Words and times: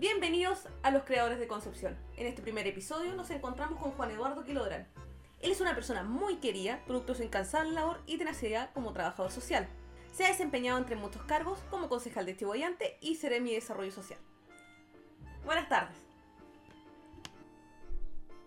Bienvenidos 0.00 0.66
a 0.82 0.90
los 0.90 1.02
creadores 1.02 1.38
de 1.38 1.46
Concepción. 1.46 1.94
En 2.16 2.26
este 2.26 2.40
primer 2.40 2.66
episodio 2.66 3.14
nos 3.14 3.28
encontramos 3.28 3.78
con 3.78 3.90
Juan 3.90 4.10
Eduardo 4.10 4.44
Quilodrán. 4.44 4.88
Él 5.40 5.52
es 5.52 5.60
una 5.60 5.74
persona 5.74 6.02
muy 6.02 6.36
querida, 6.36 6.80
producto 6.86 7.12
de 7.12 7.18
su 7.18 7.24
incansable 7.24 7.72
labor 7.72 8.00
y 8.06 8.16
tenacidad 8.16 8.72
como 8.72 8.94
trabajador 8.94 9.30
social. 9.30 9.68
Se 10.10 10.24
ha 10.24 10.28
desempeñado 10.28 10.78
entre 10.78 10.96
muchos 10.96 11.22
cargos 11.24 11.62
como 11.68 11.90
concejal 11.90 12.24
de 12.24 12.34
Chihuayante 12.34 12.96
y 13.02 13.16
Seremi 13.16 13.52
Desarrollo 13.52 13.92
Social. 13.92 14.18
Buenas 15.44 15.68
tardes. 15.68 15.98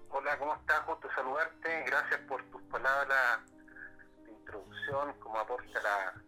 Hola, 0.10 0.36
¿cómo 0.40 0.56
estás? 0.56 0.84
Gusto 0.88 1.08
saludarte. 1.14 1.84
Gracias 1.86 2.20
por 2.22 2.44
tus 2.46 2.64
palabras 2.64 3.42
de 4.26 4.32
introducción, 4.32 5.14
como 5.20 5.38
aporta 5.38 5.80
a 5.80 5.84
la, 5.84 6.24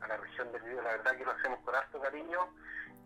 a 0.00 0.08
la 0.08 0.16
región 0.16 0.50
del 0.52 0.62
video. 0.62 0.80
La 0.80 0.92
verdad 0.92 1.18
que 1.18 1.24
lo 1.26 1.32
hacemos 1.32 1.60
con 1.66 1.74
harto 1.74 2.00
cariño. 2.00 2.48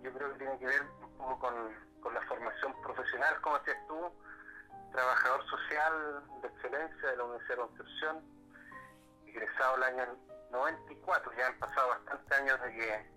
Yo 0.05 0.13
creo 0.13 0.33
que 0.33 0.39
tiene 0.39 0.59
que 0.59 0.67
ver 0.67 0.83
un 1.19 1.39
con, 1.39 1.55
con 2.01 2.13
la 2.13 2.21
formación 2.29 2.75
profesional, 2.83 3.41
como 3.41 3.59
decías 3.59 3.79
tú, 3.89 3.97
trabajador 4.93 5.43
social 5.49 6.23
de 6.43 6.49
excelencia 6.49 7.09
de 7.09 7.17
la 7.17 7.25
Universidad 7.25 7.57
de 7.57 7.63
Concepción, 7.63 8.25
egresado 9.27 9.77
el 9.77 9.83
año 9.83 10.17
94. 10.51 11.33
Ya 11.39 11.47
han 11.47 11.59
pasado 11.59 11.89
bastantes 11.89 12.39
años 12.39 12.61
de 12.61 12.73
que, 12.75 13.11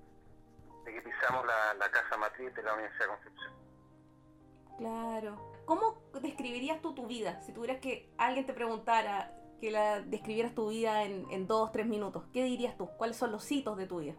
de 0.86 0.94
que 0.94 1.02
pisamos 1.02 1.46
la, 1.46 1.74
la 1.74 1.92
casa 1.92 2.16
matriz 2.16 2.56
de 2.56 2.64
la 2.64 2.74
Universidad 2.74 3.06
de 3.06 3.12
Concepción. 3.12 3.54
Claro. 4.78 5.54
¿Cómo 5.66 6.10
describirías 6.22 6.82
tú 6.82 6.96
tu 6.96 7.06
vida? 7.06 7.42
Si 7.42 7.52
tuvieras 7.52 7.82
que 7.82 8.10
alguien 8.18 8.46
te 8.46 8.54
preguntara 8.54 9.34
que 9.60 9.72
la 9.72 10.00
describieras 10.00 10.56
tu 10.56 10.70
vida 10.70 11.04
en, 11.04 11.30
en 11.32 11.48
dos, 11.48 11.74
tres 11.74 11.86
minutos, 11.86 12.24
¿qué 12.32 12.44
dirías 12.44 12.78
tú? 12.78 12.88
¿Cuáles 12.98 13.18
son 13.18 13.34
los 13.34 13.52
hitos 13.52 13.76
de 13.76 13.88
tu 13.88 14.00
vida? 14.00 14.16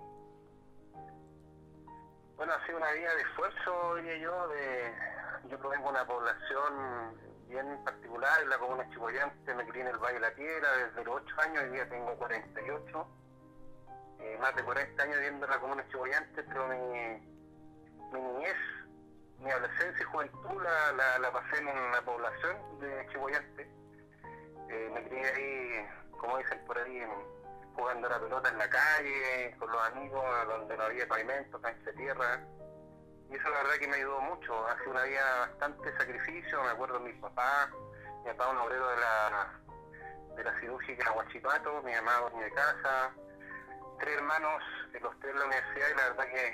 Bueno, 2.39 2.53
ha 2.53 2.65
sido 2.67 2.79
una 2.79 2.93
vida 2.93 3.13
de 3.17 3.23
esfuerzo, 3.23 3.97
diría 3.97 4.17
yo. 4.19 4.49
De, 4.49 4.95
yo 5.51 5.59
provengo 5.59 5.87
de 5.87 5.91
una 5.91 6.07
población 6.07 7.19
bien 7.49 7.83
particular, 7.85 8.41
en 8.41 8.49
la 8.49 8.59
comuna 8.59 8.85
de 8.85 8.91
Chihuayante, 8.91 9.55
me 9.55 9.67
crié 9.67 9.83
en 9.83 9.89
el 9.89 9.99
Valle 9.99 10.15
de 10.15 10.21
la 10.21 10.31
Piedra 10.31 10.69
desde 10.77 11.05
los 11.05 11.17
8 11.17 11.35
años, 11.41 11.65
hoy 11.65 11.71
día 11.71 11.89
tengo 11.89 12.15
48. 12.17 13.09
Eh, 14.21 14.39
más 14.41 14.55
de 14.55 14.63
40 14.63 15.03
años 15.03 15.17
viviendo 15.17 15.47
en 15.47 15.51
la 15.51 15.61
comuna 15.61 15.83
de 15.83 15.89
Chihuayante, 15.89 16.43
pero 16.45 16.69
mi, 16.69 16.79
mi 18.13 18.21
niñez 18.21 18.57
mi 19.41 19.51
adolescencia 19.51 20.01
y 20.01 20.05
juventud 20.05 20.63
la, 20.63 20.93
la, 20.93 21.19
la, 21.19 21.33
pasé 21.33 21.59
en 21.59 21.69
una 21.69 22.03
población 22.05 22.57
de 22.79 23.07
Chihuayante. 23.11 23.69
Eh, 24.69 24.91
me 24.95 25.09
crié 25.09 25.27
ahí, 25.27 25.89
como 26.13 26.39
dicen 26.39 26.65
por 26.67 26.79
ahí, 26.79 27.03
jugando 27.79 28.09
la 28.09 28.19
pelota 28.19 28.49
en 28.49 28.59
la 28.59 28.69
calle, 28.69 29.57
con 29.59 29.71
los 29.71 29.81
amigos, 29.87 30.25
donde 30.49 30.77
no 30.77 30.83
había 30.83 31.07
pavimento, 31.07 31.61
cancha 31.61 31.85
de 31.85 31.93
tierra. 31.93 32.41
Y 33.31 33.37
eso 33.37 33.49
la 33.51 33.63
verdad 33.63 33.75
que 33.79 33.89
me 33.89 33.97
ayudó 33.97 34.21
mucho. 34.21 34.67
Ha 34.67 34.79
sido 34.79 34.91
una 34.91 35.05
vida 35.05 35.39
bastante 35.41 35.97
sacrificio, 35.97 36.63
me 36.65 36.71
acuerdo 36.71 36.99
de 36.99 37.13
mis 37.13 37.21
papás, 37.21 37.69
mi 38.25 38.31
papá 38.33 38.49
un 38.49 38.59
obrero 38.59 38.89
de 38.89 38.97
la, 38.97 39.61
de 40.35 40.45
la 40.45 40.61
cirúrgica 40.61 41.13
Huachipato, 41.13 41.83
mi 41.83 41.93
mamá 41.93 42.17
dueña 42.31 42.45
de 42.45 42.53
casa, 42.53 43.11
tres 44.01 44.17
hermanos, 44.17 44.63
los 45.01 45.21
tres 45.21 45.33
en 45.33 45.39
la 45.39 45.47
universidad 45.47 45.89
y 45.89 45.97
la 45.97 46.09
verdad 46.09 46.25
que 46.25 46.47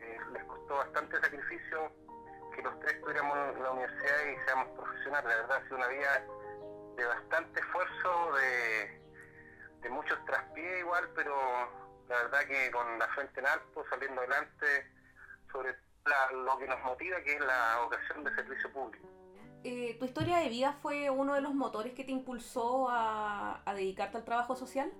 eh, 0.00 0.20
les 0.32 0.44
costó 0.44 0.76
bastante 0.76 1.20
sacrificio 1.20 1.92
que 2.54 2.62
los 2.62 2.80
tres 2.80 2.94
estuviéramos 2.94 3.54
en 3.54 3.62
la 3.62 3.70
universidad 3.70 4.24
y 4.24 4.44
seamos 4.44 4.68
profesionales. 4.76 5.28
La 5.28 5.36
verdad 5.36 5.56
ha 5.58 5.62
sido 5.64 5.76
una 5.76 5.88
vida 5.88 6.24
de 6.96 7.04
bastante 7.04 7.60
esfuerzo, 7.60 8.32
de, 8.32 9.07
de 9.80 9.88
muchos 9.90 10.24
traspiés 10.24 10.80
igual, 10.80 11.08
pero 11.14 11.34
la 12.08 12.16
verdad 12.22 12.40
que 12.46 12.70
con 12.70 12.98
la 12.98 13.08
frente 13.08 13.40
en 13.40 13.46
alto, 13.46 13.84
saliendo 13.90 14.20
adelante, 14.20 14.90
sobre 15.52 15.76
la, 16.04 16.32
lo 16.32 16.58
que 16.58 16.66
nos 16.66 16.82
motiva, 16.82 17.20
que 17.22 17.34
es 17.34 17.40
la 17.40 17.80
vocación 17.82 18.24
de 18.24 18.34
servicio 18.34 18.72
público. 18.72 19.06
Eh, 19.64 19.96
¿Tu 19.98 20.04
historia 20.04 20.38
de 20.38 20.48
vida 20.48 20.72
fue 20.82 21.10
uno 21.10 21.34
de 21.34 21.40
los 21.40 21.52
motores 21.52 21.92
que 21.92 22.04
te 22.04 22.12
impulsó 22.12 22.88
a, 22.88 23.62
a 23.64 23.74
dedicarte 23.74 24.16
al 24.16 24.24
trabajo 24.24 24.54
social? 24.54 24.92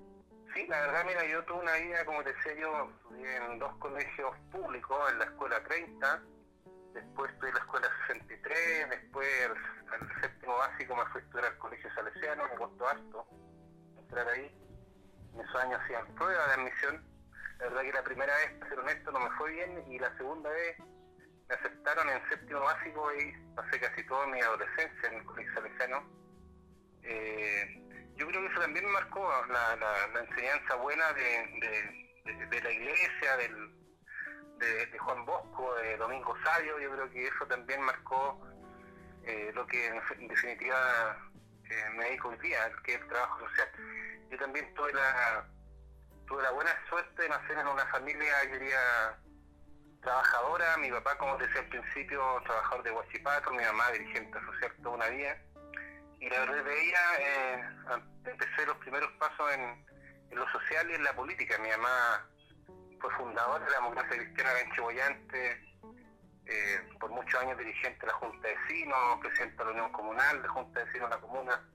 Sí, 0.55 0.67
la 0.67 0.81
verdad, 0.81 1.05
mira, 1.07 1.25
yo 1.27 1.45
tuve 1.45 1.61
una 1.61 1.75
vida, 1.75 2.05
como 2.05 2.23
te 2.25 2.33
decía 2.33 2.55
yo, 2.55 2.91
en 3.17 3.59
dos 3.59 3.73
colegios 3.77 4.35
públicos, 4.51 4.99
en 5.13 5.19
la 5.19 5.25
escuela 5.27 5.63
30, 5.63 6.23
después 6.95 7.31
estuve 7.33 7.49
en 7.51 7.55
la 7.55 7.61
escuela 7.61 7.89
63, 8.09 8.91
después 8.91 9.29
al 9.93 10.21
séptimo 10.21 10.57
básico 10.57 10.97
me 10.97 11.05
fui 11.07 11.21
a 11.21 11.25
estudiar 11.25 11.47
al 11.47 11.59
colegio 11.59 11.95
salesiano, 11.95 12.45
me 12.49 12.57
costó 12.57 12.89
harto 12.89 13.27
entrar 13.99 14.29
ahí. 14.29 14.68
Esos 15.35 15.57
años 15.57 15.81
hacían 15.83 16.07
pruebas 16.15 16.47
de 16.49 16.53
admisión. 16.55 17.05
La 17.59 17.65
verdad 17.67 17.83
que 17.83 17.93
la 17.93 18.05
primera 18.05 18.37
vez, 18.37 18.53
para 18.59 18.71
ser 18.71 18.79
honesto, 18.79 19.11
no 19.11 19.21
me 19.21 19.31
fue 19.33 19.51
bien 19.53 19.85
y 19.91 19.99
la 19.99 20.17
segunda 20.17 20.51
vez 20.51 20.79
me 21.49 21.55
aceptaron 21.55 22.09
en 22.09 22.29
séptimo 22.29 22.61
básico 22.61 23.13
y 23.15 23.33
pasé 23.55 23.81
casi 23.81 24.05
toda 24.07 24.27
mi 24.27 24.41
adolescencia 24.41 25.09
en 25.09 25.15
el 25.15 25.25
colegio 25.25 25.55
salesiano. 25.55 26.05
Eh, 27.03 27.89
yo 28.17 28.27
creo 28.27 28.43
que 28.43 28.49
eso 28.49 28.61
también 28.61 28.87
marcó 28.91 29.31
la, 29.49 30.21
enseñanza 30.21 30.75
buena 30.77 31.13
de, 31.13 32.61
la 32.63 32.71
iglesia, 32.71 33.37
del, 33.39 33.71
de, 34.59 34.87
de, 34.87 34.99
Juan 34.99 35.25
Bosco, 35.25 35.75
de 35.77 35.97
Domingo 35.97 36.37
Sabio, 36.45 36.79
yo 36.81 36.91
creo 36.91 37.11
que 37.11 37.29
eso 37.29 37.47
también 37.47 37.81
marcó 37.83 38.41
eh, 39.23 39.53
lo 39.55 39.67
que 39.67 39.87
en, 39.87 40.29
definitiva 40.29 41.31
eh, 41.71 41.91
me 41.97 42.05
dedico 42.07 42.29
hoy 42.29 42.39
día, 42.39 42.71
que 42.83 42.95
es 42.95 43.01
el 43.01 43.09
trabajo 43.09 43.41
social. 43.41 43.69
Yo 44.31 44.39
también 44.39 44.75
tuve 44.75 44.93
la, 44.93 45.47
tuve 46.27 46.43
la 46.43 46.51
buena 46.51 46.71
suerte 46.89 47.23
de 47.23 47.29
nacer 47.29 47.59
en 47.59 47.67
una 47.67 47.87
familia, 47.87 48.45
yo 48.45 48.53
diría, 48.59 49.19
trabajadora, 50.03 50.77
mi 50.79 50.91
papá, 50.91 51.17
como 51.19 51.37
decía 51.39 51.61
al 51.61 51.69
principio, 51.69 52.21
trabajador 52.45 52.85
de 52.85 52.91
Huachipato, 52.93 53.51
mi 53.53 53.65
mamá 53.65 53.91
dirigente 53.93 54.39
social 54.41 54.73
toda 54.83 54.97
una 54.97 55.09
vida, 55.09 55.37
y 56.21 56.29
la 56.29 56.41
verdad 56.41 56.65
de 56.65 56.83
ella 56.83 57.01
eh, 57.21 57.65
empecé 58.25 58.67
los 58.67 58.77
primeros 58.79 59.11
pasos 59.13 59.53
en, 59.53 59.87
en 60.31 60.39
lo 60.39 60.49
social 60.51 60.91
y 60.91 60.95
en 60.95 61.05
la 61.05 61.15
política. 61.15 61.57
Mi 61.59 61.71
mamá 61.71 62.29
fue 63.01 63.11
fundador 63.15 63.65
de 63.65 63.71
la 63.71 63.77
democracia 63.77 64.17
cristiana 64.17 64.61
en 64.61 64.73
Chihuayante, 64.73 65.69
eh, 66.47 66.89
por 66.99 67.11
muchos 67.11 67.41
años 67.41 67.59
dirigente 67.59 68.01
de 68.01 68.07
la 68.07 68.15
Junta 68.15 68.49
de 68.49 68.55
Vecinos, 68.57 69.21
presidente 69.21 69.57
de 69.59 69.65
la 69.65 69.71
Unión 69.71 69.93
Comunal, 69.93 70.43
de 70.43 70.49
Junta 70.49 70.81
de 70.81 70.87
Vecinos 70.87 71.11
de 71.11 71.15
la 71.17 71.21
Comuna. 71.21 71.69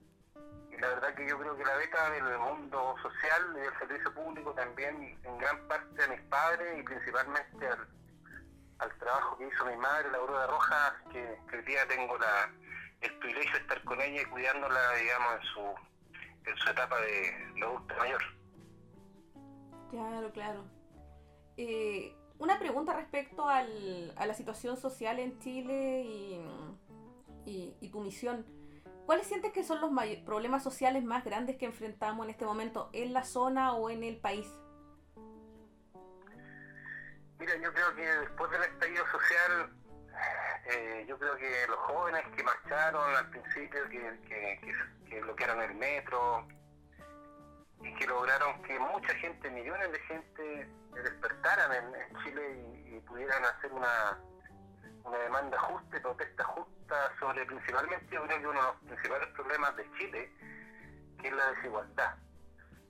Y 0.76 0.80
la 0.80 0.88
verdad 0.88 1.14
que 1.14 1.28
yo 1.28 1.38
creo 1.38 1.56
que 1.56 1.64
la 1.64 1.76
beta 1.76 2.10
del 2.10 2.38
mundo 2.38 2.96
social 3.00 3.42
y 3.56 3.60
del 3.60 3.78
servicio 3.78 4.12
público 4.12 4.52
también, 4.54 5.18
en 5.22 5.38
gran 5.38 5.68
parte 5.68 6.02
a 6.02 6.08
mis 6.08 6.20
padres 6.22 6.78
y 6.78 6.82
principalmente 6.82 7.68
al, 7.68 7.88
al 8.78 8.98
trabajo 8.98 9.38
que 9.38 9.46
hizo 9.46 9.64
mi 9.66 9.76
madre, 9.76 10.10
la 10.10 10.18
Aurora 10.18 10.46
Rojas, 10.48 10.94
que, 11.12 11.38
que 11.48 11.56
hoy 11.56 11.62
día 11.64 11.86
tengo 11.86 12.18
la, 12.18 12.50
el 13.02 13.18
privilegio 13.18 13.52
de 13.52 13.58
estar 13.58 13.84
con 13.84 14.00
ella 14.00 14.22
y 14.22 14.24
cuidándola, 14.24 14.94
digamos, 14.94 15.34
en 15.34 15.42
su, 15.42 16.50
en 16.50 16.56
su 16.56 16.70
etapa 16.70 17.00
de, 17.00 17.52
de 17.54 17.62
adulto 17.62 17.94
mayor. 17.96 18.22
Claro, 19.90 20.32
claro. 20.32 20.64
Eh, 21.56 22.16
una 22.38 22.58
pregunta 22.58 22.94
respecto 22.94 23.48
al, 23.48 24.12
a 24.16 24.26
la 24.26 24.34
situación 24.34 24.76
social 24.76 25.20
en 25.20 25.38
Chile 25.38 26.02
y, 26.02 26.44
y, 27.46 27.76
y 27.80 27.88
tu 27.90 28.00
misión. 28.00 28.44
¿Cuáles 29.06 29.26
sientes 29.26 29.52
que 29.52 29.64
son 29.64 29.80
los 29.80 29.90
problemas 30.24 30.62
sociales 30.62 31.04
más 31.04 31.24
grandes 31.24 31.56
que 31.56 31.66
enfrentamos 31.66 32.24
en 32.24 32.30
este 32.30 32.44
momento 32.44 32.90
en 32.92 33.12
la 33.12 33.24
zona 33.24 33.74
o 33.74 33.90
en 33.90 34.02
el 34.02 34.18
país? 34.18 34.46
Mira, 37.38 37.56
yo 37.56 37.72
creo 37.72 37.94
que 37.94 38.06
después 38.06 38.50
del 38.50 38.62
estallido 38.62 39.04
social, 39.10 39.76
eh, 40.70 41.04
yo 41.06 41.18
creo 41.18 41.36
que 41.36 41.66
los 41.68 41.78
jóvenes 41.78 42.22
que 42.34 42.42
marcharon 42.42 43.14
al 43.16 43.28
principio, 43.30 43.88
que, 43.90 44.20
que, 44.28 44.60
que, 44.60 45.10
que 45.10 45.20
bloquearon 45.20 45.60
el 45.60 45.74
metro, 45.74 46.46
y 47.84 47.94
que 47.94 48.06
lograron 48.06 48.62
que 48.62 48.78
mucha 48.78 49.14
gente, 49.16 49.50
millones 49.50 49.92
de 49.92 49.98
gente, 50.00 50.68
despertaran 50.94 51.72
en, 51.72 52.16
Chile 52.24 52.64
y, 52.86 53.00
pudieran 53.00 53.44
hacer 53.44 53.72
una, 53.72 54.18
una 55.04 55.18
demanda 55.18 55.58
justa 55.58 55.96
y 55.96 56.00
protesta 56.00 56.44
justa 56.44 57.12
sobre 57.18 57.44
principalmente, 57.46 58.06
yo 58.14 58.22
creo 58.24 58.40
que 58.40 58.46
uno 58.46 58.60
de 58.60 58.66
los 58.66 58.76
principales 58.82 59.28
problemas 59.28 59.76
de 59.76 59.90
Chile, 59.98 60.32
que 61.20 61.28
es 61.28 61.34
la 61.34 61.50
desigualdad. 61.52 62.14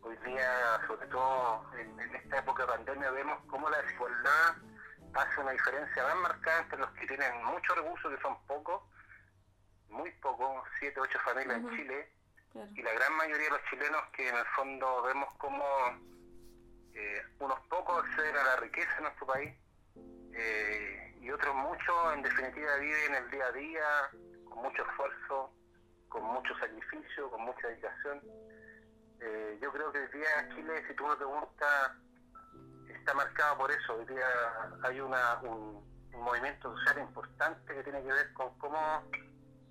Hoy 0.02 0.16
día, 0.24 0.80
sobre 0.86 1.06
todo 1.08 1.64
en, 1.78 1.98
en 2.00 2.14
esta 2.16 2.38
época 2.38 2.62
de 2.66 2.72
pandemia, 2.72 3.10
vemos 3.10 3.38
cómo 3.48 3.68
la 3.70 3.80
desigualdad 3.82 4.54
hace 5.14 5.40
una 5.40 5.52
diferencia 5.52 6.02
más 6.04 6.16
marcada 6.16 6.60
entre 6.60 6.78
los 6.78 6.90
que 6.92 7.06
tienen 7.06 7.44
muchos 7.44 7.76
recursos, 7.76 8.14
que 8.14 8.20
son 8.22 8.36
pocos, 8.46 8.82
muy 9.88 10.10
pocos, 10.20 10.66
siete, 10.78 11.00
ocho 11.00 11.18
familias 11.20 11.58
uh 11.58 11.66
-huh. 11.66 11.70
en 11.70 11.76
Chile, 11.76 12.10
Claro. 12.52 12.70
y 12.76 12.82
la 12.82 12.92
gran 12.92 13.12
mayoría 13.16 13.46
de 13.46 13.50
los 13.50 13.64
chilenos 13.68 14.00
que 14.12 14.28
en 14.28 14.36
el 14.36 14.44
fondo 14.54 15.02
vemos 15.02 15.28
como 15.38 15.64
eh, 16.94 17.22
unos 17.40 17.58
pocos 17.68 18.04
acceden 18.04 18.36
a 18.36 18.44
la 18.44 18.56
riqueza 18.56 18.96
en 18.98 19.02
nuestro 19.04 19.26
país 19.26 19.52
eh, 20.36 21.16
y 21.20 21.30
otros 21.30 21.54
muchos 21.54 22.14
en 22.14 22.22
definitiva 22.22 22.76
viven 22.76 23.14
el 23.14 23.30
día 23.30 23.46
a 23.46 23.52
día 23.52 23.86
con 24.48 24.62
mucho 24.62 24.82
esfuerzo, 24.82 25.52
con 26.08 26.22
mucho 26.24 26.56
sacrificio, 26.58 27.30
con 27.30 27.42
mucha 27.42 27.68
dedicación. 27.68 28.20
Eh, 29.20 29.58
yo 29.62 29.72
creo 29.72 29.92
que 29.92 29.98
hoy 30.00 30.08
día 30.12 30.48
Chile, 30.54 30.82
si 30.88 30.94
tú 30.94 31.06
me 31.06 31.16
preguntas, 31.16 31.92
está 32.88 33.14
marcado 33.14 33.58
por 33.58 33.70
eso. 33.70 33.94
Hoy 33.94 34.06
día 34.06 34.26
hay 34.82 35.00
una, 35.00 35.40
un, 35.42 35.84
un 36.12 36.20
movimiento 36.22 36.76
social 36.78 36.98
importante 36.98 37.74
que 37.74 37.82
tiene 37.82 38.02
que 38.02 38.12
ver 38.12 38.32
con 38.32 38.56
cómo 38.58 39.02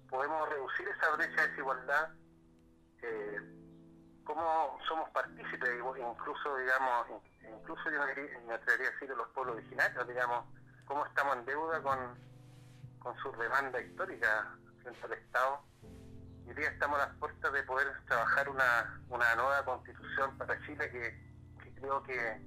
podemos 0.10 0.50
reducir 0.50 0.88
esa 0.88 1.16
brecha 1.16 1.42
de 1.42 1.48
desigualdad, 1.50 2.10
eh, 3.02 3.40
cómo 4.24 4.78
somos 4.88 5.10
partícipes, 5.10 5.70
incluso, 5.80 6.58
digamos, 6.58 7.08
incluso 7.50 7.84
yo 7.90 8.00
me 8.48 8.54
atrevería 8.54 8.88
a 8.88 8.92
decir 8.92 9.10
de 9.10 9.16
los 9.16 9.28
pueblos 9.30 9.56
originarios, 9.58 10.08
digamos, 10.08 10.46
cómo 10.86 11.06
estamos 11.06 11.38
en 11.38 11.46
deuda 11.46 11.82
con, 11.82 11.98
con 13.00 13.16
sus 13.18 13.38
demandas 13.38 13.82
históricas 13.84 14.46
frente 14.82 15.06
al 15.06 15.14
Estado. 15.14 15.62
Y 16.46 16.50
hoy 16.50 16.56
día 16.56 16.70
estamos 16.70 17.00
a 17.00 17.08
las 17.08 17.16
puertas 17.18 17.54
de 17.54 17.64
poder 17.64 17.88
trabajar 18.06 18.50
una, 18.50 19.02
una 19.10 19.36
nueva 19.36 19.64
constitución 19.64 20.38
para 20.38 20.60
Chile 20.66 20.90
que, 20.92 21.74
creo 21.76 22.04
que, 22.04 22.42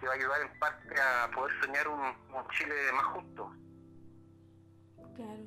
que, 0.00 0.06
va 0.06 0.12
a 0.12 0.16
ayudar 0.16 0.40
en 0.42 0.58
parte 0.58 1.00
a 1.00 1.30
poder 1.32 1.52
soñar 1.60 1.88
un 1.88 2.48
Chile 2.50 2.74
más 2.92 3.06
justo. 3.06 3.52
Claro. 5.14 5.46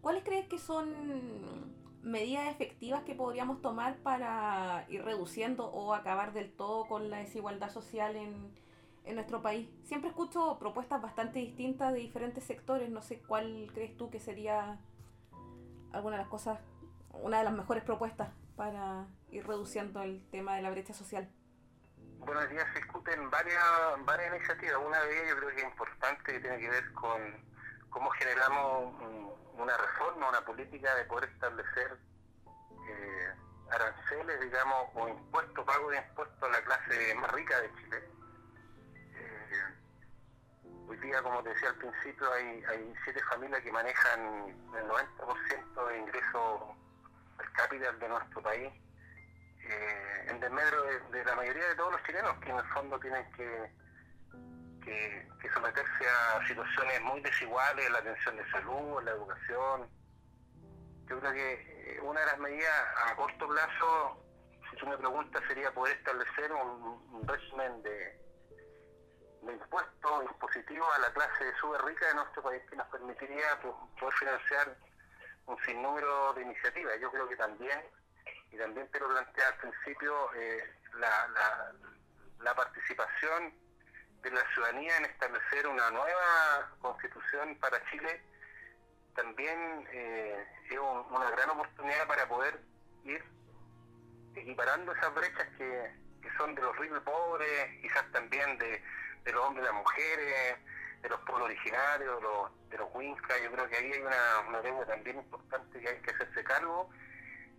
¿Cuáles 0.00 0.24
crees 0.24 0.48
que 0.48 0.58
son 0.58 1.69
medidas 2.02 2.48
efectivas 2.48 3.02
que 3.02 3.14
podríamos 3.14 3.60
tomar 3.60 3.96
para 3.98 4.86
ir 4.88 5.04
reduciendo 5.04 5.66
o 5.66 5.94
acabar 5.94 6.32
del 6.32 6.52
todo 6.52 6.86
con 6.86 7.10
la 7.10 7.18
desigualdad 7.18 7.70
social 7.70 8.16
en, 8.16 8.54
en 9.04 9.14
nuestro 9.14 9.42
país? 9.42 9.68
Siempre 9.84 10.10
escucho 10.10 10.58
propuestas 10.58 11.02
bastante 11.02 11.38
distintas 11.38 11.92
de 11.92 11.98
diferentes 12.00 12.44
sectores. 12.44 12.90
No 12.90 13.02
sé 13.02 13.20
cuál 13.20 13.70
crees 13.74 13.96
tú 13.96 14.10
que 14.10 14.20
sería 14.20 14.78
alguna 15.92 16.16
de 16.16 16.22
las 16.22 16.30
cosas, 16.30 16.58
una 17.12 17.38
de 17.38 17.44
las 17.44 17.52
mejores 17.52 17.84
propuestas 17.84 18.30
para 18.56 19.06
ir 19.30 19.46
reduciendo 19.46 20.02
el 20.02 20.22
tema 20.30 20.56
de 20.56 20.62
la 20.62 20.70
brecha 20.70 20.94
social. 20.94 21.28
Bueno, 22.18 22.40
hoy 22.40 22.48
día 22.48 22.66
se 22.72 22.80
discuten 22.80 23.30
varias, 23.30 23.64
varias 24.04 24.36
iniciativas. 24.36 24.76
Una 24.86 25.00
de 25.02 25.12
ellas 25.12 25.30
yo 25.30 25.36
creo 25.38 25.48
que 25.48 25.56
es 25.56 25.64
importante, 25.64 26.32
que 26.32 26.40
tiene 26.40 26.58
que 26.58 26.68
ver 26.68 26.92
con 26.92 27.20
cómo 27.88 28.10
generamos 28.10 28.94
una 29.60 29.76
reforma, 29.76 30.28
una 30.28 30.40
política 30.40 30.94
de 30.94 31.04
poder 31.04 31.28
establecer 31.30 31.98
eh, 32.88 33.32
aranceles, 33.70 34.40
digamos, 34.40 34.88
o 34.94 35.08
impuestos, 35.08 35.64
pago 35.64 35.90
de 35.90 35.98
impuestos 35.98 36.42
a 36.42 36.48
la 36.48 36.64
clase 36.64 37.14
más 37.16 37.30
rica 37.32 37.60
de 37.60 37.70
Chile. 37.74 38.02
Eh, 39.14 39.64
hoy 40.88 40.96
día, 40.98 41.22
como 41.22 41.42
te 41.42 41.50
decía 41.50 41.68
al 41.68 41.76
principio, 41.76 42.32
hay, 42.32 42.64
hay 42.64 42.94
siete 43.04 43.20
familias 43.24 43.60
que 43.62 43.72
manejan 43.72 44.20
el 44.74 44.88
90% 44.88 45.86
de 45.88 45.98
ingresos 45.98 46.62
per 47.36 47.52
cápita 47.52 47.92
de 47.92 48.08
nuestro 48.08 48.42
país, 48.42 48.72
eh, 49.62 50.26
en 50.28 50.40
desmedro 50.40 50.82
de 51.10 51.24
la 51.24 51.36
mayoría 51.36 51.68
de 51.68 51.74
todos 51.74 51.92
los 51.92 52.02
chilenos 52.04 52.36
que 52.38 52.50
en 52.50 52.56
el 52.56 52.64
fondo 52.72 52.98
tienen 52.98 53.30
que 53.32 53.70
que, 54.80 55.28
someterse 55.52 56.08
a 56.08 56.46
situaciones 56.46 57.00
muy 57.02 57.20
desiguales 57.20 57.90
la 57.90 57.98
atención 57.98 58.36
de 58.36 58.50
salud, 58.50 58.98
en 59.00 59.04
la 59.04 59.10
educación. 59.12 59.90
Yo 61.08 61.18
creo 61.18 61.32
que 61.32 61.52
eh, 61.96 62.00
una 62.02 62.20
de 62.20 62.26
las 62.26 62.38
medidas 62.38 62.86
a 63.06 63.16
corto 63.16 63.48
plazo, 63.48 64.24
si 64.70 64.76
tú 64.76 64.86
me 64.86 64.96
preguntas, 64.96 65.42
sería 65.48 65.72
poder 65.74 65.96
establecer 65.96 66.52
un, 66.52 67.26
régimen 67.26 67.82
de, 67.82 68.18
de 69.42 69.52
impuestos 69.52 70.24
impositivos 70.24 70.88
a 70.94 70.98
la 71.00 71.12
clase 71.12 71.52
súper 71.60 71.84
rica 71.84 72.06
de 72.06 72.14
nuestro 72.14 72.42
país 72.42 72.62
que 72.70 72.76
nos 72.76 72.86
permitiría 72.88 73.60
poder 73.60 74.14
financiar 74.14 74.76
un 75.46 75.58
sinnúmero 75.64 76.32
de 76.34 76.42
iniciativas. 76.42 76.94
Yo 77.00 77.10
creo 77.10 77.28
que 77.28 77.36
también, 77.36 77.82
y 78.52 78.56
también 78.56 78.88
te 78.90 79.00
lo 79.00 79.08
planteé 79.08 79.44
al 79.44 79.56
principio, 79.56 80.32
eh, 80.34 80.74
la, 80.94 81.28
la, 81.28 81.72
la 82.40 82.54
participación 82.54 83.52
de 84.22 84.30
la 84.30 84.42
ciudadanía 84.52 84.96
en 84.98 85.04
establecer 85.06 85.66
una 85.66 85.90
nueva 85.90 86.70
constitución 86.80 87.56
para 87.60 87.82
Chile 87.90 88.22
también 89.14 89.86
eh, 89.92 90.46
es 90.70 90.78
una 90.78 91.30
gran 91.30 91.50
oportunidad 91.50 92.06
para 92.06 92.28
poder 92.28 92.60
ir 93.04 93.22
equiparando 94.34 94.92
esas 94.92 95.14
brechas 95.14 95.46
que, 95.58 96.00
son 96.36 96.54
de 96.54 96.62
los 96.62 96.76
ricos 96.78 96.98
y 96.98 97.04
pobres, 97.04 97.80
quizás 97.82 98.10
también 98.12 98.56
de, 98.56 98.82
los 99.26 99.44
hombres 99.44 99.64
y 99.64 99.66
las 99.66 99.74
mujeres, 99.74 100.56
de 101.02 101.08
los 101.08 101.20
pueblos 101.20 101.46
originarios, 101.46 102.16
de 102.16 102.22
los, 102.22 102.70
de 102.70 103.42
Yo 103.44 103.52
creo 103.52 103.68
que 103.68 103.76
ahí 103.76 103.92
hay 103.92 104.00
una, 104.00 104.48
una 104.48 104.60
deuda 104.62 104.86
también 104.86 105.16
importante 105.18 105.80
que 105.80 105.88
hay 105.88 106.00
que 106.00 106.10
hacerse 106.12 106.44
cargo 106.44 106.88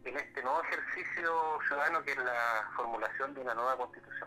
en 0.03 0.17
este 0.17 0.41
nuevo 0.41 0.63
ejercicio 0.63 1.59
ciudadano 1.67 2.03
que 2.03 2.11
es 2.11 2.17
la 2.17 2.71
formulación 2.75 3.33
de 3.35 3.41
una 3.41 3.53
nueva 3.53 3.77
constitución 3.77 4.20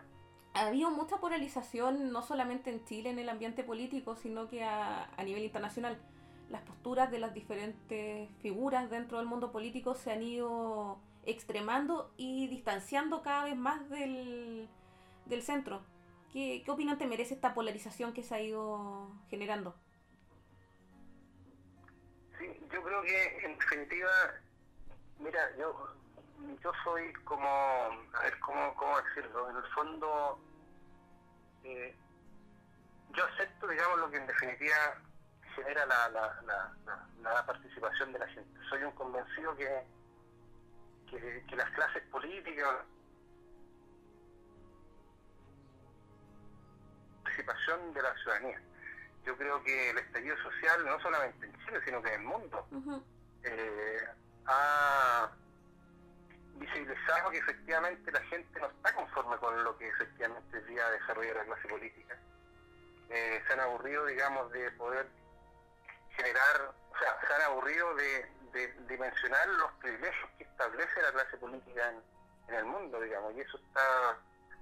ha 0.55 0.67
habido 0.67 0.89
mucha 0.89 1.17
polarización, 1.17 2.11
no 2.11 2.21
solamente 2.21 2.69
en 2.69 2.83
Chile 2.85 3.09
en 3.09 3.19
el 3.19 3.27
ambiente 3.27 3.63
político, 3.63 4.15
sino 4.15 4.47
que 4.47 4.63
a, 4.63 5.09
nivel 5.23 5.43
internacional. 5.43 5.99
Las 6.49 6.61
posturas 6.61 7.11
de 7.11 7.19
las 7.19 7.33
diferentes 7.33 8.29
figuras 8.41 8.89
dentro 8.89 9.17
del 9.17 9.27
mundo 9.27 9.51
político 9.51 9.95
se 9.95 10.11
han 10.11 10.23
ido 10.23 10.99
extremando 11.25 12.13
y 12.15 12.47
distanciando 12.47 13.21
cada 13.21 13.45
vez 13.45 13.57
más 13.57 13.89
del, 13.89 14.69
centro. 15.41 15.81
¿Qué, 16.31 16.61
¿Qué 16.63 16.71
opinión 16.71 16.97
te 16.97 17.07
merece 17.07 17.33
esta 17.33 17.53
polarización 17.53 18.13
que 18.13 18.23
se 18.23 18.35
ha 18.35 18.41
ido 18.41 19.09
generando? 19.29 19.75
Sí, 22.39 22.45
yo 22.71 22.81
creo 22.81 23.01
que 23.01 23.45
en 23.45 23.57
definitiva, 23.57 24.09
mira, 25.19 25.57
yo 25.57 25.95
yo 26.61 26.71
soy 26.83 27.13
como, 27.23 27.47
a 27.47 28.21
ver, 28.23 28.39
¿cómo, 28.39 28.73
cómo 28.75 29.01
decirlo? 29.01 29.49
En 29.49 29.57
el 29.57 29.65
fondo, 29.73 30.39
eh, 31.63 31.95
yo 33.13 33.25
acepto, 33.25 33.67
digamos, 33.67 33.99
lo 33.99 34.11
que 34.11 34.17
en 34.17 34.27
definitiva 34.27 35.01
genera 35.55 35.85
la, 35.85 36.09
la, 36.09 36.73
la, 37.21 37.45
participación 37.45 38.11
de 38.11 38.19
la 38.19 38.27
gente. 38.27 38.59
Soy 38.69 38.83
un 38.83 38.91
convencido 38.91 39.55
que, 39.55 39.83
que, 41.09 41.55
las 41.55 41.69
clases 41.71 42.03
políticas, 42.09 42.69
participación 47.23 47.93
de 47.93 48.01
la 48.01 48.13
ciudadanía. 48.15 48.61
Yo 49.25 49.37
creo 49.37 49.63
que 49.63 49.89
el 49.91 49.97
estallido 49.97 50.37
social, 50.37 50.85
no 50.85 50.99
solamente 50.99 51.45
en 51.45 51.53
Chile, 51.65 51.81
sino 51.85 52.01
que 52.01 52.13
en 52.13 52.21
el 52.21 52.27
mundo, 52.27 52.67
eh, 53.43 54.07
ha 54.45 55.31
visibilizado 56.55 57.31
que 57.31 57.37
efectivamente 57.37 58.11
la 58.11 58.21
gente 58.21 58.59
no 58.59 58.67
está 58.67 58.93
conforme 58.93 59.37
con 59.37 59.63
lo 59.63 59.77
que 59.77 59.87
efectivamente 59.87 60.57
el 60.57 60.67
día 60.67 60.83
la 60.89 61.45
clase 61.45 61.67
política. 61.67 62.17
Eh, 63.09 63.43
se 63.45 63.53
han 63.53 63.59
aburrido, 63.59 64.05
digamos, 64.05 64.51
de 64.51 64.71
poder 64.71 65.07
generar, 66.15 66.73
o 66.91 66.97
sea, 66.97 67.17
se 67.27 67.33
han 67.33 67.41
aburrido 67.41 67.93
de, 67.95 68.35
dimensionar 68.87 69.47
los 69.49 69.71
privilegios 69.73 70.29
que 70.37 70.45
establece 70.45 71.01
la 71.01 71.11
clase 71.11 71.37
política 71.37 71.91
en, 72.47 72.55
el 72.55 72.63
mundo, 72.63 73.01
digamos, 73.01 73.33
y 73.35 73.41
eso 73.41 73.57
está 73.57 74.17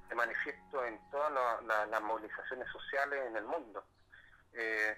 de 0.09 0.15
manifiesto 0.15 0.85
en 0.85 0.99
todas 1.11 1.31
las 1.63 2.01
movilizaciones 2.01 2.67
sociales 2.69 3.27
en 3.27 3.37
el 3.37 3.43
mundo. 3.43 3.85
Eh, 4.53 4.97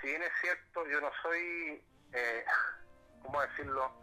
si 0.00 0.06
bien 0.06 0.22
es 0.22 0.32
cierto, 0.40 0.86
yo 0.86 1.00
no 1.00 1.10
soy, 1.22 1.84
eh, 2.12 2.44
¿cómo 3.22 3.42
decirlo?, 3.42 4.01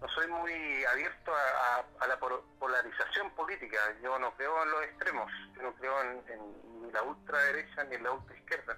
no 0.00 0.08
soy 0.08 0.26
muy 0.28 0.84
abierto 0.84 1.32
a, 1.34 2.06
la 2.06 2.18
polarización 2.58 3.30
política. 3.34 3.78
Yo 4.02 4.18
no 4.18 4.34
creo 4.36 4.62
en 4.62 4.70
los 4.70 4.82
extremos, 4.84 5.32
yo 5.56 5.62
no 5.62 5.74
creo 5.74 6.00
en, 6.02 6.82
ni 6.82 6.92
la 6.92 7.02
ultraderecha 7.02 7.84
ni 7.84 7.96
en 7.96 8.02
la 8.02 8.12
ultraizquierda. 8.12 8.76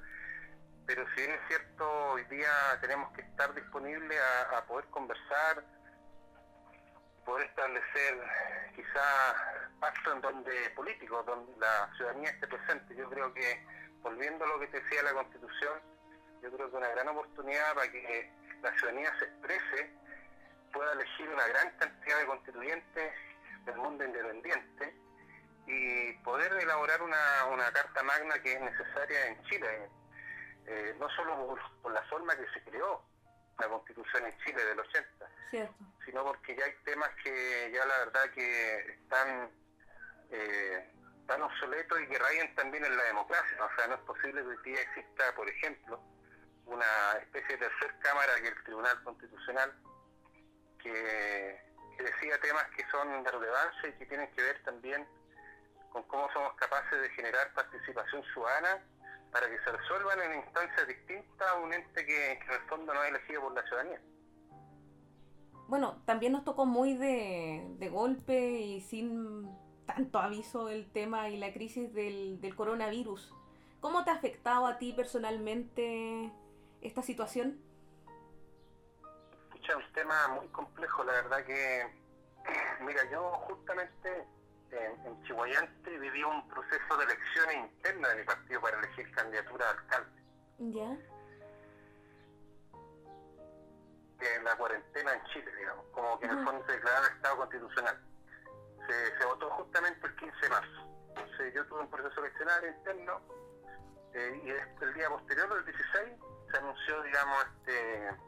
Pero 0.87 1.05
si 1.11 1.23
bien 1.23 1.33
es 1.33 1.41
cierto, 1.49 2.11
hoy 2.13 2.25
día 2.25 2.79
tenemos 2.81 3.13
que 3.13 3.23
estar 3.23 3.53
disponibles 3.55 4.21
a, 4.55 4.65
poder 4.67 4.85
conversar, 4.87 5.65
poder 7.25 7.49
establecer 7.49 8.15
quizás 8.77 9.35
pactos 9.81 10.15
en 10.15 10.21
donde 10.21 10.71
políticos, 10.71 11.27
donde 11.27 11.53
la 11.59 11.91
ciudadanía 11.97 12.31
esté 12.31 12.47
presente. 12.47 12.95
Yo 12.95 13.11
creo 13.11 13.35
que, 13.35 13.67
volviendo 14.03 14.45
a 14.45 14.49
lo 14.49 14.61
que 14.61 14.69
te 14.69 14.81
decía 14.81 15.03
la 15.03 15.15
Constitución, 15.15 15.81
yo 16.41 16.53
creo 16.53 16.71
que 16.71 16.77
es 16.77 16.83
una 16.83 16.89
gran 16.89 17.09
oportunidad 17.09 17.75
para 17.75 17.91
que 17.91 18.33
la 18.63 18.71
ciudadanía 18.79 19.13
se 19.19 19.25
exprese 19.25 20.06
pueda 20.77 20.93
elegir 20.93 21.29
una 21.31 21.47
gran 21.49 21.71
cantidad 21.79 22.19
de 22.19 22.27
constituyentes 22.27 23.13
del 23.65 23.77
mundo 23.77 24.05
independiente 24.05 24.95
y 25.67 26.13
poder 26.19 26.53
elaborar 26.53 27.03
una, 27.03 27.47
una 27.51 27.73
carta 27.73 28.03
magna 28.03 28.41
que 28.43 28.53
es 28.53 28.61
necesaria 28.61 29.27
en 29.27 29.43
Chile, 29.45 29.89
eh, 30.67 30.95
no 31.01 31.09
solo 31.11 31.59
por, 31.83 31.93
la 31.93 32.03
forma 32.03 32.37
que 32.37 32.47
se 32.53 32.63
creó 32.63 33.03
la 33.59 33.69
constitución 33.69 34.27
en 34.27 34.39
Chile 34.45 34.65
del 34.65 34.79
80, 34.79 35.31
sino 36.05 36.25
porque 36.25 36.55
ya 36.55 36.67
hay 36.67 36.75
temas 36.85 37.09
que 37.25 37.73
ya 37.73 37.85
la 37.87 37.99
verdad 37.99 38.31
que 38.35 38.77
están 39.01 39.51
eh, 40.31 40.93
tan 41.27 41.43
obsoletos 41.43 42.01
y 42.03 42.07
que 42.07 42.19
rayan 42.19 42.55
también 42.55 42.85
en 42.85 42.97
la 42.97 43.03
democracia. 43.05 43.57
O 43.65 43.77
sea, 43.77 43.87
no 43.89 43.95
es 43.95 44.01
posible 44.03 44.43
que 44.43 44.49
hoy 44.49 44.59
día 44.63 44.83
exista, 44.83 45.35
por 45.35 45.49
ejemplo, 45.49 46.01
una 46.67 47.13
especie 47.23 47.57
de 47.57 47.67
tercer 47.67 47.99
cámara 48.01 48.35
que 48.43 48.49
el 48.49 48.63
Tribunal 48.65 49.03
Constitucional 49.03 49.73
que, 50.93 52.03
decía 52.03 52.39
temas 52.41 52.65
que 52.77 52.85
son 52.91 53.23
de 53.23 53.31
relevancia 53.31 53.89
y 53.89 53.93
que 53.93 54.07
tienen 54.07 54.31
que 54.33 54.43
ver 54.43 54.63
también 54.65 55.07
con 55.91 56.03
cómo 56.05 56.31
somos 56.33 56.55
capaces 56.55 57.01
de 57.01 57.09
generar 57.11 57.53
participación 57.55 58.23
ciudadana 58.33 58.85
para 59.33 59.49
que 59.49 59.59
se 59.59 59.73
resuelvan 59.73 60.21
en 60.23 60.39
instancias 60.41 60.87
distintas 60.87 61.49
un 61.63 61.73
ente 61.73 62.07
que, 62.07 62.33
en 62.33 62.51
el 62.51 62.61
fondo 62.69 62.93
no 62.93 63.03
es 63.03 63.11
elegido 63.11 63.43
por 63.43 63.55
la 63.55 63.63
ciudadanía. 63.63 64.01
Bueno, 65.69 66.03
también 66.05 66.33
nos 66.33 66.45
tocó 66.45 66.65
muy 66.65 66.95
de, 66.95 67.67
de 67.79 67.89
golpe 67.89 68.51
y 68.51 68.81
sin 68.83 69.51
tanto 69.87 70.19
aviso 70.19 70.69
el 70.69 70.91
tema 70.93 71.29
y 71.29 71.39
la 71.39 71.53
crisis 71.53 71.93
del, 71.93 72.41
del 72.41 72.55
coronavirus. 72.55 73.33
¿Cómo 73.81 74.05
te 74.05 74.11
ha 74.11 74.15
afectado 74.15 74.67
a 74.67 74.79
ti 74.79 74.93
personalmente 74.93 76.31
esta 76.83 77.03
situación? 77.03 77.61
Es 79.69 79.75
un 79.75 79.93
tema 79.95 80.29
muy 80.29 80.47
complejo, 80.49 81.03
la 81.03 81.13
verdad 81.13 81.45
que, 81.45 81.93
mira, 82.81 83.03
yo 83.11 83.33
justamente 83.49 84.25
en, 84.71 85.07
en 85.07 85.23
Chihuayante 85.25 85.99
viví 85.99 86.23
un 86.23 86.47
proceso 86.49 86.97
de 86.97 87.05
elecciones 87.05 87.57
internas 87.57 88.13
de 88.13 88.21
mi 88.21 88.25
partido 88.25 88.61
para 88.61 88.79
elegir 88.79 89.11
candidatura 89.13 89.67
a 89.67 89.71
alcalde. 89.71 90.23
Ya. 90.59 90.97
En 94.21 94.45
la 94.45 94.57
cuarentena 94.57 95.15
en 95.15 95.25
Chile, 95.33 95.51
digamos, 95.57 95.85
como 95.93 96.19
que 96.21 96.27
en 96.27 96.39
el 96.39 96.45
fondo 96.45 96.65
se 96.67 96.73
declaraba 96.73 97.07
Estado 97.09 97.37
constitucional. 97.37 98.01
Se, 98.87 99.19
se 99.19 99.25
votó 99.25 99.51
justamente 99.51 100.07
el 100.07 100.15
15 100.15 100.41
de 100.43 100.49
marzo. 100.49 100.89
Entonces 101.09 101.55
yo 101.55 101.67
tuve 101.67 101.81
un 101.81 101.91
proceso 101.91 102.21
eleccional 102.21 102.65
interno 102.67 103.21
eh, 104.15 104.41
y 104.45 104.85
el 104.85 104.95
día 104.95 105.09
posterior, 105.09 105.57
el 105.59 105.65
16, 105.65 106.13
se 106.53 106.57
anunció, 106.57 107.03
digamos, 107.03 107.45
este 107.45 108.26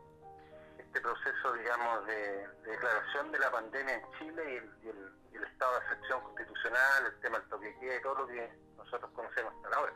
este 0.89 1.01
proceso, 1.03 1.53
digamos, 1.53 2.07
de, 2.07 2.49
declaración 2.65 3.31
de 3.31 3.39
la 3.39 3.51
pandemia 3.51 3.95
en 3.95 4.13
Chile 4.19 4.71
y 4.83 4.89
el, 4.89 5.45
estado 5.45 5.73
de 5.73 5.79
excepción 5.87 6.21
constitucional, 6.23 7.07
el 7.07 7.21
tema 7.21 7.39
del 7.39 7.49
toque 7.49 7.77
y 7.81 8.03
todo 8.03 8.15
lo 8.15 8.27
que 8.27 8.51
nosotros 8.77 9.11
conocemos 9.13 9.53
hasta 9.55 9.77
ahora. 9.77 9.93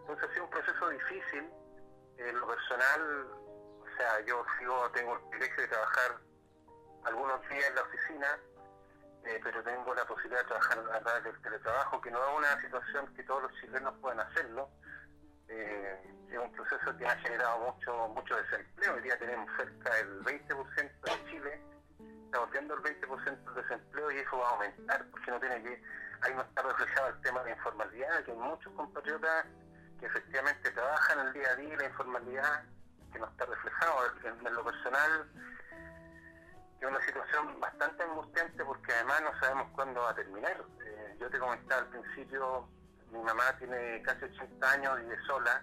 Entonces 0.00 0.28
ha 0.28 0.32
sido 0.32 0.44
un 0.44 0.50
proceso 0.50 0.88
difícil. 0.88 1.50
En 2.18 2.38
lo 2.38 2.46
personal, 2.46 3.26
o 3.80 3.86
sea, 3.96 4.20
yo 4.20 4.44
sigo, 4.58 4.90
tengo 4.92 5.14
el 5.14 5.20
privilegio 5.30 5.62
de 5.62 5.68
trabajar 5.68 6.18
algunos 7.04 7.48
días 7.48 7.68
en 7.68 7.74
la 7.74 7.82
oficina, 7.82 8.38
eh, 9.24 9.40
pero 9.42 9.62
tengo 9.62 9.94
la 9.94 10.04
posibilidad 10.04 10.40
de 10.40 10.46
trabajar 10.46 10.78
a 10.92 11.00
través 11.00 11.24
del 11.24 11.42
teletrabajo, 11.42 12.00
que 12.00 12.10
no 12.10 12.18
es 12.24 12.38
una 12.38 12.60
situación 12.60 13.14
que 13.14 13.22
todos 13.24 13.42
los 13.42 13.52
chilenos 13.60 13.94
puedan 14.00 14.20
hacerlo. 14.20 14.68
Eh, 15.52 16.00
es 16.30 16.38
un 16.38 16.50
proceso 16.52 16.96
que 16.96 17.06
ha 17.06 17.16
generado 17.18 17.58
mucho 17.58 18.08
mucho 18.08 18.36
desempleo. 18.36 18.94
Hoy 18.94 19.02
día 19.02 19.18
tenemos 19.18 19.50
cerca 19.56 19.94
del 19.96 20.24
20% 20.24 21.00
de 21.02 21.30
Chile, 21.30 21.60
está 22.24 22.38
volviendo 22.38 22.74
el 22.74 22.80
20% 22.80 23.44
del 23.44 23.62
desempleo 23.62 24.10
y 24.12 24.18
eso 24.18 24.38
va 24.38 24.48
a 24.48 24.50
aumentar, 24.52 25.04
porque 25.10 25.30
no 25.30 25.38
tiene 25.40 25.62
que, 25.62 25.82
ahí 26.22 26.34
no 26.34 26.40
está 26.40 26.62
reflejado 26.62 27.08
el 27.08 27.20
tema 27.20 27.40
de 27.40 27.50
la 27.50 27.56
informalidad, 27.56 28.24
que 28.24 28.30
hay 28.30 28.36
muchos 28.38 28.72
compatriotas 28.72 29.46
que 30.00 30.06
efectivamente 30.06 30.70
trabajan 30.70 31.26
el 31.26 31.32
día 31.34 31.50
a 31.50 31.56
día 31.56 31.76
la 31.76 31.84
informalidad, 31.84 32.64
que 33.12 33.18
no 33.18 33.26
está 33.26 33.44
reflejado 33.44 33.98
en, 34.24 34.54
lo 34.54 34.64
personal. 34.64 35.30
Es 36.80 36.88
una 36.88 37.00
situación 37.04 37.60
bastante 37.60 38.02
angustiante 38.02 38.64
porque 38.64 38.92
además 38.92 39.22
no 39.22 39.38
sabemos 39.38 39.68
cuándo 39.74 40.00
va 40.00 40.10
a 40.10 40.14
terminar. 40.14 40.64
Eh, 40.84 41.16
yo 41.20 41.28
te 41.30 41.38
comentaba 41.38 41.82
al 41.82 41.88
principio, 41.88 42.68
mi 43.12 43.20
mamá 43.20 43.56
tiene 43.58 44.02
casi 44.02 44.24
80 44.24 44.70
años, 44.72 44.98
y 45.00 45.02
vive 45.02 45.16
sola, 45.26 45.62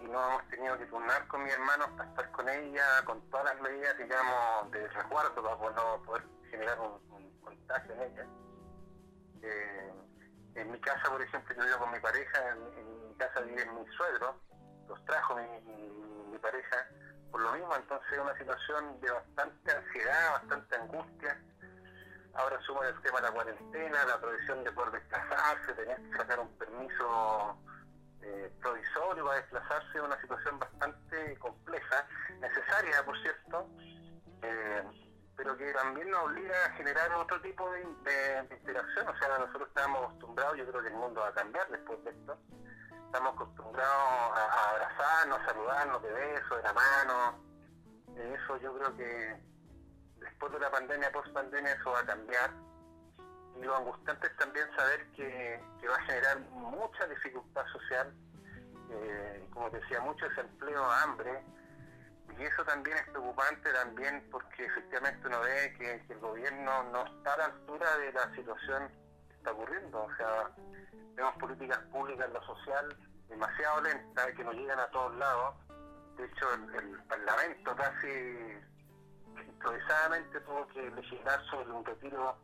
y 0.00 0.04
no 0.04 0.28
hemos 0.28 0.48
tenido 0.48 0.78
que 0.78 0.86
turnar 0.86 1.26
con 1.28 1.42
mi 1.42 1.50
hermano 1.50 1.86
para 1.96 2.08
estar 2.10 2.30
con 2.32 2.48
ella, 2.48 3.04
con 3.04 3.20
todas 3.30 3.46
las 3.46 3.60
medidas, 3.60 3.96
digamos, 3.96 4.70
de 4.70 4.88
resguardo 4.88 5.42
para 5.42 5.56
poder 5.56 6.22
generar 6.50 6.78
un, 6.80 7.00
contagio 7.42 7.94
en 7.94 8.00
ella. 8.02 8.26
Eh, 9.42 9.92
en 10.54 10.70
mi 10.70 10.80
casa, 10.80 11.08
por 11.08 11.22
ejemplo, 11.22 11.54
yo 11.56 11.64
vivo 11.64 11.78
con 11.78 11.92
mi 11.92 12.00
pareja, 12.00 12.48
en, 12.50 13.08
mi 13.08 13.14
casa 13.16 13.40
vive 13.40 13.64
mi 13.66 13.86
suegro, 13.96 14.36
los 14.88 15.04
trajo 15.06 15.36
mi, 15.36 16.38
pareja, 16.38 16.86
por 17.30 17.42
lo 17.42 17.52
mismo, 17.52 17.76
entonces 17.76 18.12
es 18.12 18.18
una 18.18 18.36
situación 18.38 19.00
de 19.00 19.10
bastante 19.10 19.72
ansiedad, 19.72 20.32
bastante 20.32 20.76
angustia. 20.76 21.38
Ahora 22.34 22.60
suma 22.62 22.86
el 22.86 23.00
tema 23.02 23.20
de 23.20 23.26
la 23.26 23.32
cuarentena, 23.32 24.04
la 24.04 24.20
provisión 24.20 24.62
de 24.64 24.72
poder 24.72 24.92
desplazarse, 24.92 25.72
tener 25.74 25.96
que 25.96 26.16
sacar 26.16 26.38
un 26.40 26.48
permiso 26.58 27.58
eh, 28.22 28.52
provisorio 28.60 29.24
para 29.24 29.38
desplazarse 29.38 29.98
es 29.98 30.04
una 30.04 30.20
situación 30.20 30.58
bastante 30.58 31.38
compleja, 31.38 32.06
necesaria 32.40 33.02
por 33.04 33.18
cierto, 33.22 33.66
eh, 34.42 34.82
pero 35.36 35.56
que 35.56 35.72
también 35.72 36.10
nos 36.10 36.24
obliga 36.24 36.66
a 36.66 36.70
generar 36.72 37.12
otro 37.14 37.40
tipo 37.40 37.70
de, 37.70 37.82
interacción. 37.82 39.08
O 39.08 39.18
sea, 39.18 39.38
nosotros 39.38 39.68
estamos 39.68 40.04
acostumbrados, 40.04 40.58
yo 40.58 40.66
creo 40.66 40.82
que 40.82 40.88
el 40.88 40.94
mundo 40.94 41.20
va 41.20 41.28
a 41.28 41.32
cambiar 41.32 41.66
después 41.68 42.04
de 42.04 42.10
esto, 42.10 42.38
estamos 43.06 43.34
acostumbrados 43.34 44.38
a, 44.38 44.70
abrazarnos, 44.70 45.40
a 45.40 45.46
saludarnos 45.46 46.02
de 46.02 46.12
besos, 46.12 46.56
de 46.58 46.62
la 46.62 46.72
mano. 46.74 47.50
Eso 48.16 48.56
yo 48.58 48.76
creo 48.76 48.96
que 48.96 49.40
después 50.20 50.52
de 50.52 50.60
la 50.60 50.70
pandemia, 50.70 51.12
post 51.12 51.32
pandemia, 51.32 51.72
eso 51.72 51.90
va 51.90 52.00
a 52.00 52.06
cambiar. 52.06 52.50
Y 53.56 53.64
lo 53.64 53.76
angustiante 53.76 54.26
es 54.26 54.36
también 54.36 54.66
saber 54.76 55.06
que, 55.12 55.60
va 55.88 55.96
a 55.96 56.02
generar 56.02 56.40
mucha 56.50 57.06
dificultad 57.06 57.66
social, 57.72 58.14
eh, 58.90 59.44
como 59.52 59.68
decía, 59.70 60.00
mucho 60.00 60.28
desempleo, 60.28 60.90
hambre, 60.90 61.42
y 62.38 62.44
eso 62.44 62.64
también 62.64 62.96
es 62.96 63.08
preocupante 63.10 63.70
también 63.72 64.26
porque 64.30 64.64
efectivamente 64.64 65.26
uno 65.26 65.40
ve 65.40 65.74
que, 65.78 66.12
el 66.12 66.18
gobierno 66.20 66.84
no 66.84 67.04
está 67.04 67.34
a 67.34 67.38
la 67.38 67.44
altura 67.46 67.96
de 67.98 68.12
la 68.12 68.34
situación 68.34 68.88
que 69.28 69.34
está 69.34 69.52
ocurriendo, 69.52 70.04
o 70.04 70.16
sea, 70.16 70.50
vemos 71.14 71.34
políticas 71.36 71.78
públicas 71.92 72.26
en 72.26 72.32
lo 72.32 72.42
social 72.42 72.96
demasiado 73.28 73.82
lentas 73.82 74.26
que 74.34 74.44
no 74.44 74.52
llegan 74.52 74.80
a 74.80 74.90
todos 74.90 75.14
lados, 75.16 75.54
de 76.16 76.24
hecho 76.24 76.54
el, 76.54 77.02
Parlamento 77.08 77.76
casi 77.76 78.08
improvisadamente 79.46 80.40
tuvo 80.40 80.66
que 80.68 80.90
legislar 80.90 81.44
sobre 81.46 81.70
un 81.70 81.84
retiro 81.84 82.36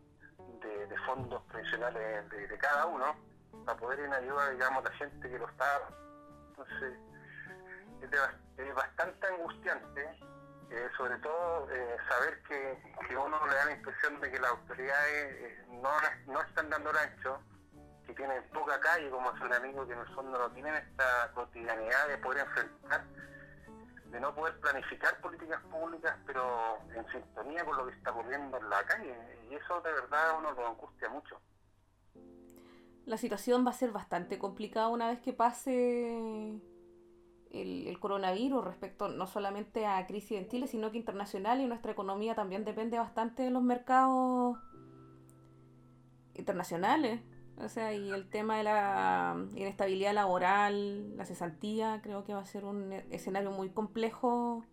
de, 0.61 0.97
fondos 1.07 1.47
tradicionales 1.49 2.29
de, 2.31 2.59
cada 2.59 2.87
uno 2.87 3.17
para 3.65 3.79
poder 3.79 4.01
en 4.01 4.13
ayuda, 4.13 4.51
digamos, 4.51 4.85
a 4.85 4.89
la 4.89 4.97
gente 4.97 5.29
que 5.29 5.39
lo 5.39 5.49
está. 5.49 5.81
Entonces, 6.51 6.99
es, 8.57 8.75
bastante 8.75 9.27
angustiante, 9.27 10.19
eh, 10.71 10.89
sobre 10.97 11.17
todo 11.19 11.69
eh, 11.71 11.97
saber 12.09 12.43
que, 12.43 12.83
que, 13.09 13.17
uno 13.17 13.47
le 13.47 13.55
da 13.55 13.65
la 13.67 13.73
impresión 13.73 14.21
de 14.21 14.31
que 14.31 14.39
las 14.39 14.51
autoridades 14.51 15.35
eh, 15.35 15.65
no, 15.69 15.91
no 16.27 16.41
están 16.43 16.71
dando 16.71 16.91
el 16.91 16.97
ancho, 16.97 17.41
que 18.07 18.15
tienen 18.15 18.43
poca 18.51 18.79
calle, 18.81 19.11
como 19.11 19.35
es 19.35 19.41
un 19.41 19.53
amigo 19.53 19.87
que 19.87 19.93
en 19.93 20.01
el 20.01 20.15
fondo 20.15 20.39
no 20.39 20.51
tienen 20.53 20.75
esta 20.75 21.33
cotidianidad 21.35 22.09
de 22.09 22.19
poder 22.19 22.47
enfrentar 22.47 23.05
de 24.11 24.21
no 24.21 24.35
poder 24.35 24.59
planificar 24.61 25.21
políticas 25.21 25.63
públicas, 25.65 26.17
pero 26.27 26.79
en 26.95 27.07
sintonía 27.13 27.65
con 27.65 27.77
lo 27.77 27.87
que 27.87 27.93
está 27.93 28.11
ocurriendo 28.11 28.57
en 28.57 28.71
la 28.71 28.85
calle. 28.85 29.15
Y 29.51 29.55
eso 29.55 29.81
de 29.81 29.93
verdad 29.93 30.39
uno 30.39 30.53
lo 30.53 30.67
angustia 30.67 31.09
mucho. 31.09 31.41
La 33.05 33.17
situación 33.17 33.65
va 33.65 33.71
a 33.71 33.75
ser 33.75 33.93
bastante 33.93 34.39
complicada 34.39 34.89
una 34.89 35.09
vez 35.09 35.21
que 35.21 35.33
pase 35.33 36.61
el, 37.53 37.99
coronavirus 38.01 38.65
respecto 38.65 39.09
no 39.09 39.27
solamente 39.27 39.87
a 39.87 40.05
crisis 40.07 40.39
en 40.39 40.49
Chile, 40.49 40.67
sino 40.67 40.91
que 40.91 40.99
internacional 40.99 41.61
y 41.61 41.67
nuestra 41.67 41.93
economía 41.93 42.35
también 42.35 42.65
depende 42.65 42.99
bastante 42.99 43.43
de 43.45 43.51
los 43.51 43.63
mercados 43.63 44.59
internacionales. 46.35 47.21
O 47.59 47.69
sea, 47.69 47.93
y 47.93 48.11
el 48.13 48.29
tema 48.29 48.59
de 48.59 48.65
la 48.65 49.35
inestabilidad 49.55 50.13
laboral, 50.13 51.17
la 51.17 51.25
cesantía, 51.25 52.01
creo 52.03 52.25
que 52.25 52.35
va 52.35 52.41
a 52.41 52.47
ser 52.47 52.65
un 52.65 52.93
escenario 53.11 53.51
muy 53.51 53.71
complejo. 53.71 54.65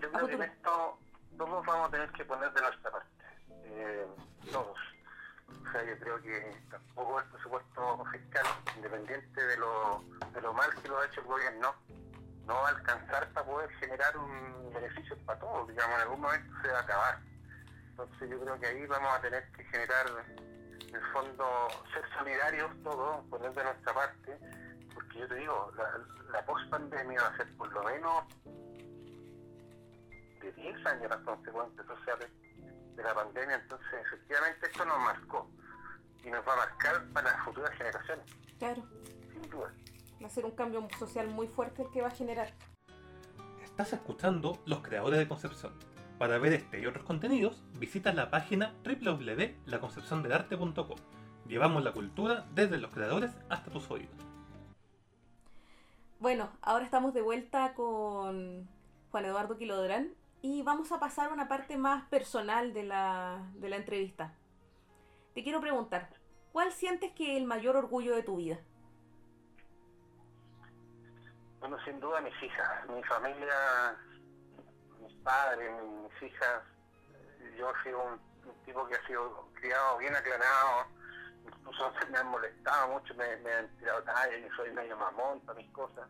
Yo, 0.00 0.12
creo 0.12 0.26
que 0.26 0.34
en 0.34 0.42
esto 0.42 0.98
todos 1.36 1.66
vamos 1.66 1.88
a 1.88 1.90
tener 1.90 2.10
que 2.10 2.24
poner 2.24 2.52
de 2.52 2.60
nuestra 2.60 2.90
parte. 2.90 3.08
Eh, 3.64 4.06
todos. 4.50 4.78
O 5.48 5.72
sea, 5.72 5.84
yo 5.84 5.98
creo 5.98 6.20
que 6.20 6.56
tampoco 6.70 7.20
el 7.20 7.26
presupuesto 7.26 8.04
fiscal, 8.12 8.44
independiente 8.76 9.46
de 9.46 9.56
lo, 9.56 10.04
de 10.34 10.40
lo 10.42 10.52
mal 10.52 10.70
que 10.82 10.88
lo 10.88 10.98
ha 10.98 11.06
hecho 11.06 11.20
el 11.20 11.26
gobierno, 11.26 11.74
no 12.46 12.54
va 12.54 12.68
a 12.68 12.70
alcanzar 12.70 13.28
para 13.32 13.46
poder 13.46 13.70
generar 13.76 14.16
un 14.18 14.72
beneficio 14.74 15.16
para 15.24 15.38
todos. 15.38 15.68
Digamos, 15.68 15.96
en 15.96 16.02
algún 16.02 16.20
momento 16.20 16.54
se 16.60 16.68
va 16.68 16.78
a 16.78 16.82
acabar. 16.82 17.18
Entonces 17.90 18.30
yo 18.30 18.40
creo 18.40 18.60
que 18.60 18.66
ahí 18.66 18.86
vamos 18.86 19.10
a 19.14 19.20
tener 19.20 19.50
que 19.52 19.64
generar 19.64 20.06
en 20.92 20.96
el 20.96 21.12
fondo 21.12 21.44
ser 21.92 22.04
solidarios 22.18 22.70
todos, 22.82 23.24
poner 23.28 23.52
de 23.54 23.64
nuestra 23.64 23.94
parte, 23.94 24.38
porque 24.92 25.20
yo 25.20 25.28
te 25.28 25.34
digo, 25.36 25.72
la, 25.76 26.32
la 26.32 26.44
post-pandemia 26.44 27.22
va 27.22 27.28
a 27.28 27.36
ser 27.36 27.56
por 27.56 27.72
lo 27.72 27.82
menos 27.84 28.24
de 30.42 30.52
10 30.52 30.86
años 30.86 31.08
las 31.08 31.20
consecuencias 31.20 31.86
sociales 31.86 32.30
de 32.94 33.02
la 33.02 33.14
pandemia, 33.14 33.56
entonces 33.56 33.88
efectivamente 34.06 34.66
esto 34.66 34.84
nos 34.84 34.98
marcó 34.98 35.50
y 36.24 36.30
nos 36.30 36.46
va 36.46 36.52
a 36.52 36.56
marcar 36.56 37.08
para 37.14 37.32
las 37.32 37.44
futuras 37.44 37.70
generaciones. 37.70 38.26
Claro. 38.58 38.82
Sin 39.32 39.50
duda. 39.50 39.72
Va 40.22 40.26
a 40.26 40.30
ser 40.30 40.44
un 40.44 40.52
cambio 40.52 40.86
social 40.98 41.26
muy 41.28 41.48
fuerte 41.48 41.82
el 41.82 41.90
que 41.90 42.02
va 42.02 42.08
a 42.08 42.12
generar. 42.12 42.52
Estás 43.64 43.94
escuchando 43.94 44.62
Los 44.66 44.82
Creadores 44.82 45.18
de 45.18 45.26
Concepción 45.26 45.91
para 46.22 46.38
ver 46.38 46.52
este 46.52 46.78
y 46.78 46.86
otros 46.86 47.04
contenidos, 47.04 47.60
visita 47.80 48.12
la 48.12 48.30
página 48.30 48.76
www.laconcepciondelarte.com. 48.84 50.96
Llevamos 51.48 51.82
la 51.82 51.90
cultura 51.90 52.46
desde 52.54 52.78
los 52.78 52.92
creadores 52.92 53.36
hasta 53.48 53.72
tus 53.72 53.90
oídos. 53.90 54.14
Bueno, 56.20 56.52
ahora 56.62 56.84
estamos 56.84 57.12
de 57.12 57.22
vuelta 57.22 57.74
con 57.74 58.68
Juan 59.10 59.24
Eduardo 59.24 59.58
Quilodrán 59.58 60.14
y 60.42 60.62
vamos 60.62 60.92
a 60.92 61.00
pasar 61.00 61.30
a 61.30 61.32
una 61.32 61.48
parte 61.48 61.76
más 61.76 62.04
personal 62.04 62.72
de 62.72 62.84
la, 62.84 63.44
de 63.54 63.68
la 63.68 63.74
entrevista. 63.74 64.32
Te 65.34 65.42
quiero 65.42 65.60
preguntar, 65.60 66.08
¿cuál 66.52 66.70
sientes 66.70 67.10
que 67.14 67.32
es 67.32 67.38
el 67.40 67.48
mayor 67.48 67.74
orgullo 67.74 68.14
de 68.14 68.22
tu 68.22 68.36
vida? 68.36 68.60
Bueno, 71.58 71.76
sin 71.84 71.98
duda 71.98 72.20
mis 72.20 72.42
hijas, 72.44 72.88
mi 72.88 73.02
familia, 73.02 73.98
padres, 75.22 75.70
mis 75.82 76.22
hijas. 76.22 76.62
Yo 77.56 77.70
he 77.70 77.82
sido 77.82 78.02
un, 78.02 78.20
tipo 78.64 78.86
que 78.86 78.94
ha 78.94 79.06
sido 79.06 79.48
criado 79.54 79.98
bien 79.98 80.14
aclarado, 80.14 80.86
incluso 81.46 81.92
me 82.10 82.18
han 82.18 82.28
molestado 82.28 82.88
mucho, 82.88 83.14
me, 83.14 83.24
han 83.24 83.68
tirado 83.78 84.02
tallas, 84.04 84.38
y 84.38 84.56
soy 84.56 84.70
medio 84.72 84.96
mamón 84.96 85.40
para 85.40 85.58
mis 85.58 85.70
cosas. 85.72 86.08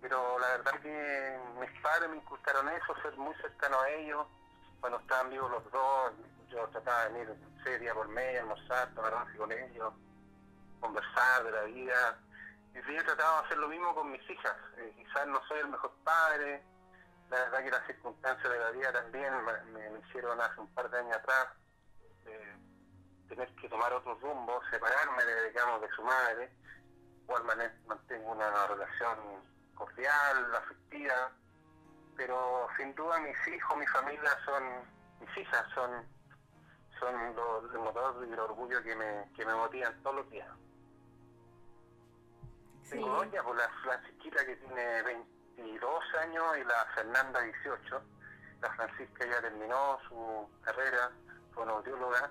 Pero 0.00 0.38
la 0.38 0.48
verdad 0.48 0.80
que 0.80 1.40
mis 1.60 1.80
padres 1.80 2.10
me 2.10 2.16
inculcaron 2.16 2.68
eso, 2.68 2.94
ser 3.02 3.16
muy 3.16 3.34
cercano 3.36 3.80
a 3.80 3.88
ellos. 3.90 4.26
Cuando 4.80 4.98
estaban 4.98 5.30
vivos 5.30 5.50
los 5.50 5.70
dos, 5.70 6.12
yo 6.50 6.66
trataba 6.68 7.04
de 7.04 7.12
venir 7.12 7.78
días 7.80 7.94
por 7.94 8.08
medio, 8.08 8.40
almorzar, 8.40 8.92
tomar 8.94 9.26
con 9.36 9.52
ellos, 9.52 9.94
conversar 10.80 11.44
de 11.44 11.50
la 11.52 11.62
vida 11.62 12.18
y 12.74 12.92
yo 12.92 13.00
he 13.00 13.04
tratado 13.04 13.40
de 13.40 13.46
hacer 13.46 13.58
lo 13.58 13.68
mismo 13.68 13.94
con 13.94 14.10
mis 14.10 14.30
hijas. 14.30 14.56
Eh, 14.78 14.92
quizás 14.96 15.26
no 15.26 15.40
soy 15.46 15.60
el 15.60 15.68
mejor 15.68 15.92
padre, 16.04 16.62
la 17.32 17.38
verdad 17.44 17.64
que 17.64 17.70
las 17.70 17.86
circunstancias 17.86 18.52
de 18.52 18.58
la 18.58 18.70
vida 18.72 18.92
también 18.92 19.32
me, 19.72 19.98
hicieron 20.06 20.38
hace 20.38 20.60
un 20.60 20.68
par 20.74 20.90
de 20.90 20.98
años 20.98 21.16
atrás 21.16 21.46
eh, 22.26 22.56
tener 23.26 23.48
que 23.54 23.70
tomar 23.70 23.90
otro 23.94 24.14
rumbo, 24.16 24.60
separarme, 24.70 25.24
de, 25.24 25.48
digamos, 25.48 25.80
de 25.80 25.88
su 25.96 26.02
madre. 26.02 26.52
Igual 27.22 27.44
mantengo 27.86 28.32
una 28.32 28.66
relación 28.66 29.16
cordial, 29.74 30.54
afectiva, 30.54 31.32
pero 32.16 32.68
sin 32.76 32.94
duda 32.94 33.18
mis 33.20 33.48
hijos, 33.48 33.78
mi 33.78 33.86
familia 33.86 34.38
son, 34.44 34.62
mis 35.20 35.38
hijas 35.38 35.64
son, 35.74 36.06
son 37.00 37.34
los, 37.34 37.72
el 37.72 37.78
motor 37.78 38.26
y 38.28 38.32
el 38.32 38.38
orgullo 38.38 38.82
que 38.82 38.94
me, 38.94 39.30
que 39.34 39.46
me 39.46 39.54
motivan 39.54 40.02
todos 40.02 40.16
los 40.16 40.30
días. 40.30 40.48
Tengo 42.90 43.08
dos 43.08 43.32
ya, 43.32 43.42
pues 43.42 43.58
la, 43.86 44.02
chiquita 44.02 44.44
que 44.44 44.56
tiene 44.56 45.02
22 45.56 46.04
años 46.20 46.44
y 46.58 46.64
la 46.64 46.86
Fernanda 46.94 47.40
18. 47.40 48.02
La 48.60 48.70
Francisca 48.74 49.26
ya 49.26 49.40
terminó 49.40 49.98
su 50.08 50.48
carrera, 50.62 51.10
fue 51.54 51.64
audióloga. 51.68 52.30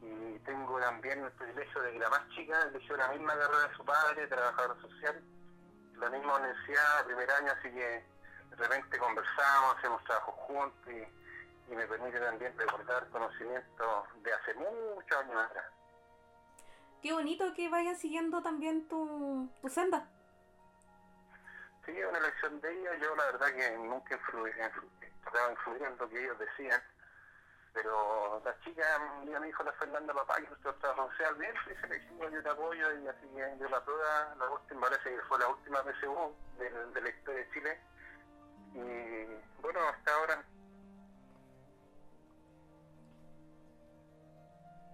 Y 0.00 0.38
tengo 0.40 0.78
también 0.78 1.24
el 1.24 1.32
privilegio 1.32 1.82
de 1.82 1.92
que 1.92 1.98
la 1.98 2.10
más 2.10 2.28
chica 2.30 2.62
eligió 2.62 2.96
la 2.96 3.08
misma 3.08 3.34
carrera 3.34 3.68
de 3.68 3.76
su 3.76 3.84
padre, 3.84 4.26
trabajador 4.28 4.80
social, 4.80 5.22
la 5.98 6.10
misma 6.10 6.36
universidad, 6.36 7.04
primer 7.04 7.30
año, 7.30 7.52
así 7.52 7.70
que 7.70 8.04
de 8.50 8.56
repente 8.56 8.98
conversamos, 8.98 9.76
hacemos 9.76 10.04
trabajo 10.04 10.32
juntos 10.32 10.92
y, 10.92 11.74
me 11.74 11.86
permite 11.86 12.18
también 12.18 12.56
recordar 12.56 13.06
conocimientos 13.10 14.04
de 14.22 14.32
hace 14.32 14.54
muchos 14.54 15.18
años 15.18 15.36
atrás 15.36 15.66
qué 17.02 17.12
bonito 17.12 17.54
que 17.54 17.68
vayan 17.68 17.96
siguiendo 17.96 18.42
también 18.42 18.88
tu, 18.88 19.48
tu 19.60 19.68
senda. 19.68 20.08
Sí, 21.88 22.04
una 22.04 22.18
elección 22.18 22.60
de 22.60 22.70
ellos, 22.70 22.96
yo 23.00 23.16
la 23.16 23.24
verdad 23.32 23.46
que 23.46 23.78
nunca 23.78 24.14
influí, 24.14 24.50
trataba 25.22 25.46
de 25.46 25.52
influir 25.52 25.82
en 25.84 25.96
lo 25.96 26.06
que 26.10 26.22
ellos 26.22 26.38
decían, 26.38 26.82
pero 27.72 28.42
la 28.44 28.60
chica 28.60 28.82
ya 29.24 29.40
me 29.40 29.46
dijo 29.46 29.62
la 29.62 29.72
Fernanda 29.72 30.12
Papá 30.12 30.36
que 30.36 30.48
nuestro 30.48 30.74
trabajo 30.74 31.08
social 31.12 31.34
bien, 31.36 31.54
le 31.88 31.98
dijo 31.98 32.28
yo 32.28 32.42
te 32.42 32.48
apoyo 32.50 33.00
y 33.00 33.08
así 33.08 33.26
que 33.34 33.56
yo 33.58 33.68
la 33.70 33.82
prueba, 33.82 34.34
la 34.38 34.50
última, 34.50 34.82
parece 34.82 35.16
que 35.16 35.22
fue 35.22 35.38
la 35.38 35.48
última 35.48 35.82
PSU 35.82 36.36
de, 36.58 36.70
de 36.70 37.00
la 37.00 37.08
historia 37.08 37.40
de 37.40 37.50
Chile. 37.52 37.80
Y 38.74 39.62
bueno, 39.62 39.80
hasta 39.88 40.14
ahora. 40.14 40.44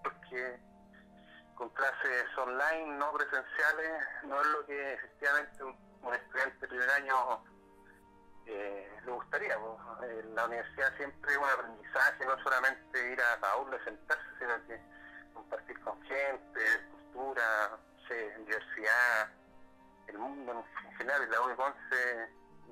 Porque 0.04 0.60
con 1.56 1.70
clases 1.70 2.38
online, 2.38 2.98
no 2.98 3.12
presenciales, 3.14 4.04
no 4.26 4.40
es 4.40 4.46
lo 4.46 4.66
que 4.66 4.92
efectivamente 4.92 5.64
un, 5.64 5.93
estudiante 6.12 6.58
de 6.60 6.68
primer 6.68 6.90
año 6.90 7.42
eh, 8.46 9.00
le 9.04 9.12
gustaría. 9.12 9.54
En 10.02 10.34
la 10.34 10.44
universidad 10.44 10.94
siempre 10.96 11.32
es 11.32 11.38
un 11.38 11.44
aprendizaje, 11.44 12.26
no 12.26 12.42
solamente 12.42 13.12
ir 13.12 13.20
a 13.20 13.50
aula 13.52 13.78
y 13.80 13.84
sentarse, 13.84 14.24
sino 14.38 14.66
que 14.66 14.80
compartir 15.32 15.80
con 15.80 16.02
gente, 16.02 16.60
cultura, 16.90 17.78
diversidad, 18.38 19.28
el 20.08 20.18
mundo 20.18 20.64
en 20.84 20.96
general. 20.96 21.30
La 21.30 21.40
U 21.40 21.48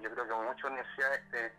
yo 0.01 0.11
creo 0.11 0.27
que 0.27 0.35
muchas 0.35 0.65
universidades 0.65 1.21
este, 1.25 1.53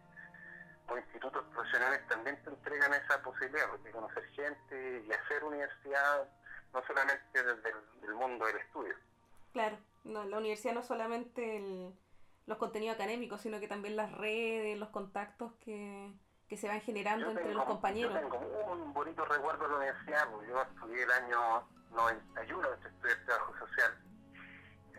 o 0.88 0.98
institutos 0.98 1.46
profesionales 1.54 2.02
también 2.08 2.42
te 2.44 2.50
entregan 2.50 2.94
esa 2.94 3.22
posibilidad 3.22 3.72
de 3.80 3.92
conocer 3.92 4.26
gente 4.32 5.04
y 5.08 5.12
hacer 5.12 5.44
universidad 5.44 6.28
no 6.74 6.84
solamente 6.86 7.44
desde 7.44 7.74
el 8.04 8.14
mundo 8.16 8.46
del 8.46 8.58
estudio. 8.58 8.96
Claro, 9.54 9.78
no, 10.04 10.26
la 10.26 10.38
universidad 10.38 10.74
no 10.74 10.82
es 10.82 10.88
solamente 10.88 11.94
los 12.46 12.58
contenidos 12.58 12.96
académicos, 12.96 13.42
sino 13.42 13.60
que 13.60 13.68
también 13.68 13.96
las 13.96 14.12
redes, 14.12 14.78
los 14.78 14.90
contactos 14.90 15.54
que, 15.64 16.12
que 16.48 16.58
se 16.58 16.68
van 16.68 16.82
generando 16.82 17.32
entre 17.32 17.54
los 17.54 17.64
compañeros. 17.66 18.14
Yo 18.14 18.20
tengo 18.20 18.72
un 18.74 18.94
bonito 18.94 19.26
recuerdo 19.26 19.64
de 19.64 19.70
la 19.70 19.78
universidad, 19.78 20.30
porque 20.30 20.48
yo 20.50 20.62
estudié 20.62 21.04
el 21.04 21.12
año 21.12 21.68
91, 21.92 22.74
estudié 22.74 23.16
trabajo 23.26 23.58
social. 23.60 23.98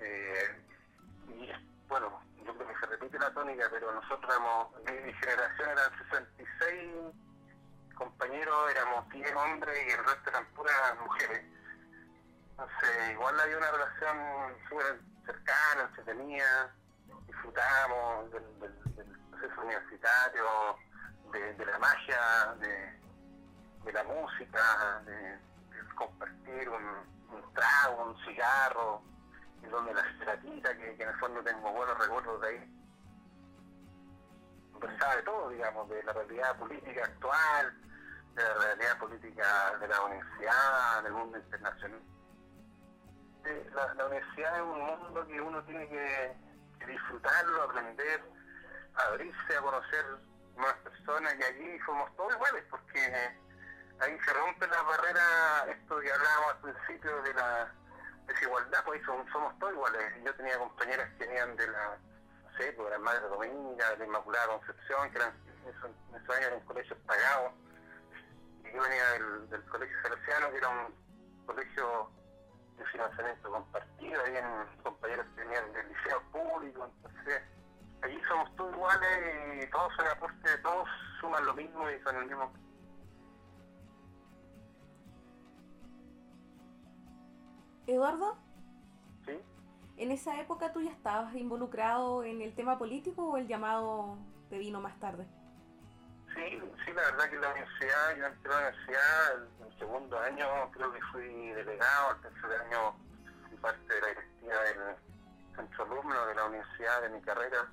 Eh, 0.00 0.62
y 1.28 1.50
bueno, 1.88 2.20
yo 2.44 2.54
creo 2.54 2.68
que 2.68 2.80
se 2.80 2.86
repite 2.86 3.18
la 3.18 3.32
tónica, 3.32 3.68
pero 3.70 3.92
nosotros 3.92 4.30
éramos, 4.34 4.68
mi 4.80 5.12
generación 5.12 5.70
eran 5.70 5.98
66 6.10 6.92
compañeros, 7.94 8.70
éramos 8.70 9.08
10 9.10 9.36
hombres 9.36 9.86
y 9.86 9.90
el 9.90 10.04
resto 10.04 10.30
eran 10.30 10.46
puras 10.54 10.98
mujeres 11.00 11.44
entonces, 12.56 13.10
igual 13.10 13.40
había 13.40 13.58
una 13.58 13.70
relación 13.72 14.16
súper 14.68 15.00
cercana, 15.26 15.82
entretenida, 15.88 16.72
disfrutamos 17.26 18.30
del, 18.30 18.44
proceso 19.30 19.60
universitario, 19.60 20.44
de, 21.32 21.66
la 21.66 21.78
magia, 21.80 22.54
de, 22.60 23.92
la 23.92 24.04
música, 24.04 25.02
de, 25.04 25.36
compartir 25.96 26.68
un, 26.68 27.52
trago, 27.54 28.04
un 28.04 28.24
cigarro, 28.24 29.02
y 29.60 29.66
donde 29.66 29.92
la 29.92 30.04
ceratita, 30.18 30.76
que, 30.76 30.92
en 30.92 31.08
el 31.08 31.18
fondo 31.18 31.42
tengo 31.42 31.72
buenos 31.72 31.98
recuerdos 31.98 32.40
de 32.40 32.48
ahí. 32.48 32.80
Conversaba 34.72 35.16
de 35.16 35.22
todo, 35.22 35.48
digamos, 35.48 35.88
de 35.88 36.04
la 36.04 36.12
realidad 36.12 36.56
política 36.56 37.02
actual, 37.04 37.82
de 38.36 38.42
la 38.44 38.54
realidad 38.54 38.98
política 38.98 39.76
de 39.80 39.88
la 39.88 40.00
universidad, 40.02 41.02
del 41.02 41.12
mundo 41.12 41.38
internacional 41.38 42.13
la, 43.74 44.06
universidad 44.06 44.56
es 44.56 44.62
un 44.62 44.80
mundo 44.80 45.26
que 45.26 45.40
uno 45.40 45.62
tiene 45.64 45.88
que, 45.88 46.36
disfrutarlo, 46.86 47.62
aprender, 47.62 48.22
abrirse 48.94 49.56
a 49.56 49.60
conocer 49.62 50.04
más 50.56 50.74
personas 50.74 51.34
y 51.38 51.42
allí 51.42 51.78
somos 51.86 52.14
todos 52.14 52.34
iguales 52.34 52.62
porque 52.70 53.00
ahí 54.00 54.18
se 54.24 54.32
rompe 54.34 54.66
la 54.66 54.82
barrera, 54.82 55.64
esto 55.70 55.98
que 56.00 56.12
hablábamos 56.12 56.52
al 56.52 56.60
principio 56.60 57.22
de 57.22 57.34
la 57.34 57.72
desigualdad, 58.26 58.84
pues 58.84 59.02
somos, 59.04 59.26
somos 59.32 59.58
todos 59.58 59.72
iguales. 59.72 60.24
Yo 60.24 60.34
tenía 60.34 60.58
compañeras 60.58 61.08
que 61.18 61.26
venían 61.26 61.56
de 61.56 61.68
la, 61.68 61.96
no 62.44 62.58
sé, 62.58 62.72
pues, 62.72 62.90
de 62.90 62.90
la 62.90 62.98
Madre 62.98 63.28
Dominga, 63.28 63.90
de 63.90 63.98
la 63.98 64.04
Inmaculada 64.04 64.46
Concepción, 64.58 65.10
que 65.10 65.16
eran 65.16 65.32
en 65.64 66.20
esos 66.20 66.36
años 66.36 66.52
en 66.52 66.60
colegios 66.60 66.98
pagados. 67.06 67.52
Y 68.62 68.76
yo 68.76 68.82
venía 68.82 69.10
del, 69.12 69.50
del 69.50 69.64
Colegio 69.64 69.96
Salesiano, 70.02 70.50
que 70.50 70.56
era 70.58 70.68
un 70.68 70.94
colegio 71.46 72.10
de 72.76 72.84
financiamiento 72.86 73.50
compartido, 73.50 74.20
habían 74.20 74.66
compañeros 74.82 75.26
que 75.34 75.42
venían 75.42 75.72
del 75.72 75.88
liceo 75.88 76.22
público, 76.32 76.84
entonces 76.84 77.42
allí 78.02 78.20
somos 78.28 78.54
todos 78.56 78.74
iguales 78.74 79.64
y 79.64 79.70
todos 79.70 79.92
son 79.96 80.06
aporte, 80.08 80.58
todos 80.62 80.88
suman 81.20 81.46
lo 81.46 81.54
mismo 81.54 81.90
y 81.90 82.00
son 82.02 82.16
el 82.16 82.26
mismo. 82.26 82.52
Eduardo? 87.86 88.38
¿Sí? 89.26 89.38
¿En 89.96 90.10
esa 90.10 90.40
época 90.40 90.72
tú 90.72 90.80
ya 90.80 90.90
estabas 90.90 91.34
involucrado 91.34 92.24
en 92.24 92.40
el 92.40 92.54
tema 92.54 92.78
político 92.78 93.24
o 93.26 93.36
el 93.36 93.46
llamado 93.46 94.16
te 94.48 94.58
vino 94.58 94.80
más 94.80 94.98
tarde? 94.98 95.26
Sí, 96.34 96.60
sí, 96.84 96.92
la 96.92 97.02
verdad 97.02 97.30
que 97.30 97.36
la 97.36 97.50
universidad, 97.50 98.16
yo 98.16 98.26
entré 98.26 98.52
a 98.52 98.56
la 98.56 98.68
universidad, 98.68 99.34
en 99.60 99.66
el 99.66 99.78
segundo 99.78 100.18
año 100.18 100.70
creo 100.72 100.92
que 100.92 101.00
fui 101.12 101.50
delegado, 101.52 102.12
el 102.12 102.20
tercer 102.22 102.60
año 102.62 102.96
fui 103.48 103.58
parte 103.58 103.94
de 103.94 104.00
la 104.00 104.08
directiva 104.08 104.62
del 104.62 104.96
centro 105.54 105.84
alumno 105.84 106.26
de 106.26 106.34
la 106.34 106.44
universidad 106.46 107.02
de 107.02 107.08
mi 107.10 107.20
carrera. 107.22 107.66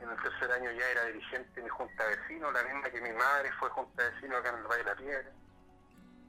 En 0.00 0.10
el 0.10 0.22
tercer 0.22 0.50
año 0.50 0.70
ya 0.72 0.88
era 0.88 1.04
dirigente 1.04 1.50
de 1.54 1.62
mi 1.62 1.68
junta 1.68 2.04
de 2.04 2.16
vecinos, 2.16 2.52
la 2.52 2.62
misma 2.64 2.90
que 2.90 3.00
mi 3.00 3.12
madre 3.12 3.52
fue 3.52 3.70
junta 3.70 4.02
de 4.02 4.10
vecinos 4.10 4.40
acá 4.40 4.48
en 4.48 4.56
el 4.56 4.64
Valle 4.64 4.84
de 4.84 4.90
la 4.90 4.96
Piedra. 4.96 5.32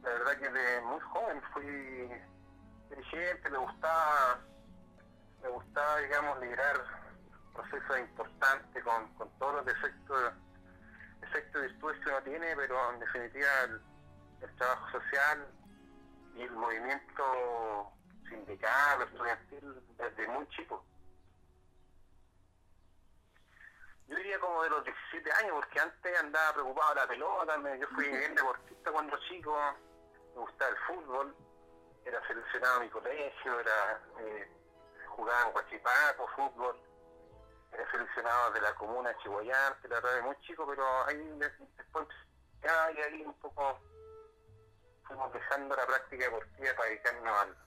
La 0.04 0.10
verdad 0.10 0.38
que 0.38 0.50
de 0.50 0.82
muy 0.82 1.00
joven 1.00 1.42
fui 1.54 2.10
dirigente, 2.90 3.50
me 3.50 3.58
gustaba 3.58 4.40
me 5.44 5.50
gustaba, 5.50 6.00
digamos, 6.00 6.40
liderar 6.40 6.84
procesos 7.54 8.00
importantes 8.00 8.84
con, 8.84 9.14
con 9.16 9.30
todos 9.38 9.56
los 9.56 9.66
defectos, 9.66 10.34
defectos 11.24 11.64
y 11.64 11.68
virtudes 11.68 12.00
que 12.04 12.10
uno 12.10 12.24
tiene, 12.24 12.56
pero 12.56 12.94
en 12.94 13.00
definitiva 13.00 13.48
el, 13.66 13.82
el 14.42 14.56
trabajo 14.56 14.92
social 14.92 15.48
y 16.36 16.42
el 16.42 16.52
movimiento 16.52 17.94
sindical, 18.30 19.02
estudiantil, 19.02 19.82
desde 19.98 20.28
muy 20.28 20.48
chico. 20.50 20.84
Yo 24.08 24.18
diría 24.18 24.40
como 24.40 24.64
de 24.64 24.70
los 24.70 24.84
17 24.84 25.32
años, 25.32 25.52
porque 25.54 25.80
antes 25.80 26.20
andaba 26.20 26.54
preocupado 26.54 26.94
de 26.94 27.02
la 27.02 27.08
pelota, 27.08 27.76
yo 27.78 27.88
fui 27.96 28.08
bien 28.10 28.36
deportista 28.36 28.92
cuando 28.92 29.18
chico, 29.30 29.58
me 30.36 30.42
gustaba 30.42 30.72
el 30.72 30.78
fútbol, 30.88 31.36
era 32.06 32.28
seleccionado 32.28 32.78
en 32.78 32.84
mi 32.84 32.90
colegio, 32.90 33.60
era 33.60 34.02
eh, 34.20 34.52
jugaba 35.08 35.48
en 35.48 35.52
Guachipato, 35.54 36.28
fútbol, 36.36 36.80
seleccionado 37.92 38.52
de 38.52 38.62
la 38.62 38.74
comuna 38.76 39.16
Chihuayante, 39.18 39.88
la 39.88 39.96
verdad, 39.96 40.16
de 40.16 40.22
muy 40.24 40.36
chico, 40.42 40.66
pero 40.68 40.86
ahí 41.06 41.18
de- 41.18 41.52
después 41.78 42.08
ya, 42.62 42.92
y 42.92 42.98
ahí 43.02 43.22
un 43.24 43.34
poco 43.40 43.80
fuimos 45.08 45.32
dejando 45.34 45.76
la 45.76 45.86
práctica 45.86 46.26
deportiva 46.26 46.74
para 46.76 46.90
dedicarnos 46.90 47.38
al, 47.40 47.58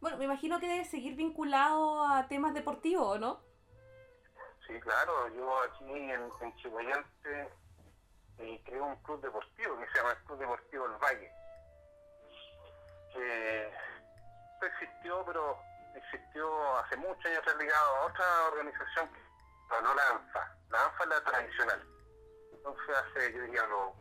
Bueno, 0.00 0.16
me 0.16 0.24
imagino 0.26 0.60
que 0.60 0.68
debe 0.68 0.84
seguir 0.84 1.16
vinculado 1.16 2.04
a 2.06 2.28
temas 2.28 2.54
deportivos, 2.54 3.16
¿o 3.16 3.18
no? 3.18 3.40
Sí, 4.66 4.78
claro, 4.80 5.28
yo 5.34 5.60
aquí 5.62 5.84
en, 5.90 6.30
en 6.40 6.56
Chihuayante 6.56 7.48
eh, 8.38 8.62
creo 8.64 8.84
un 8.84 8.96
club 9.02 9.20
deportivo 9.20 9.76
que 9.78 9.88
se 9.88 9.98
llama 9.98 10.12
el 10.12 10.18
Club 10.24 10.38
Deportivo 10.38 10.86
El 10.86 10.92
Valle, 10.92 11.32
que 13.12 13.72
existió, 14.66 15.24
pero 15.26 15.58
existió 15.98 16.78
hace 16.78 16.96
muchos 16.96 17.24
años 17.26 17.44
ligado 17.58 17.96
a 17.96 18.06
otra 18.06 18.46
organización, 18.52 19.10
pero 19.68 19.82
no 19.82 19.94
la 19.94 20.08
ANFA. 20.10 20.56
La 20.70 20.84
ANFA 20.84 21.02
es 21.04 21.08
la 21.10 21.24
tradicional. 21.24 21.82
Entonces 22.52 22.96
hace, 22.96 23.32
yo 23.32 23.42
diría, 23.42 23.64
unos 23.64 23.94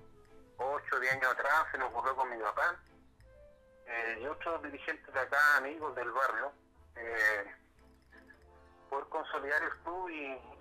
8 0.57 0.95
o 0.95 0.99
10 0.99 1.13
años 1.13 1.31
atrás 1.31 1.65
se 1.71 1.77
nos 1.77 1.89
ocurrió 1.89 2.15
con 2.15 2.29
mi 2.29 2.37
papá 2.41 2.75
eh, 3.87 4.19
y 4.21 4.27
otros 4.27 4.61
dirigentes 4.63 5.13
de 5.13 5.19
acá, 5.19 5.57
amigos 5.57 5.95
del 5.95 6.11
barrio, 6.11 6.51
eh, 6.95 7.55
poder 8.89 9.05
consolidar 9.07 9.63
el 9.63 9.75
club 9.83 10.09
y, 10.09 10.57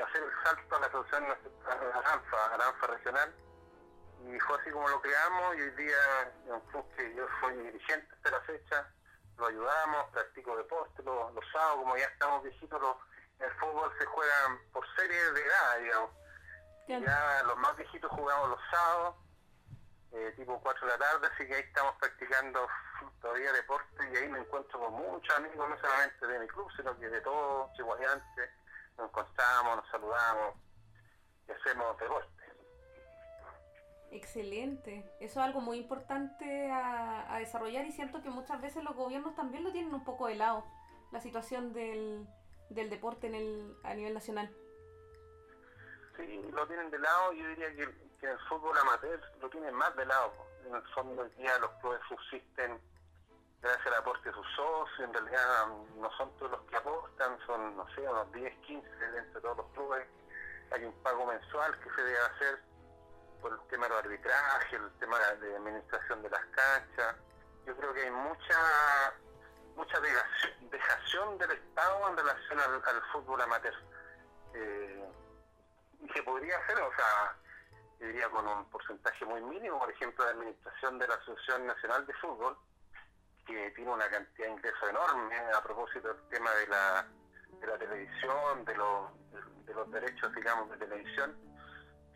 hacer 0.00 0.22
el 0.22 0.32
salto 0.42 0.74
a 0.74 0.80
la 0.80 0.86
asociación 0.86 1.24
a 1.24 1.74
la 1.74 2.12
ANFA, 2.12 2.56
la 2.56 2.66
ANFA 2.66 2.86
regional. 2.86 3.34
Y 4.26 4.40
fue 4.40 4.58
así 4.58 4.70
como 4.70 4.88
lo 4.88 5.00
creamos 5.02 5.56
y 5.56 5.60
hoy 5.60 5.70
día 5.72 6.32
un 6.46 6.60
club 6.60 6.84
que 6.96 7.14
yo 7.14 7.26
soy 7.40 7.56
dirigente 7.58 8.08
hasta 8.14 8.30
la 8.30 8.40
fecha, 8.40 8.90
lo 9.42 9.48
ayudamos, 9.48 10.08
practico 10.10 10.56
deporte 10.56 11.02
los, 11.02 11.34
los 11.34 11.44
sábados, 11.52 11.78
como 11.78 11.96
ya 11.96 12.06
estamos 12.06 12.44
viejitos, 12.44 12.80
los, 12.80 12.96
el 13.40 13.50
fútbol 13.58 13.92
se 13.98 14.06
juega 14.06 14.58
por 14.72 14.86
series 14.94 15.34
de 15.34 15.42
edad, 15.42 15.78
digamos. 15.80 16.10
Ya 16.86 17.42
los 17.46 17.56
más 17.58 17.76
viejitos 17.76 18.10
jugamos 18.12 18.50
los 18.50 18.60
sábados, 18.70 19.16
eh, 20.12 20.32
tipo 20.36 20.60
4 20.60 20.86
de 20.86 20.92
la 20.92 20.98
tarde, 20.98 21.28
así 21.32 21.46
que 21.46 21.54
ahí 21.54 21.62
estamos 21.62 21.94
practicando 21.96 22.68
todavía 23.20 23.52
deporte 23.52 24.10
y 24.12 24.16
ahí 24.16 24.28
me 24.28 24.38
encuentro 24.38 24.78
con 24.78 24.92
muchos 24.92 25.36
amigos, 25.36 25.68
no 25.68 25.80
solamente 25.80 26.26
de 26.26 26.38
mi 26.38 26.46
club, 26.46 26.70
sino 26.76 26.96
que 26.98 27.08
de 27.08 27.20
todos, 27.22 27.72
chihuahiantes, 27.74 28.50
nos 28.96 29.08
encontramos, 29.08 29.76
nos 29.76 29.90
saludamos 29.90 30.54
y 31.48 31.52
hacemos 31.52 31.98
deporte. 31.98 32.41
Excelente. 34.12 35.10
Eso 35.20 35.40
es 35.40 35.46
algo 35.46 35.60
muy 35.62 35.78
importante 35.78 36.70
a, 36.70 37.38
desarrollar 37.38 37.86
y 37.86 37.92
siento 37.92 38.22
que 38.22 38.28
muchas 38.28 38.60
veces 38.60 38.84
los 38.84 38.94
gobiernos 38.94 39.34
también 39.34 39.64
lo 39.64 39.72
tienen 39.72 39.92
un 39.92 40.04
poco 40.04 40.26
de 40.26 40.34
lado, 40.34 40.64
la 41.10 41.20
situación 41.20 41.72
del, 41.72 42.26
del 42.68 42.90
deporte 42.90 43.26
en 43.26 43.34
el, 43.34 43.76
a 43.82 43.94
nivel 43.94 44.12
nacional. 44.12 44.54
Sí, 46.16 46.42
lo 46.52 46.66
tienen 46.66 46.90
de 46.90 46.98
lado, 46.98 47.32
yo 47.32 47.48
diría 47.48 47.74
que, 47.74 47.88
que 48.20 48.30
el 48.30 48.38
fútbol 48.50 48.76
amateur 48.78 49.20
lo 49.40 49.48
tienen 49.48 49.74
más 49.74 49.96
de 49.96 50.04
lado. 50.04 50.30
En 50.66 50.74
el 50.74 50.82
fondo, 50.94 51.24
día 51.38 51.58
los 51.58 51.70
clubes 51.80 52.00
subsisten 52.06 52.78
gracias 53.62 53.86
al 53.86 53.94
aporte 53.94 54.28
de 54.28 54.34
sus 54.34 54.46
socios, 54.54 55.08
en 55.08 55.14
realidad 55.14 55.66
no 55.96 56.10
son 56.18 56.36
todos 56.36 56.50
los 56.50 56.60
que 56.62 56.76
aportan, 56.76 57.38
son, 57.46 57.76
no 57.76 57.86
sé, 57.94 58.02
unos 58.02 58.30
10, 58.32 58.54
15 58.58 58.88
dentro 58.88 59.34
de 59.34 59.40
todos 59.40 59.56
los 59.56 59.66
clubes. 59.72 60.06
Hay 60.72 60.84
un 60.84 60.92
pago 61.02 61.24
mensual 61.26 61.78
que 61.80 61.90
se 61.90 62.02
debe 62.02 62.18
hacer 62.18 62.71
por 63.42 63.52
el 63.52 63.68
tema 63.68 63.88
del 63.88 63.98
arbitraje, 63.98 64.76
el 64.76 64.90
tema 64.98 65.18
de 65.18 65.56
administración 65.56 66.22
de 66.22 66.30
las 66.30 66.44
canchas. 66.46 67.16
Yo 67.66 67.76
creo 67.76 67.92
que 67.92 68.02
hay 68.02 68.10
mucha 68.10 68.58
mucha 69.76 69.98
dejación, 70.00 71.38
del 71.38 71.50
Estado 71.50 72.08
en 72.08 72.16
relación 72.16 72.60
al, 72.60 72.74
al 72.74 73.02
fútbol 73.12 73.40
amateur. 73.40 73.74
Eh, 74.54 75.04
se 76.14 76.22
podría 76.22 76.56
hacer, 76.58 76.78
o 76.78 76.90
sea, 76.94 77.36
diría 77.98 78.28
con 78.30 78.46
un 78.46 78.68
porcentaje 78.70 79.24
muy 79.24 79.40
mínimo, 79.42 79.78
por 79.78 79.90
ejemplo, 79.90 80.24
la 80.24 80.32
administración 80.32 80.98
de 80.98 81.08
la 81.08 81.14
Asociación 81.14 81.66
Nacional 81.66 82.06
de 82.06 82.12
Fútbol, 82.14 82.56
que 83.46 83.70
tiene 83.72 83.90
una 83.90 84.08
cantidad 84.08 84.46
de 84.46 84.52
ingresos 84.52 84.88
enorme 84.88 85.36
a 85.36 85.62
propósito 85.62 86.08
del 86.08 86.28
tema 86.28 86.50
de 86.52 86.66
la, 86.68 87.08
de 87.60 87.66
la 87.66 87.78
televisión, 87.78 88.64
de 88.64 88.74
los, 88.76 89.10
de 89.66 89.74
los 89.74 89.90
derechos, 89.90 90.34
digamos, 90.34 90.70
de 90.70 90.76
televisión. 90.76 91.51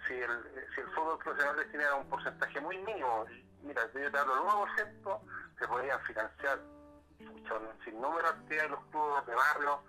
Si 0.07 0.15
el, 0.15 0.69
si 0.75 0.81
el 0.81 0.87
fútbol 0.89 1.19
profesional 1.19 1.57
destinara 1.57 1.95
un 1.97 2.09
porcentaje 2.09 2.61
muy 2.61 2.79
mínimo, 2.79 3.25
mira, 3.63 3.83
yo 3.93 4.11
te 4.11 4.19
hablo 4.19 4.35
del 4.35 4.45
1%, 4.45 5.21
se 5.59 5.69
podrían 5.69 6.01
financiar 6.03 6.61
escucha, 7.19 7.55
un 7.55 7.85
sinnúmero 7.85 8.33
de 8.49 8.69
los 8.69 8.85
clubes 8.87 9.27
de 9.27 9.35
barrio, 9.35 9.81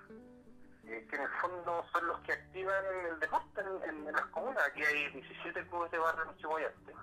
eh, 0.86 1.06
que 1.10 1.16
en 1.16 1.22
el 1.22 1.30
fondo 1.42 1.86
son 1.92 2.08
los 2.08 2.20
que 2.22 2.34
activan 2.34 2.84
el 3.12 3.20
deporte 3.20 3.62
en, 3.86 4.06
las 4.06 4.26
comunas. 4.28 4.64
Aquí 4.66 4.84
hay 4.84 5.12
17 5.12 5.68
clubes 5.68 5.92
de 5.92 5.98
barrio 5.98 6.24
en 6.24 6.38
Chihuayante. 6.38 6.94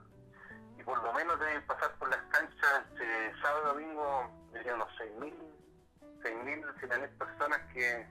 Y 0.79 0.83
por 0.83 1.03
lo 1.03 1.13
menos 1.13 1.39
deben 1.39 1.67
pasar 1.67 1.93
por 1.99 2.09
las 2.09 2.23
canchas 2.31 2.85
entre 2.91 3.41
sábado 3.41 3.63
y 3.63 3.85
domingo, 3.85 4.31
diría 4.53 4.75
unos 4.75 4.89
6.000, 4.99 5.35
6.000, 6.23 6.75
7.000 6.81 7.19
personas 7.19 7.61
que, 7.73 8.07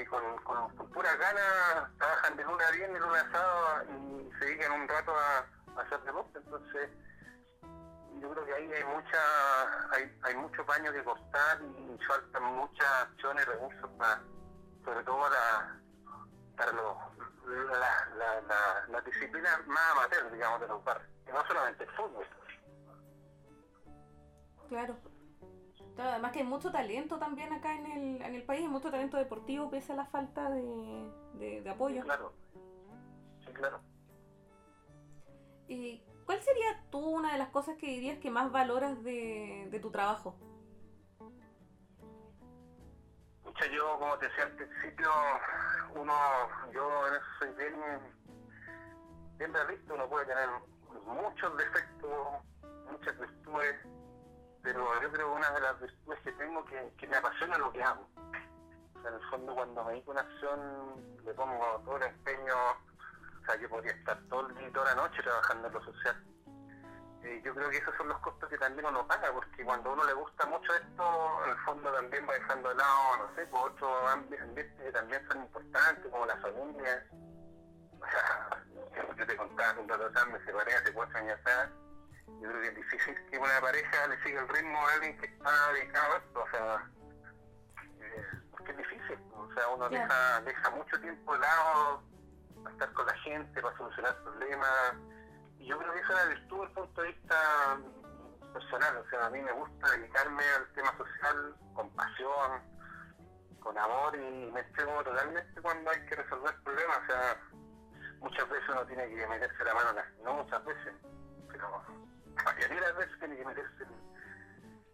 que 0.00 0.06
con, 0.08 0.36
con, 0.44 0.76
con 0.76 0.90
pura 0.90 1.14
ganas 1.16 1.96
trabajan 1.98 2.36
de 2.36 2.44
lunes 2.44 2.66
a 2.66 2.70
viernes, 2.72 3.00
lunes 3.00 3.22
a 3.22 3.32
sábado 3.32 3.84
y 3.84 4.38
se 4.38 4.44
dedican 4.46 4.72
un 4.72 4.88
rato 4.88 5.12
a, 5.12 5.80
hacer 5.80 6.00
deporte. 6.02 6.38
Entonces, 6.38 6.90
yo 8.20 8.30
creo 8.30 8.44
que 8.44 8.54
ahí 8.54 8.72
hay 8.72 8.84
mucha 8.84 9.92
hay, 9.92 10.18
hay 10.22 10.34
mucho 10.36 10.64
paño 10.66 10.92
que 10.92 11.04
cortar 11.04 11.58
y 11.62 11.98
faltan 12.04 12.42
muchas 12.42 12.86
acciones 13.02 13.46
recursos 13.46 13.90
para 13.98 14.22
sobre 14.84 15.04
todo 15.04 15.20
para, 15.20 15.80
para 16.56 16.72
los, 16.72 16.96
la, 17.46 18.08
la, 18.16 18.40
la, 18.42 18.86
las 18.88 19.04
disciplinas 19.04 19.66
más 19.66 19.92
amateur 19.92 20.30
digamos 20.32 20.60
de 20.60 20.68
los 20.68 20.84
barrios 20.84 21.08
y 21.26 21.32
no 21.32 21.46
solamente 21.46 21.84
el 21.84 21.90
fútbol 21.90 22.26
Claro. 24.68 24.96
Claro, 26.00 26.12
además 26.12 26.32
que 26.32 26.38
hay 26.38 26.46
mucho 26.46 26.72
talento 26.72 27.18
también 27.18 27.52
acá 27.52 27.74
en 27.76 27.84
el, 27.84 28.22
en 28.22 28.34
el 28.34 28.42
país, 28.42 28.62
hay 28.62 28.68
mucho 28.68 28.90
talento 28.90 29.18
deportivo 29.18 29.68
pese 29.68 29.92
a 29.92 29.96
la 29.96 30.06
falta 30.06 30.48
de, 30.48 31.12
de, 31.34 31.60
de 31.60 31.68
apoyo. 31.68 32.00
claro 32.04 32.32
sí 33.44 33.52
claro 33.52 33.82
¿Y 35.68 36.02
cuál 36.24 36.40
sería 36.40 36.82
tú 36.90 37.00
una 37.00 37.32
de 37.32 37.38
las 37.38 37.50
cosas 37.50 37.76
que 37.76 37.84
dirías 37.86 38.18
que 38.18 38.30
más 38.30 38.50
valoras 38.50 39.04
de, 39.04 39.68
de 39.70 39.78
tu 39.78 39.90
trabajo? 39.90 40.38
Pucha, 43.44 43.66
yo 43.66 43.98
como 43.98 44.16
te 44.16 44.26
decía 44.28 44.44
al 44.44 44.52
principio 44.52 45.10
uno 45.96 46.14
yo 46.72 47.08
en 47.08 47.14
eso 47.14 47.26
soy 47.40 47.50
bien 47.58 47.74
bien 49.36 49.52
realista 49.52 49.92
uno 49.92 50.08
puede 50.08 50.24
tener 50.24 50.48
muchos 51.04 51.56
defectos 51.58 52.10
muchas 52.90 53.18
virtudes 53.18 53.76
pero 54.62 55.00
yo 55.02 55.10
creo 55.12 55.28
que 55.32 55.36
una 55.38 55.50
de 55.50 55.60
las 55.60 55.80
virtudes 55.80 56.20
que 56.20 56.32
tengo 56.32 56.64
que, 56.64 57.06
me 57.08 57.16
apasiona 57.16 57.58
lo 57.58 57.72
que 57.72 57.82
hago. 57.82 58.06
O 58.96 59.00
sea, 59.02 59.10
en 59.10 59.16
el 59.16 59.30
fondo 59.30 59.54
cuando 59.54 59.84
me 59.84 59.92
dedico 59.92 60.10
una 60.10 60.20
acción 60.20 61.18
le 61.24 61.32
pongo 61.34 61.82
todo 61.84 61.96
el 61.96 62.02
empeño, 62.04 62.54
o 62.54 63.44
sea, 63.46 63.56
yo 63.56 63.68
podría 63.68 63.92
estar 63.92 64.18
todo 64.28 64.46
el 64.48 64.54
día 64.56 64.68
y 64.68 64.72
toda 64.72 64.94
la 64.94 65.02
noche 65.02 65.22
trabajando 65.22 65.68
en 65.68 65.74
lo 65.74 65.84
social. 65.84 66.24
Eh, 67.22 67.42
yo 67.44 67.54
creo 67.54 67.68
que 67.68 67.76
esos 67.76 67.94
son 67.96 68.08
los 68.08 68.18
costos 68.20 68.48
que 68.48 68.56
también 68.56 68.86
uno 68.86 69.06
paga, 69.06 69.30
porque 69.32 69.62
cuando 69.64 69.90
a 69.90 69.92
uno 69.92 70.04
le 70.04 70.12
gusta 70.14 70.46
mucho 70.46 70.74
esto, 70.74 71.44
en 71.44 71.50
el 71.50 71.56
fondo 71.58 71.92
también 71.92 72.26
va 72.28 72.32
dejando 72.32 72.68
de 72.70 72.74
lado, 72.76 73.16
no 73.18 73.34
sé, 73.34 73.46
por 73.48 73.70
otros 73.70 73.90
ambi- 74.10 74.40
ambientes 74.40 74.72
que 74.82 74.90
también 74.92 75.26
son 75.28 75.42
importantes, 75.42 76.10
como 76.10 76.26
la 76.26 76.36
familia. 76.38 77.06
O 78.00 78.06
sea, 78.06 79.14
yo 79.16 79.26
te 79.26 79.36
contaba 79.36 79.78
un 79.80 79.88
rato 79.88 80.06
atrás, 80.06 80.26
me 80.28 80.42
separé 80.44 80.74
hace 80.74 80.92
cuatro 80.94 81.18
años 81.18 81.38
atrás, 81.40 81.68
yo 82.40 82.48
creo 82.48 82.60
que 82.62 82.68
es 82.68 82.74
difícil 82.76 83.26
que 83.30 83.38
una 83.38 83.60
pareja 83.60 84.06
le 84.06 84.22
siga 84.22 84.40
el 84.42 84.48
ritmo 84.48 84.78
a 84.86 84.92
alguien 84.94 85.18
que 85.18 85.26
está 85.26 85.72
dedicado 85.72 86.14
a 86.14 86.16
esto, 86.18 86.42
o 86.42 86.50
sea, 86.50 86.90
eh, 88.00 88.24
porque 88.50 88.70
es 88.72 88.78
difícil, 88.78 89.18
o 89.34 89.52
sea, 89.54 89.68
uno 89.68 89.88
deja, 89.88 90.40
deja 90.42 90.70
mucho 90.70 91.00
tiempo 91.00 91.32
de 91.34 91.38
lado 91.40 92.02
para 92.62 92.70
estar 92.74 92.92
con 92.92 93.06
la 93.06 93.14
gente, 93.18 93.60
para 93.62 93.76
solucionar 93.76 94.16
problemas, 94.22 94.94
y 95.58 95.66
yo 95.66 95.78
creo 95.78 95.92
que 95.92 96.00
esa 96.00 96.12
es 96.12 96.16
la 96.16 96.24
virtud 96.34 96.58
desde 96.58 96.66
el 96.66 96.72
punto 96.72 97.02
de 97.02 97.08
vista 97.08 97.78
personal, 98.52 98.96
o 98.96 99.10
sea, 99.10 99.26
a 99.26 99.30
mí 99.30 99.40
me 99.42 99.52
gusta 99.52 99.90
dedicarme 99.92 100.42
al 100.56 100.72
tema 100.72 100.96
social 100.96 101.54
con 101.74 101.90
pasión, 101.90 102.62
con 103.60 103.76
amor 103.78 104.16
y 104.16 104.50
me 104.52 104.60
entrego 104.60 105.04
totalmente 105.04 105.60
cuando 105.60 105.90
hay 105.90 106.04
que 106.06 106.16
resolver 106.16 106.54
problemas, 106.62 106.98
o 106.98 107.06
sea, 107.06 107.40
muchas 108.20 108.48
veces 108.48 108.68
uno 108.70 108.86
tiene 108.86 109.08
que 109.14 109.26
meterse 109.26 109.64
la 109.64 109.74
mano, 109.74 109.90
en 109.90 109.96
la- 109.96 110.10
no 110.24 110.34
muchas 110.42 110.64
veces, 110.64 110.94
pero 111.48 111.82
de 112.44 112.80
las 112.80 112.96
veces 112.96 113.18
tiene 113.18 113.36
que 113.36 113.44
meterse 113.44 113.86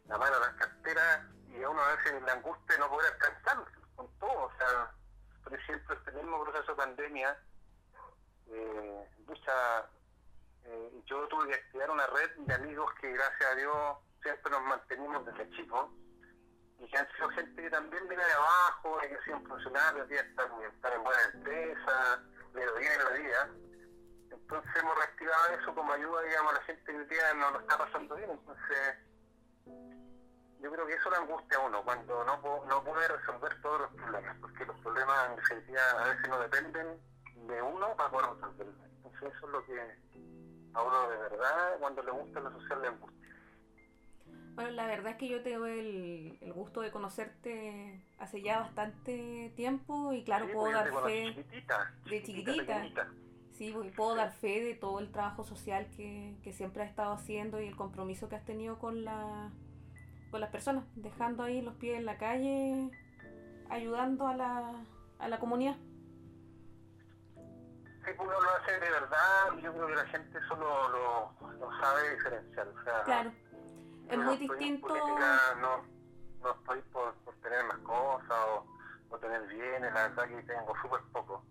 la 0.06 0.18
mano 0.18 0.36
en 0.36 0.40
las 0.42 0.54
carteras 0.54 1.20
y 1.48 1.62
a 1.62 1.68
uno 1.68 1.80
a 1.80 1.94
veces 1.96 2.22
la 2.22 2.32
angustia 2.32 2.74
de 2.74 2.78
no 2.80 2.90
poder 2.90 3.12
alcanzar 3.12 3.64
con 3.94 4.08
todo, 4.18 4.44
o 4.44 4.52
sea, 4.58 4.90
por 5.42 5.54
ejemplo, 5.54 5.94
este 5.94 6.12
mismo 6.12 6.44
proceso 6.44 6.72
de 6.72 6.76
pandemia, 6.76 7.38
eh, 8.48 9.08
eh, 10.64 11.02
yo 11.06 11.28
tuve 11.28 11.48
que 11.48 11.54
activar 11.54 11.90
una 11.90 12.06
red 12.08 12.30
de 12.36 12.54
amigos 12.54 12.92
que 13.00 13.12
gracias 13.12 13.52
a 13.52 13.54
Dios 13.54 13.96
siempre 14.22 14.50
nos 14.50 14.62
mantenimos 14.62 15.24
desde 15.24 15.50
chicos 15.50 15.90
y 16.78 16.86
que 16.88 16.98
han 16.98 17.08
sido 17.12 17.28
gente 17.30 17.62
que 17.62 17.70
también 17.70 18.08
viene 18.08 18.24
de 18.24 18.32
abajo, 18.32 18.98
que 19.00 19.14
han 19.14 19.24
sido 19.24 19.36
hoy 19.36 20.08
día 20.08 20.20
están, 20.20 20.50
están 20.62 20.92
en 20.92 21.04
buena 21.04 21.22
empresa, 21.32 22.22
le 22.54 22.66
lo 22.66 22.74
bien 22.76 22.92
en 22.92 23.04
la 23.04 23.10
vida. 23.10 23.50
Entonces 24.40 24.70
hemos 24.80 24.96
reactivado 24.96 25.54
eso 25.60 25.74
como 25.74 25.92
ayuda, 25.92 26.22
digamos, 26.22 26.52
a 26.52 26.56
la 26.56 26.62
gente 26.62 26.84
que 26.84 26.98
hoy 26.98 27.04
día 27.06 27.34
no 27.34 27.50
lo 27.50 27.60
está 27.60 27.78
pasando 27.78 28.14
bien. 28.14 28.30
Entonces, 28.30 28.96
yo 30.60 30.72
creo 30.72 30.86
que 30.86 30.94
eso 30.94 31.10
le 31.10 31.16
angustia 31.16 31.58
a 31.58 31.60
uno, 31.66 31.82
cuando 31.84 32.24
no, 32.24 32.64
no 32.66 32.84
puede 32.84 33.08
resolver 33.08 33.60
todos 33.60 33.80
los 33.82 33.90
problemas, 33.94 34.36
porque 34.40 34.64
los 34.64 34.76
problemas 34.80 35.30
en 35.30 35.36
definitiva 35.36 35.80
a 35.98 36.08
veces 36.08 36.28
no 36.28 36.38
dependen 36.40 37.00
de 37.46 37.62
uno 37.62 37.96
para 37.96 38.10
poder 38.10 38.30
resolverlos. 38.34 38.76
Entonces 38.96 39.34
eso 39.36 39.46
es 39.46 39.52
lo 39.52 39.64
que 39.66 39.80
a 40.74 40.82
uno 40.82 41.08
de 41.10 41.16
verdad, 41.16 41.78
cuando 41.80 42.02
le 42.02 42.10
gusta 42.10 42.40
lo 42.40 42.50
social, 42.52 42.82
le 42.82 42.88
angustia. 42.88 43.16
Bueno, 44.54 44.70
la 44.70 44.86
verdad 44.86 45.12
es 45.12 45.18
que 45.18 45.28
yo 45.28 45.42
tengo 45.42 45.66
el, 45.66 46.38
el 46.40 46.52
gusto 46.52 46.80
de 46.80 46.90
conocerte 46.90 48.02
hace 48.18 48.40
ya 48.40 48.60
bastante 48.60 49.52
tiempo 49.54 50.14
y 50.14 50.24
claro, 50.24 50.46
Sí, 50.46 50.52
puedo 50.52 50.72
pues 50.72 50.74
dar 50.74 51.04
fe, 51.04 51.24
chiquitita, 51.26 51.94
de 52.08 52.22
chiquitita. 52.22 53.08
Sí, 53.56 53.70
porque 53.72 53.90
puedo 53.90 54.14
dar 54.14 54.32
fe 54.32 54.60
de 54.62 54.74
todo 54.74 54.98
el 55.00 55.10
trabajo 55.10 55.44
social 55.44 55.86
que, 55.96 56.36
que 56.42 56.52
siempre 56.52 56.82
has 56.82 56.90
estado 56.90 57.12
haciendo 57.12 57.60
y 57.60 57.66
el 57.66 57.76
compromiso 57.76 58.28
que 58.28 58.36
has 58.36 58.44
tenido 58.44 58.78
con, 58.78 59.04
la, 59.04 59.50
con 60.30 60.40
las 60.40 60.50
personas, 60.50 60.84
dejando 60.94 61.42
ahí 61.42 61.62
los 61.62 61.74
pies 61.76 61.96
en 61.98 62.04
la 62.04 62.18
calle, 62.18 62.90
ayudando 63.70 64.26
a 64.28 64.36
la, 64.36 64.84
a 65.18 65.28
la 65.28 65.38
comunidad. 65.38 65.76
Sí, 68.04 68.12
pues 68.16 68.28
uno 68.28 68.40
lo 68.40 68.50
hace 68.50 68.72
de 68.72 68.90
verdad 68.90 69.58
y 69.58 69.62
yo 69.62 69.72
creo 69.72 69.86
que 69.88 69.94
la 69.96 70.06
gente 70.06 70.38
eso 70.38 70.56
lo, 70.56 70.88
lo, 70.90 71.52
lo 71.58 71.80
sabe 71.80 72.14
diferenciar. 72.14 72.68
O 72.68 72.84
sea, 72.84 73.02
Claro, 73.04 73.32
es 74.08 74.18
no 74.18 74.24
muy 74.24 74.36
distinto. 74.36 74.86
política, 74.86 75.38
no, 75.60 75.82
no 76.42 76.50
estoy 76.52 76.80
por, 76.92 77.14
por 77.24 77.34
tener 77.36 77.64
más 77.64 77.78
cosas 77.78 78.30
o, 78.30 78.66
o 79.10 79.18
tener 79.18 79.42
bienes, 79.48 79.92
la 79.92 80.08
verdad 80.08 80.28
que 80.28 80.42
tengo 80.42 80.72
súper 80.82 81.00
poco. 81.12 81.42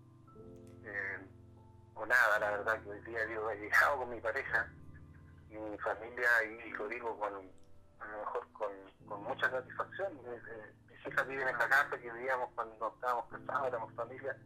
O 1.95 2.05
nada, 2.05 2.39
la 2.39 2.51
verdad 2.51 2.81
que 2.84 2.89
hoy 2.89 3.01
día 3.01 3.25
digo, 3.25 3.49
he 3.49 3.58
llegado 3.58 3.97
con 3.97 4.10
mi 4.10 4.19
pareja 4.19 4.69
y 5.49 5.58
mi 5.58 5.77
familia 5.79 6.43
y 6.43 6.69
lo 6.71 6.88
digo 6.88 7.17
con, 7.17 7.34
a 7.34 8.05
lo 8.05 8.17
mejor 8.19 8.51
con, 8.51 8.71
con 9.08 9.23
mucha 9.23 9.49
satisfacción. 9.49 10.13
Eh, 10.25 10.41
eh, 10.49 10.73
mis 10.89 11.08
hijas 11.08 11.27
viven 11.27 11.47
en 11.47 11.58
la 11.58 11.69
casa 11.69 11.89
que 11.89 12.12
vivíamos 12.12 12.49
cuando 12.53 12.93
estábamos 12.93 13.25
casados, 13.29 13.67
éramos 13.67 13.93
familia. 13.93 14.38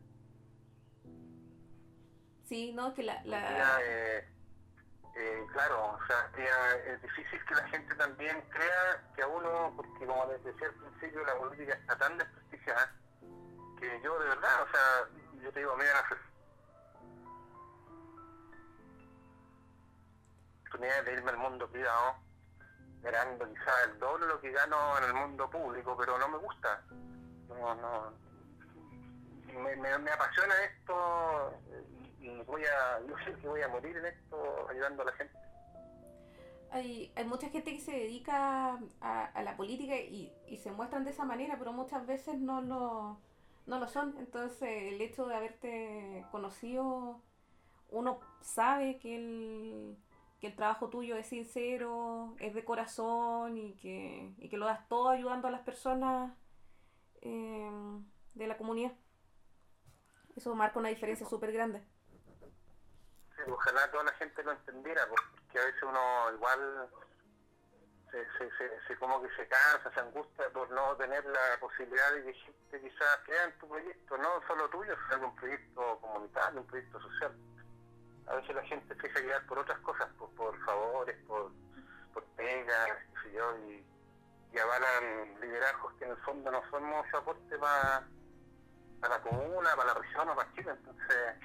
Sí, 2.47 2.71
no, 2.73 2.93
que 2.93 3.03
la, 3.03 3.21
la, 3.25 3.39
día, 3.49 3.79
eh, 3.83 4.27
eh, 5.15 5.45
claro, 5.51 5.97
o 5.97 6.07
sea, 6.07 6.31
es 6.85 7.01
difícil 7.01 7.43
que 7.45 7.55
la 7.55 7.67
gente 7.67 7.93
también 7.95 8.41
crea 8.49 9.03
que 9.15 9.21
a 9.21 9.27
uno, 9.27 9.73
porque 9.75 10.05
como 10.05 10.25
les 10.27 10.43
decía 10.43 10.67
al 10.67 10.73
principio, 10.75 11.25
la 11.25 11.37
política 11.37 11.73
está 11.73 11.97
tan 11.97 12.17
desprestigiada, 12.17 12.91
que 13.79 14.01
yo 14.03 14.19
de 14.19 14.29
verdad, 14.29 14.63
o 14.63 14.71
sea, 14.71 15.41
yo 15.43 15.51
te 15.51 15.59
digo, 15.59 15.75
me 15.77 15.85
dan 15.85 15.95
la 15.97 16.03
oportunidad 20.69 21.03
de 21.03 21.13
irme 21.13 21.31
al 21.31 21.37
mundo 21.37 21.67
privado, 21.69 22.15
ganando 23.01 23.49
quizás 23.49 23.87
el 23.87 23.99
doble 23.99 24.27
lo 24.27 24.39
que 24.39 24.51
gano 24.51 24.97
en 24.99 25.03
el 25.05 25.13
mundo 25.13 25.49
público, 25.49 25.95
pero 25.97 26.17
no 26.19 26.29
me 26.29 26.37
gusta. 26.37 26.83
No, 27.47 27.75
no, 27.75 28.13
me, 29.59 29.75
me, 29.75 30.11
apasiona 30.11 30.53
esto 30.63 31.53
y, 32.21 32.41
voy 32.43 32.61
a, 32.65 32.99
yo 33.07 33.15
sé 33.25 33.33
que 33.41 33.47
voy 33.47 33.61
a 33.61 33.67
morir 33.67 33.97
en 33.97 34.05
esto 34.05 34.67
ayudando 34.69 35.01
a 35.01 35.05
la 35.05 35.11
gente. 35.13 35.33
hay, 36.71 37.11
hay 37.15 37.25
mucha 37.25 37.49
gente 37.49 37.73
que 37.73 37.81
se 37.81 37.91
dedica 37.91 38.77
a, 39.01 39.41
la 39.41 39.57
política 39.57 39.95
y, 39.95 40.31
y 40.47 40.57
se 40.57 40.71
muestran 40.71 41.03
de 41.03 41.11
esa 41.11 41.25
manera, 41.25 41.55
pero 41.57 41.73
muchas 41.73 42.05
veces 42.05 42.37
no 42.37 42.61
lo, 42.61 43.19
no 43.65 43.79
lo 43.79 43.87
son. 43.87 44.15
Entonces 44.19 44.93
el 44.93 45.01
hecho 45.01 45.25
de 45.25 45.35
haberte 45.35 46.25
conocido, 46.31 47.21
uno 47.89 48.19
sabe 48.41 48.99
que 48.99 49.15
el, 49.15 49.97
que 50.39 50.47
el 50.47 50.55
trabajo 50.55 50.89
tuyo 50.89 51.17
es 51.17 51.27
sincero, 51.27 52.35
es 52.39 52.53
de 52.53 52.63
corazón 52.63 53.57
y 53.57 53.75
que, 53.75 54.33
y 54.37 54.49
que 54.49 54.57
lo 54.57 54.65
das 54.65 54.87
todo 54.87 55.09
ayudando 55.09 55.47
a 55.47 55.51
las 55.51 55.61
personas 55.61 56.33
eh, 57.21 57.71
de 58.33 58.47
la 58.47 58.57
comunidad. 58.57 58.93
Eso 60.35 60.55
marca 60.55 60.79
una 60.79 60.89
diferencia 60.89 61.27
súper 61.27 61.51
grande. 61.51 61.83
Sí, 63.35 63.41
ojalá 63.51 63.91
toda 63.91 64.05
la 64.05 64.13
gente 64.13 64.41
lo 64.43 64.51
entendiera, 64.51 65.05
porque 65.09 65.59
a 65.59 65.65
veces 65.65 65.83
uno 65.83 66.33
igual 66.33 66.89
se, 68.09 68.25
se, 68.37 68.57
se, 68.57 68.87
se 68.87 68.95
como 68.97 69.21
que 69.21 69.29
se 69.35 69.45
cansa, 69.47 69.91
se 69.93 69.99
angustia 69.99 70.49
por 70.53 70.69
no 70.71 70.95
tener 70.95 71.25
la 71.25 71.59
posibilidad 71.59 72.13
de 72.13 72.23
que 72.23 72.33
gente 72.33 72.81
quizás 72.81 73.19
crea 73.25 73.43
en 73.43 73.59
tu 73.59 73.67
proyecto, 73.67 74.17
no 74.17 74.41
solo 74.47 74.69
tuyo, 74.69 74.95
sino 75.09 75.27
un 75.27 75.35
proyecto 75.35 75.99
comunitario, 75.99 76.61
un 76.61 76.67
proyecto 76.67 77.01
social. 77.01 77.33
A 78.29 78.35
veces 78.35 78.55
la 78.55 78.63
gente 78.63 78.95
se 78.95 79.01
deja 79.01 79.19
guiar 79.21 79.45
por 79.47 79.59
otras 79.59 79.79
cosas, 79.79 80.07
por, 80.37 80.57
favores, 80.65 81.17
por, 81.27 81.51
por 82.13 82.23
pegas, 82.35 82.89
qué 83.13 83.29
sé 83.29 83.35
yo, 83.35 83.57
y, 83.67 83.85
avalan 84.59 85.39
liderazgos 85.41 85.93
que 85.93 86.05
en 86.05 86.11
el 86.11 86.17
fondo 86.17 86.51
no 86.51 86.61
son 86.69 86.83
mucho 86.83 87.17
aporte 87.17 87.57
para 87.57 88.03
la 89.01 89.21
comuna, 89.21 89.69
para 89.75 89.93
la 89.93 89.99
región 89.99 90.29
o 90.29 90.35
para 90.35 90.51
Chile. 90.53 90.71
Entonces, 90.71 91.35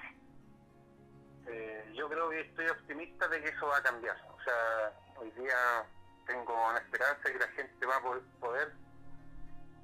eh, 1.46 1.92
yo 1.94 2.08
creo 2.08 2.30
que 2.30 2.40
estoy 2.40 2.68
optimista 2.68 3.28
de 3.28 3.40
que 3.42 3.48
eso 3.50 3.66
va 3.66 3.76
a 3.78 3.82
cambiar. 3.82 4.16
O 4.36 4.42
sea, 4.42 4.92
hoy 5.16 5.30
día 5.32 5.86
tengo 6.26 6.54
una 6.70 6.78
esperanza 6.78 7.22
de 7.24 7.32
que 7.34 7.38
la 7.38 7.48
gente 7.48 7.86
va 7.86 7.96
a 7.96 8.00
po- 8.02 8.20
poder 8.40 8.72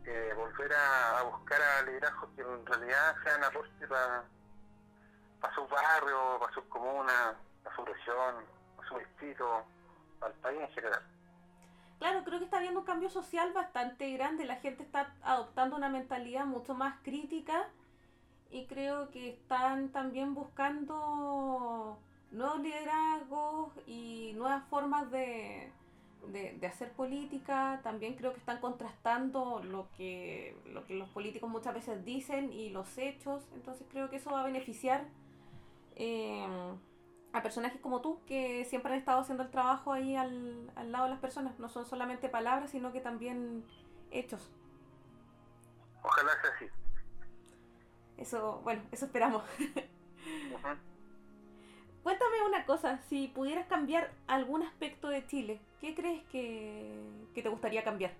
eh, 0.06 0.32
volver 0.34 0.72
a, 0.74 1.18
a 1.20 1.22
buscar 1.22 1.60
a 1.62 1.82
liderazgos 1.82 2.30
que 2.34 2.42
en 2.42 2.66
realidad 2.66 3.16
sean 3.22 3.44
aporte 3.44 3.86
para 3.86 4.24
sus 5.54 5.68
barrios, 5.68 6.38
para 6.38 6.52
sus 6.52 6.64
comunas, 6.64 7.36
para 7.64 7.76
su 7.76 7.84
región, 7.84 8.34
para 8.76 8.88
su 8.88 8.98
distrito, 8.98 9.64
para 10.18 10.32
el 10.32 10.40
país 10.40 10.60
en 10.60 10.68
general. 10.70 11.02
Claro, 11.98 12.24
creo 12.24 12.38
que 12.38 12.46
está 12.46 12.56
habiendo 12.56 12.80
un 12.80 12.86
cambio 12.86 13.10
social 13.10 13.52
bastante 13.52 14.10
grande. 14.12 14.46
La 14.46 14.56
gente 14.56 14.82
está 14.82 15.14
adoptando 15.22 15.76
una 15.76 15.90
mentalidad 15.90 16.46
mucho 16.46 16.74
más 16.74 16.94
crítica 17.02 17.68
y 18.50 18.66
creo 18.66 19.10
que 19.10 19.28
están 19.28 19.90
también 19.90 20.34
buscando 20.34 21.98
nuevos 22.30 22.60
liderazgos 22.60 23.72
y 23.86 24.32
nuevas 24.34 24.64
formas 24.70 25.10
de, 25.10 25.70
de, 26.28 26.54
de 26.58 26.66
hacer 26.66 26.90
política. 26.92 27.80
También 27.82 28.14
creo 28.14 28.32
que 28.32 28.40
están 28.40 28.60
contrastando 28.60 29.60
lo 29.62 29.88
que, 29.98 30.56
lo 30.72 30.86
que 30.86 30.94
los 30.94 31.08
políticos 31.10 31.50
muchas 31.50 31.74
veces 31.74 32.02
dicen 32.04 32.50
y 32.50 32.70
los 32.70 32.96
hechos. 32.96 33.46
Entonces 33.54 33.86
creo 33.90 34.08
que 34.08 34.16
eso 34.16 34.30
va 34.30 34.40
a 34.40 34.44
beneficiar 34.44 35.04
eh, 35.96 36.46
a 37.32 37.42
personajes 37.42 37.80
como 37.80 38.00
tú 38.00 38.20
que 38.26 38.64
siempre 38.64 38.92
han 38.92 38.98
estado 38.98 39.20
haciendo 39.20 39.42
el 39.42 39.50
trabajo 39.50 39.92
ahí 39.92 40.16
al, 40.16 40.70
al 40.74 40.92
lado 40.92 41.04
de 41.04 41.10
las 41.10 41.20
personas. 41.20 41.58
No 41.58 41.68
son 41.68 41.86
solamente 41.86 42.28
palabras, 42.28 42.70
sino 42.70 42.92
que 42.92 43.00
también 43.00 43.64
hechos. 44.10 44.50
Ojalá 46.02 46.32
sea 46.40 46.50
así. 46.54 46.66
Eso, 48.16 48.60
bueno, 48.64 48.82
eso 48.92 49.06
esperamos. 49.06 49.44
Cuéntame 52.02 52.42
una 52.46 52.64
cosa, 52.64 52.98
si 53.08 53.28
pudieras 53.28 53.66
cambiar 53.66 54.10
algún 54.26 54.62
aspecto 54.62 55.08
de 55.08 55.26
Chile, 55.26 55.60
¿qué 55.80 55.94
crees 55.94 56.22
que, 56.28 56.98
que 57.34 57.42
te 57.42 57.48
gustaría 57.50 57.84
cambiar? 57.84 58.12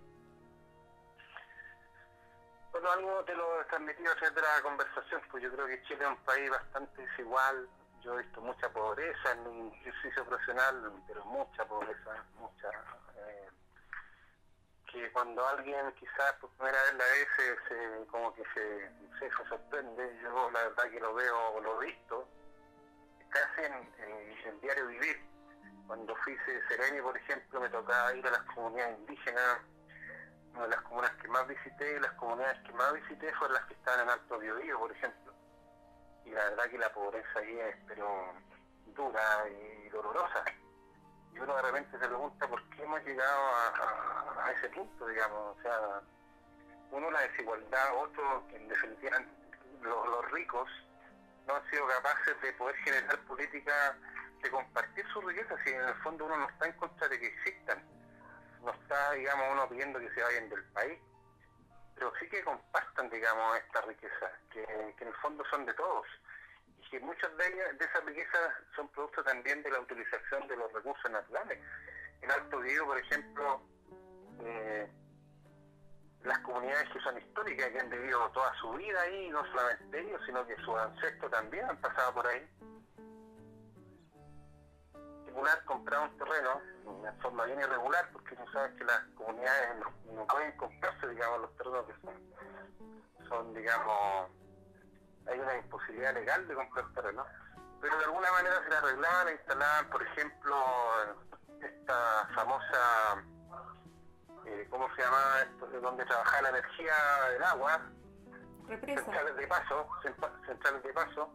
Bueno, 2.72 2.90
algo 2.92 3.24
te 3.24 3.34
lo 3.34 3.60
he 3.60 3.64
transmitido 3.64 4.12
a 4.12 4.16
través 4.16 4.34
de 4.34 4.42
la 4.42 4.62
conversación, 4.62 5.22
pues 5.30 5.42
yo 5.42 5.52
creo 5.52 5.66
que 5.66 5.82
Chile 5.82 6.04
es 6.04 6.08
un 6.08 6.16
país 6.24 6.50
bastante 6.50 7.02
desigual. 7.06 7.68
Yo 8.02 8.14
he 8.18 8.22
visto 8.22 8.40
mucha 8.40 8.68
pobreza 8.72 9.32
en 9.32 9.44
mi 9.68 9.74
ejercicio 9.76 10.24
profesional, 10.24 10.92
pero 11.06 11.24
mucha 11.26 11.64
pobreza, 11.66 12.24
mucha. 12.38 12.68
eh, 13.16 13.48
que 14.90 15.12
cuando 15.12 15.46
alguien 15.46 15.92
quizás 15.94 16.32
por 16.40 16.50
primera 16.52 16.82
vez 16.84 16.94
la 16.94 17.04
ve, 17.04 17.26
se, 17.36 17.56
se- 17.68 18.06
como 18.08 18.32
que 18.34 18.42
se, 18.54 18.90
se, 19.18 19.30
sorprende. 19.48 20.18
Yo 20.22 20.50
la 20.50 20.62
verdad 20.64 20.90
que 20.90 21.00
lo 21.00 21.14
veo, 21.14 21.60
lo 21.60 21.82
he 21.82 21.86
visto, 21.86 22.28
casi 23.30 23.62
en, 23.66 23.72
en, 23.74 24.48
en 24.48 24.60
diario 24.60 24.86
vivir. 24.88 25.20
cuando 25.86 26.14
fui 26.16 26.36
sereni, 26.68 27.00
por 27.02 27.16
ejemplo, 27.16 27.60
me 27.60 27.68
tocaba 27.68 28.14
ir 28.14 28.26
a 28.26 28.30
las 28.30 28.42
comunidades 28.54 28.98
indígenas. 29.00 29.58
Una 30.54 30.62
de 30.64 30.68
las 30.68 30.80
comunas 30.82 31.10
que 31.12 31.28
más 31.28 31.46
visité, 31.46 32.00
las 32.00 32.12
comunidades 32.12 32.60
que 32.66 32.72
más 32.72 32.92
visité 32.92 33.32
fueron 33.34 33.54
las 33.54 33.64
que 33.66 33.74
estaban 33.74 34.00
en 34.00 34.10
Alto 34.10 34.38
Biobío, 34.38 34.78
por 34.78 34.92
ejemplo. 34.92 35.32
Y 36.24 36.30
la 36.30 36.44
verdad 36.50 36.64
que 36.70 36.78
la 36.78 36.92
pobreza 36.92 37.38
ahí 37.38 37.58
es 37.58 37.76
pero 37.86 38.34
dura 38.86 39.48
y 39.48 39.88
dolorosa. 39.88 40.44
Y 41.32 41.38
uno 41.38 41.54
de 41.56 41.62
repente 41.62 41.98
se 41.98 42.06
pregunta 42.06 42.48
por 42.48 42.62
qué 42.70 42.82
hemos 42.82 43.02
llegado 43.04 43.40
a, 44.44 44.52
ese 44.52 44.68
punto, 44.70 45.06
digamos. 45.06 45.56
O 45.56 45.62
sea, 45.62 46.02
uno 46.90 47.10
la 47.10 47.20
desigualdad, 47.20 47.96
otro 47.96 48.46
que 48.48 48.56
en 48.56 48.68
definitiva 48.68 49.18
los, 49.82 50.30
ricos 50.32 50.68
no 51.46 51.56
han 51.56 51.70
sido 51.70 51.86
capaces 51.86 52.40
de 52.42 52.52
poder 52.54 52.76
generar 52.76 53.18
políticas 53.26 53.94
de 54.42 54.50
compartir 54.50 55.04
sus 55.12 55.24
riquezas 55.24 55.58
y 55.66 55.70
en 55.70 55.82
el 55.82 55.94
fondo 55.96 56.24
uno 56.26 56.36
no 56.38 56.48
está 56.48 56.66
en 56.66 56.72
contra 56.72 57.08
de 57.08 57.18
que 57.18 57.26
existan, 57.26 57.82
no 58.62 58.72
está, 58.72 59.12
digamos, 59.12 59.46
uno 59.52 59.68
pidiendo 59.68 59.98
que 59.98 60.10
se 60.14 60.22
vayan 60.22 60.48
del 60.48 60.64
país, 60.72 60.98
pero 61.94 62.12
sí 62.18 62.28
que 62.28 62.42
compartan, 62.42 63.10
digamos, 63.10 63.58
estas 63.58 63.84
riquezas, 63.86 64.32
que, 64.50 64.62
en 64.62 65.08
el 65.08 65.14
fondo 65.14 65.44
son 65.50 65.66
de 65.66 65.74
todos, 65.74 66.06
y 66.78 66.90
que 66.90 67.00
muchas 67.00 67.36
de 67.36 67.46
ellas, 67.46 67.78
de 67.78 67.84
esas 67.84 68.04
riquezas 68.04 68.54
son 68.74 68.88
producto 68.88 69.22
también 69.22 69.62
de 69.62 69.70
la 69.70 69.80
utilización 69.80 70.46
de 70.48 70.56
los 70.56 70.72
recursos 70.72 71.10
naturales. 71.10 71.58
En 72.22 72.30
Alto 72.30 72.60
Vivo, 72.60 72.86
por 72.86 72.98
ejemplo, 72.98 73.62
eh, 74.40 74.90
las 76.24 76.38
comunidades 76.40 76.88
que 76.90 77.00
son 77.00 77.18
históricas, 77.18 77.68
que 77.68 77.80
han 77.80 77.90
vivido 77.90 78.30
toda 78.30 78.54
su 78.56 78.72
vida 78.72 79.00
ahí, 79.02 79.30
no 79.30 79.44
solamente 79.46 80.00
ellos, 80.00 80.20
sino 80.26 80.46
que 80.46 80.56
sus 80.56 80.76
ancestros 80.76 81.30
también 81.30 81.64
han 81.64 81.80
pasado 81.80 82.14
por 82.14 82.26
ahí 82.26 82.46
comprar 85.64 86.00
un 86.00 86.18
terreno 86.18 86.60
de 86.82 86.88
una 86.88 87.12
forma 87.14 87.44
bien 87.44 87.60
irregular, 87.60 88.08
porque 88.12 88.36
tú 88.36 88.42
sabes 88.52 88.72
que 88.76 88.84
las 88.84 89.00
comunidades 89.16 89.76
no, 90.14 90.26
pueden 90.26 90.56
comprarse, 90.56 91.08
digamos, 91.08 91.40
los 91.42 91.56
terrenos 91.56 91.86
que 91.86 91.94
son, 92.00 93.28
son, 93.28 93.54
digamos, 93.54 94.30
hay 95.26 95.38
una 95.38 95.56
imposibilidad 95.56 96.14
legal 96.14 96.46
de 96.48 96.54
comprar 96.54 96.92
terrenos, 96.94 97.26
pero 97.80 97.96
de 97.98 98.04
alguna 98.04 98.32
manera 98.32 98.62
se 98.64 98.70
la 98.70 98.78
arreglaban, 98.78 99.28
e 99.28 99.32
instalaban, 99.32 99.90
por 99.90 100.02
ejemplo, 100.02 100.56
esta 101.62 102.28
famosa, 102.34 103.24
eh, 104.46 104.66
¿cómo 104.70 104.92
se 104.94 105.02
llama? 105.02 105.18
Esto, 105.42 105.66
donde 105.80 106.04
trabajaba 106.04 106.42
la 106.42 106.48
energía 106.50 106.94
del 107.32 107.42
agua, 107.44 107.80
centrales 108.68 109.36
de 109.36 109.46
paso, 109.46 109.88
centrales 110.46 110.82
de 110.82 110.92
paso, 110.92 111.32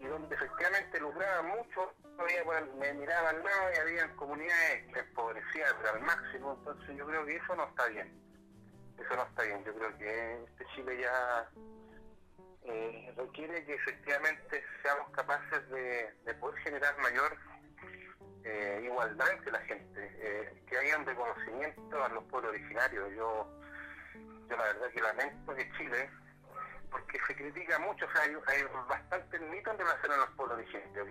y 0.00 0.06
donde 0.06 0.34
efectivamente 0.34 0.98
lucraban 0.98 1.46
mucho 1.48 1.94
me 2.78 2.92
miraba 2.94 3.30
al 3.30 3.42
lado 3.42 3.72
y 3.74 3.78
había 3.78 4.16
comunidades 4.16 4.84
empobrecidas 4.94 5.74
al 5.92 6.00
máximo, 6.02 6.54
entonces 6.58 6.96
yo 6.96 7.06
creo 7.06 7.24
que 7.24 7.36
eso 7.36 7.56
no 7.56 7.64
está 7.64 7.86
bien. 7.86 8.20
Eso 8.98 9.16
no 9.16 9.22
está 9.22 9.42
bien, 9.42 9.64
yo 9.64 9.74
creo 9.74 9.98
que 9.98 10.44
este 10.44 10.66
Chile 10.74 11.00
ya 11.00 11.48
eh, 12.64 13.14
requiere 13.16 13.64
que 13.64 13.74
efectivamente 13.74 14.62
seamos 14.82 15.10
capaces 15.12 15.68
de, 15.70 16.34
poder 16.34 16.60
generar 16.62 16.96
mayor 16.98 17.36
eh, 18.44 18.82
igualdad 18.84 19.30
entre 19.32 19.52
la 19.52 19.60
gente, 19.60 20.16
eh, 20.20 20.62
que 20.68 20.76
haya 20.76 20.98
un 20.98 21.06
reconocimiento 21.06 22.04
a 22.04 22.08
los 22.10 22.24
pueblos 22.24 22.52
originarios. 22.52 23.10
Yo, 23.14 23.48
yo 24.48 24.56
la 24.56 24.64
verdad 24.64 24.90
que 24.92 25.00
lamento 25.00 25.54
que 25.54 25.72
Chile 25.78 26.10
porque 26.90 27.18
se 27.26 27.36
critica 27.36 27.78
mucho, 27.78 28.06
o 28.06 28.12
sea, 28.12 28.22
hay, 28.22 28.36
hay 28.46 28.62
bastantes 28.88 29.40
mitos 29.40 29.72
en 29.72 29.78
relación 29.78 30.12
a 30.12 30.16
los 30.18 30.30
pueblos 30.30 30.58
vigentes, 30.58 31.06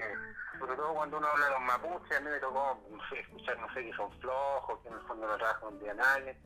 sobre 0.59 0.75
todo 0.75 0.93
cuando 0.93 1.17
uno 1.17 1.27
habla 1.27 1.45
de 1.45 1.51
los 1.51 1.61
mapuches, 1.61 2.17
a 2.17 2.19
mí 2.21 2.29
me 2.29 2.39
tocó 2.39 2.79
no 2.89 3.09
sé, 3.09 3.19
escuchar, 3.19 3.57
no 3.59 3.73
sé, 3.73 3.83
que 3.85 3.93
son 3.93 4.11
flojos, 4.19 4.79
que 4.81 4.89
en 4.89 4.93
el 4.95 5.01
fondo 5.01 5.27
no 5.27 5.37
trabajan 5.37 5.69
un 5.69 5.79
día 5.79 5.93
nadie, 5.93 6.37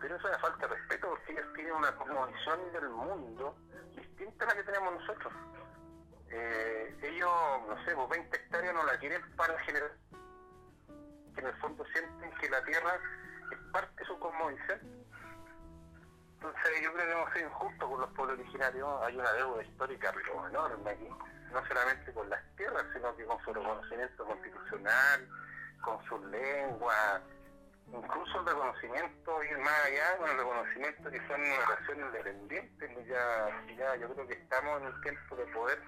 pero 0.00 0.16
eso 0.16 0.30
es 0.30 0.40
falta 0.40 0.66
de 0.66 0.74
respeto 0.74 1.08
porque 1.08 1.32
ellos 1.32 1.46
tienen 1.54 1.72
una 1.72 1.94
cosmovisión 1.96 2.72
del 2.72 2.88
mundo 2.90 3.56
distinta 3.94 4.44
a 4.44 4.48
la 4.48 4.54
que 4.54 4.64
tenemos 4.64 4.94
nosotros. 4.94 5.32
Eh, 6.28 6.98
ellos, 7.02 7.30
no 7.68 7.84
sé, 7.84 7.94
pues 7.94 8.08
20 8.10 8.36
hectáreas 8.36 8.74
no 8.74 8.84
la 8.84 8.98
quieren 8.98 9.22
para 9.36 9.58
generar, 9.60 9.92
que 11.34 11.40
en 11.40 11.46
el 11.46 11.56
fondo 11.56 11.84
sienten 11.86 12.30
que 12.40 12.50
la 12.50 12.62
tierra 12.64 12.98
es 13.50 13.58
parte 13.72 13.94
de 13.96 14.06
su 14.06 14.18
cosmovisión 14.18 15.05
entonces 16.48 16.82
yo 16.82 16.92
creo 16.92 17.06
que 17.06 17.12
hemos 17.12 17.32
sido 17.32 17.48
injustos 17.48 17.88
con 17.90 18.00
los 18.00 18.10
pueblos 18.10 18.38
originarios, 18.38 19.02
hay 19.02 19.16
una 19.16 19.32
deuda 19.32 19.62
histórica 19.62 20.14
enorme 20.48 20.90
aquí, 20.90 21.08
no 21.52 21.66
solamente 21.66 22.12
con 22.12 22.30
las 22.30 22.40
tierras, 22.56 22.84
sino 22.92 23.16
que 23.16 23.24
con 23.24 23.38
su 23.44 23.52
reconocimiento 23.52 24.24
constitucional, 24.24 25.28
con 25.82 26.04
su 26.04 26.18
lengua, 26.26 27.20
incluso 27.92 28.40
el 28.40 28.46
reconocimiento, 28.46 29.44
ir 29.44 29.58
más 29.58 29.84
allá 29.86 30.16
con 30.18 30.30
el 30.30 30.36
reconocimiento 30.38 31.10
que 31.10 31.26
son 31.26 31.40
naciones 31.40 32.12
dependientes, 32.12 33.06
ya, 33.06 33.64
ya 33.76 33.96
yo 33.96 34.12
creo 34.14 34.26
que 34.26 34.34
estamos 34.34 34.80
en 34.80 34.86
el 34.88 35.00
tiempo 35.02 35.36
de 35.36 35.46
poder, 35.46 35.82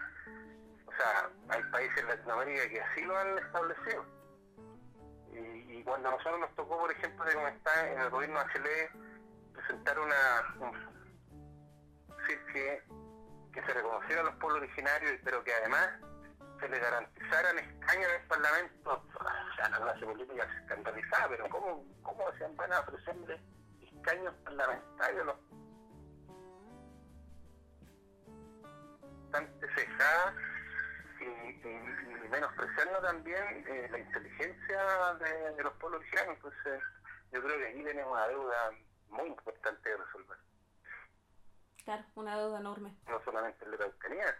o 0.86 0.92
sea, 0.92 1.30
hay 1.50 1.62
países 1.70 1.98
en 1.98 2.08
Latinoamérica 2.08 2.68
que 2.68 2.80
así 2.80 3.02
lo 3.02 3.16
han 3.16 3.38
establecido. 3.38 4.04
Y, 5.32 5.82
cuando 5.84 6.08
a 6.08 6.12
nosotros 6.12 6.40
nos 6.40 6.54
tocó, 6.54 6.78
por 6.78 6.90
ejemplo, 6.90 7.24
de 7.24 7.48
está 7.48 7.92
en 7.92 8.00
el 8.00 8.10
gobierno 8.10 8.40
de 8.40 8.52
Chile, 8.52 8.90
presentar 9.58 9.98
una, 9.98 10.72
decir 12.16 12.38
que, 12.52 12.82
que 13.52 13.62
se 13.62 13.74
reconociera 13.74 14.20
a 14.20 14.24
los 14.24 14.34
pueblos 14.36 14.62
originarios, 14.62 15.20
pero 15.24 15.42
que 15.42 15.52
además 15.52 15.88
se 16.60 16.68
les 16.68 16.80
garantizaran 16.80 17.58
escaños 17.58 18.08
en 18.08 18.20
el 18.20 18.26
Parlamento, 18.28 19.04
o 19.14 19.54
sea, 19.56 19.68
la 19.68 19.78
clase 19.78 20.06
política 20.06 20.46
se 20.50 20.58
escandalizaba, 20.60 21.28
pero 21.28 21.48
¿cómo, 21.48 21.84
cómo 22.02 22.32
se 22.38 22.46
van 22.48 22.72
a 22.72 22.80
ofrecerle 22.80 23.40
escaños 23.80 24.34
parlamentarios 24.44 25.26
los 25.26 25.36
bastante 29.30 29.66
cejadas 29.74 30.34
y, 31.20 31.24
y, 31.24 32.28
menospreciando 32.30 33.00
también 33.00 33.64
eh, 33.68 33.88
la 33.90 33.98
inteligencia 33.98 35.14
de, 35.20 35.52
de, 35.54 35.62
los 35.62 35.72
pueblos 35.74 36.00
originarios. 36.00 36.36
Entonces, 36.36 36.82
yo 37.32 37.42
creo 37.42 37.58
que 37.58 37.68
aquí 37.68 37.82
tenemos 37.84 38.12
una 38.12 38.28
deuda 38.28 38.70
muy 39.10 39.26
importante 39.26 39.88
de 39.88 39.96
resolver. 39.96 40.38
Claro, 41.84 42.04
una 42.16 42.36
deuda 42.36 42.60
enorme. 42.60 42.96
No 43.06 43.22
solamente 43.24 43.64
el 43.64 43.70
de 43.70 43.78
la 43.78 43.84
Araucanía, 43.84 44.36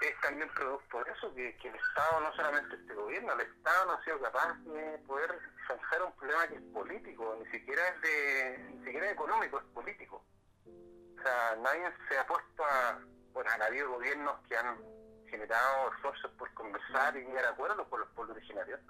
es 0.00 0.20
también 0.20 0.48
producto 0.50 1.04
de 1.04 1.10
eso, 1.12 1.34
que, 1.34 1.48
el 1.48 1.74
Estado, 1.74 2.20
no 2.20 2.32
solamente 2.34 2.76
este 2.76 2.94
gobierno, 2.94 3.32
el 3.32 3.40
Estado 3.40 3.86
no 3.86 3.92
ha 3.92 4.04
sido 4.04 4.20
capaz 4.20 4.54
de 4.64 4.98
poder 5.06 5.38
zanjar 5.66 6.02
un 6.02 6.12
problema 6.12 6.46
que 6.48 6.54
es 6.56 6.62
político, 6.72 7.36
ni 7.42 7.50
siquiera 7.50 7.88
es 7.88 8.00
de, 8.00 8.58
ni 8.74 8.84
siquiera 8.84 9.10
económico, 9.10 9.58
es 9.58 9.64
político. 9.66 10.24
O 10.66 11.22
sea, 11.22 11.56
nadie 11.56 11.92
se 12.08 12.18
ha 12.18 12.26
puesto 12.26 12.64
a, 12.64 13.00
bueno, 13.32 13.50
han 13.50 13.62
habido 13.62 13.90
gobiernos 13.90 14.40
que 14.48 14.56
han 14.56 14.78
generado 15.26 15.92
esfuerzos 15.94 16.30
por 16.32 16.52
conversar 16.54 17.16
y 17.16 17.24
llegar 17.24 17.46
a 17.46 17.50
acuerdos 17.50 17.86
con 17.88 18.00
los 18.00 18.08
pueblos 18.10 18.36
originarios 18.36 18.80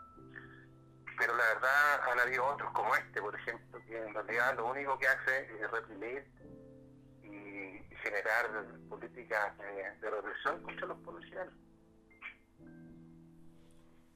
pero 1.18 1.36
la 1.36 1.44
verdad 1.54 2.10
han 2.12 2.20
habido 2.20 2.46
otros 2.46 2.70
como 2.72 2.94
este, 2.94 3.20
por 3.20 3.34
ejemplo, 3.34 3.80
que 3.86 3.98
en 3.98 4.14
realidad 4.14 4.56
lo 4.56 4.70
único 4.70 4.98
que 4.98 5.08
hace 5.08 5.52
es 5.60 5.70
reprimir 5.70 6.24
y 7.22 7.82
generar 7.96 8.66
políticas 8.88 9.58
de, 9.58 10.10
represión 10.10 10.62
contra 10.62 10.86
los 10.86 10.98
policiales. 10.98 11.52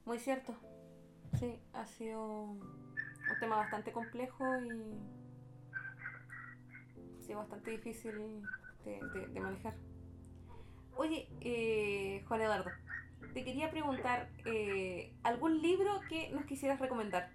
Muy 0.05 0.19
cierto. 0.19 0.55
Sí, 1.39 1.61
ha 1.73 1.85
sido 1.85 2.23
un 2.23 3.39
tema 3.39 3.57
bastante 3.57 3.91
complejo 3.91 4.61
y 4.61 4.97
sí, 7.21 7.33
bastante 7.33 7.71
difícil 7.71 8.47
de, 8.85 9.39
manejar. 9.39 9.75
Oye, 10.95 11.27
eh, 11.41 12.23
Juan 12.27 12.41
Eduardo, 12.41 12.71
te 13.33 13.43
quería 13.43 13.69
preguntar, 13.71 14.29
eh, 14.45 15.13
¿algún 15.23 15.61
libro 15.61 15.99
que 16.09 16.29
nos 16.31 16.45
quisieras 16.45 16.79
recomendar? 16.79 17.29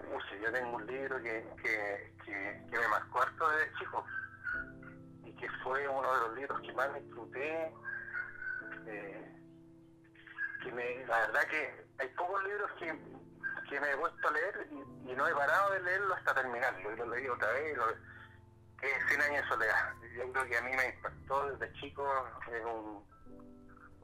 Uy, 0.00 0.40
yo 0.42 0.52
tengo 0.52 0.76
un 0.76 0.86
libro 0.86 1.22
que, 1.22 1.46
que, 1.62 2.14
que, 2.24 2.78
me 2.78 2.88
marcó 2.88 3.22
harto 3.22 3.48
desde 3.50 3.72
chico 3.78 4.04
y 5.24 5.32
que 5.32 5.48
fue 5.62 5.88
uno 5.88 6.12
de 6.12 6.20
los 6.20 6.36
libros 6.36 6.60
que 6.60 6.72
más 6.72 6.92
me 6.92 7.00
disfruté. 7.00 7.72
Eh, 8.86 9.34
que 10.62 11.06
la 11.06 11.18
verdad 11.20 11.42
que 11.50 11.86
hay 11.98 12.08
pocos 12.16 12.42
libros 12.44 12.70
que, 12.78 12.86
que 13.68 13.80
me 13.80 13.90
he 13.90 13.96
puesto 13.96 14.28
a 14.28 14.30
leer 14.30 14.68
y, 14.70 15.14
no 15.14 15.28
he 15.28 15.34
parado 15.34 15.72
de 15.72 15.82
leerlo 15.82 16.14
hasta 16.14 16.34
terminarlo. 16.34 16.92
Y 16.92 16.96
lo 16.96 17.06
leí 17.06 17.28
otra 17.28 17.52
vez, 17.52 17.78
que 18.80 18.86
es 18.86 19.06
Cien 19.08 19.20
años 19.20 19.42
de 19.42 19.48
soledad. 19.48 19.94
Yo 20.16 20.32
creo 20.32 20.46
que 20.46 20.58
a 20.58 20.62
mí 20.62 20.70
me 20.76 20.88
impactó 20.88 21.50
desde 21.50 21.72
chico. 21.80 22.06
Es 22.50 22.64
un, 22.64 23.04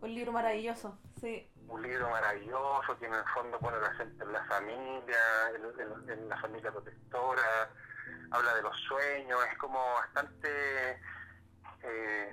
un 0.01 0.15
libro 0.15 0.33
maravilloso, 0.33 0.99
sí. 1.21 1.51
Un 1.69 1.83
libro 1.83 2.11
maravilloso 2.11 2.99
que 2.99 3.07
en 3.07 3.15
el 3.15 3.25
fondo 3.35 3.59
pone 3.61 3.79
la 3.81 3.93
gente 3.95 4.25
en 4.25 4.33
la 4.33 4.45
familia, 4.47 5.51
en, 6.09 6.29
la 6.29 6.37
familia 6.39 6.73
protectora, 6.73 7.71
habla 8.33 8.55
de 8.55 8.63
los 8.63 8.77
sueños, 8.81 9.39
es 9.51 9.59
como 9.59 9.79
bastante... 9.95 11.01
Eh, 11.83 12.33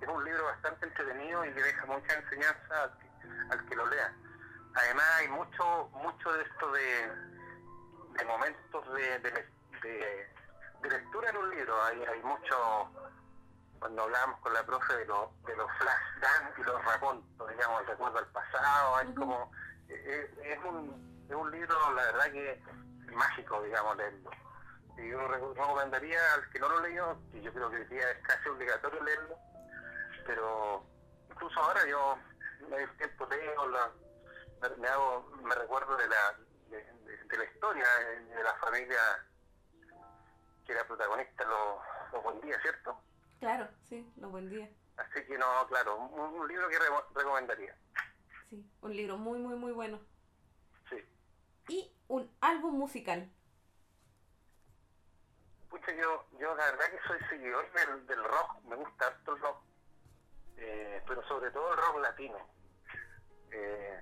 es 0.00 0.08
un 0.08 0.24
libro 0.24 0.44
bastante 0.44 0.86
entretenido 0.86 1.44
y 1.44 1.52
que 1.52 1.62
deja 1.62 1.86
mucha 1.86 2.14
enseñanza 2.14 2.96
al 3.50 3.64
que 3.66 3.74
lo 3.76 3.86
lea. 3.86 4.14
Además 4.74 5.04
hay 5.16 5.28
mucho, 5.28 5.88
mucho 5.92 6.32
de 6.32 6.42
esto 6.44 6.72
de, 6.72 7.08
de 8.18 8.24
momentos 8.24 8.94
de, 8.94 9.18
de, 9.18 9.30
de- 9.82 10.28
de 10.82 10.88
lectura 10.90 11.30
en 11.30 11.36
un 11.38 11.50
libro. 11.50 11.82
Hay, 11.84 12.00
hay 12.04 12.22
mucho, 12.22 12.90
cuando 13.78 14.02
hablábamos 14.02 14.40
con 14.40 14.52
la 14.52 14.64
profe 14.64 14.94
de 14.96 15.06
los, 15.06 15.42
de 15.44 15.56
los 15.56 15.70
flash 15.78 16.20
dance 16.20 16.60
y 16.60 16.64
los 16.64 16.84
racontos, 16.84 17.48
digamos, 17.50 17.80
el 17.82 17.86
recuerdo 17.86 18.18
al 18.18 18.26
pasado, 18.28 19.02
Ujú. 19.04 19.14
como, 19.14 19.52
eh, 19.88 19.94
eh, 20.42 20.52
es, 20.52 20.64
un, 20.64 21.24
es 21.28 21.34
un 21.34 21.50
libro, 21.50 21.92
la 21.92 22.02
verdad 22.04 22.32
que 22.32 22.62
mágico, 23.12 23.62
digamos, 23.62 23.96
leerlo. 23.96 24.30
Y 24.96 25.08
yo 25.10 25.28
re- 25.28 25.38
recomendaría 25.54 26.34
al 26.34 26.48
que 26.50 26.58
no 26.58 26.68
lo 26.68 26.80
leyó, 26.80 27.18
que 27.30 27.40
yo 27.40 27.52
creo 27.52 27.70
que 27.70 27.76
hoy 27.76 27.84
día 27.84 28.10
es 28.10 28.18
casi 28.26 28.48
obligatorio 28.48 29.02
leerlo, 29.02 29.38
pero 30.26 30.84
incluso 31.30 31.60
ahora 31.60 31.86
yo 31.86 32.18
me 32.68 32.86
tiempo 32.88 33.26
leo, 33.26 33.68
la- 33.68 33.92
me, 34.60 34.68
me 34.76 34.88
hago, 34.88 35.30
me 35.42 35.54
recuerdo 35.54 35.96
de 35.96 36.08
la, 36.08 36.34
de, 36.68 36.82
de- 36.84 37.24
de 37.24 37.36
la 37.38 37.44
historia 37.44 37.84
eh, 38.00 38.20
de 38.24 38.42
la 38.42 38.54
familia 38.54 38.98
que 40.66 40.72
era 40.72 40.84
protagonista 40.86 41.44
los, 41.44 42.22
buen 42.24 42.40
días, 42.42 42.60
¿cierto? 42.60 43.00
Claro, 43.40 43.68
sí, 43.88 44.10
los 44.16 44.30
buen 44.30 44.48
día. 44.50 44.68
Así 44.96 45.24
que 45.26 45.38
no, 45.38 45.46
claro, 45.68 45.96
un, 45.96 46.20
un 46.40 46.48
libro 46.48 46.68
que 46.68 46.78
re- 46.78 46.86
recomendaría. 47.14 47.76
Sí, 48.50 48.64
un 48.80 48.96
libro 48.96 49.16
muy, 49.16 49.38
muy, 49.38 49.54
muy 49.56 49.72
bueno. 49.72 50.00
Sí. 50.90 50.96
Y 51.68 51.92
un 52.08 52.28
álbum 52.40 52.74
musical. 52.76 53.30
Pucha, 55.70 55.92
yo, 55.92 56.26
yo 56.40 56.54
la 56.56 56.64
verdad 56.64 56.86
que 56.90 57.06
soy 57.06 57.18
seguidor 57.28 57.70
del, 57.72 58.06
del 58.06 58.24
rock, 58.24 58.62
me 58.64 58.76
gusta 58.76 59.06
harto 59.06 59.34
el 59.36 59.40
rock, 59.42 59.62
eh, 60.56 61.02
pero 61.06 61.22
sobre 61.28 61.50
todo 61.50 61.72
el 61.72 61.78
rock 61.78 61.98
latino. 62.00 62.38
Eh, 63.52 64.00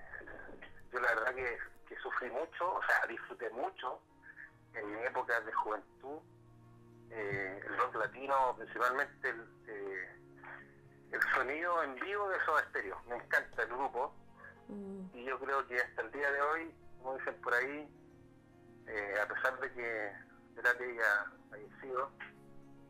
yo 0.92 1.00
la 1.00 1.08
verdad 1.14 1.34
que, 1.34 1.58
que 1.88 1.96
sufrí 2.00 2.30
mucho, 2.30 2.72
o 2.74 2.80
sea, 2.86 3.06
disfruté 3.06 3.50
mucho 3.50 4.00
en 4.74 4.94
mi 4.94 5.02
época 5.02 5.40
de 5.40 5.52
juventud, 5.52 6.20
eh, 7.10 7.60
el 7.66 7.78
rock 7.78 7.94
latino, 7.96 8.54
principalmente 8.56 9.28
el, 9.30 9.48
eh, 9.68 10.16
el 11.12 11.20
sonido 11.34 11.82
en 11.82 11.94
vivo 11.96 12.28
de 12.28 12.44
Soda 12.44 12.64
Stereo. 12.70 13.00
Me 13.08 13.16
encanta 13.16 13.62
el 13.62 13.68
grupo, 13.68 14.14
Mm, 14.68 15.06
y 15.14 15.24
yo 15.24 15.38
creo 15.38 15.64
que 15.68 15.76
hasta 15.80 16.02
el 16.02 16.10
día 16.10 16.28
de 16.32 16.40
hoy, 16.42 16.74
como 16.98 17.16
dicen 17.16 17.40
por 17.40 17.54
ahí, 17.54 17.88
eh, 18.88 19.14
a 19.22 19.28
pesar 19.28 19.60
de 19.60 19.72
que 19.72 20.12
Cerati 20.56 20.82
haya 20.82 21.26
fallecido, 21.50 22.10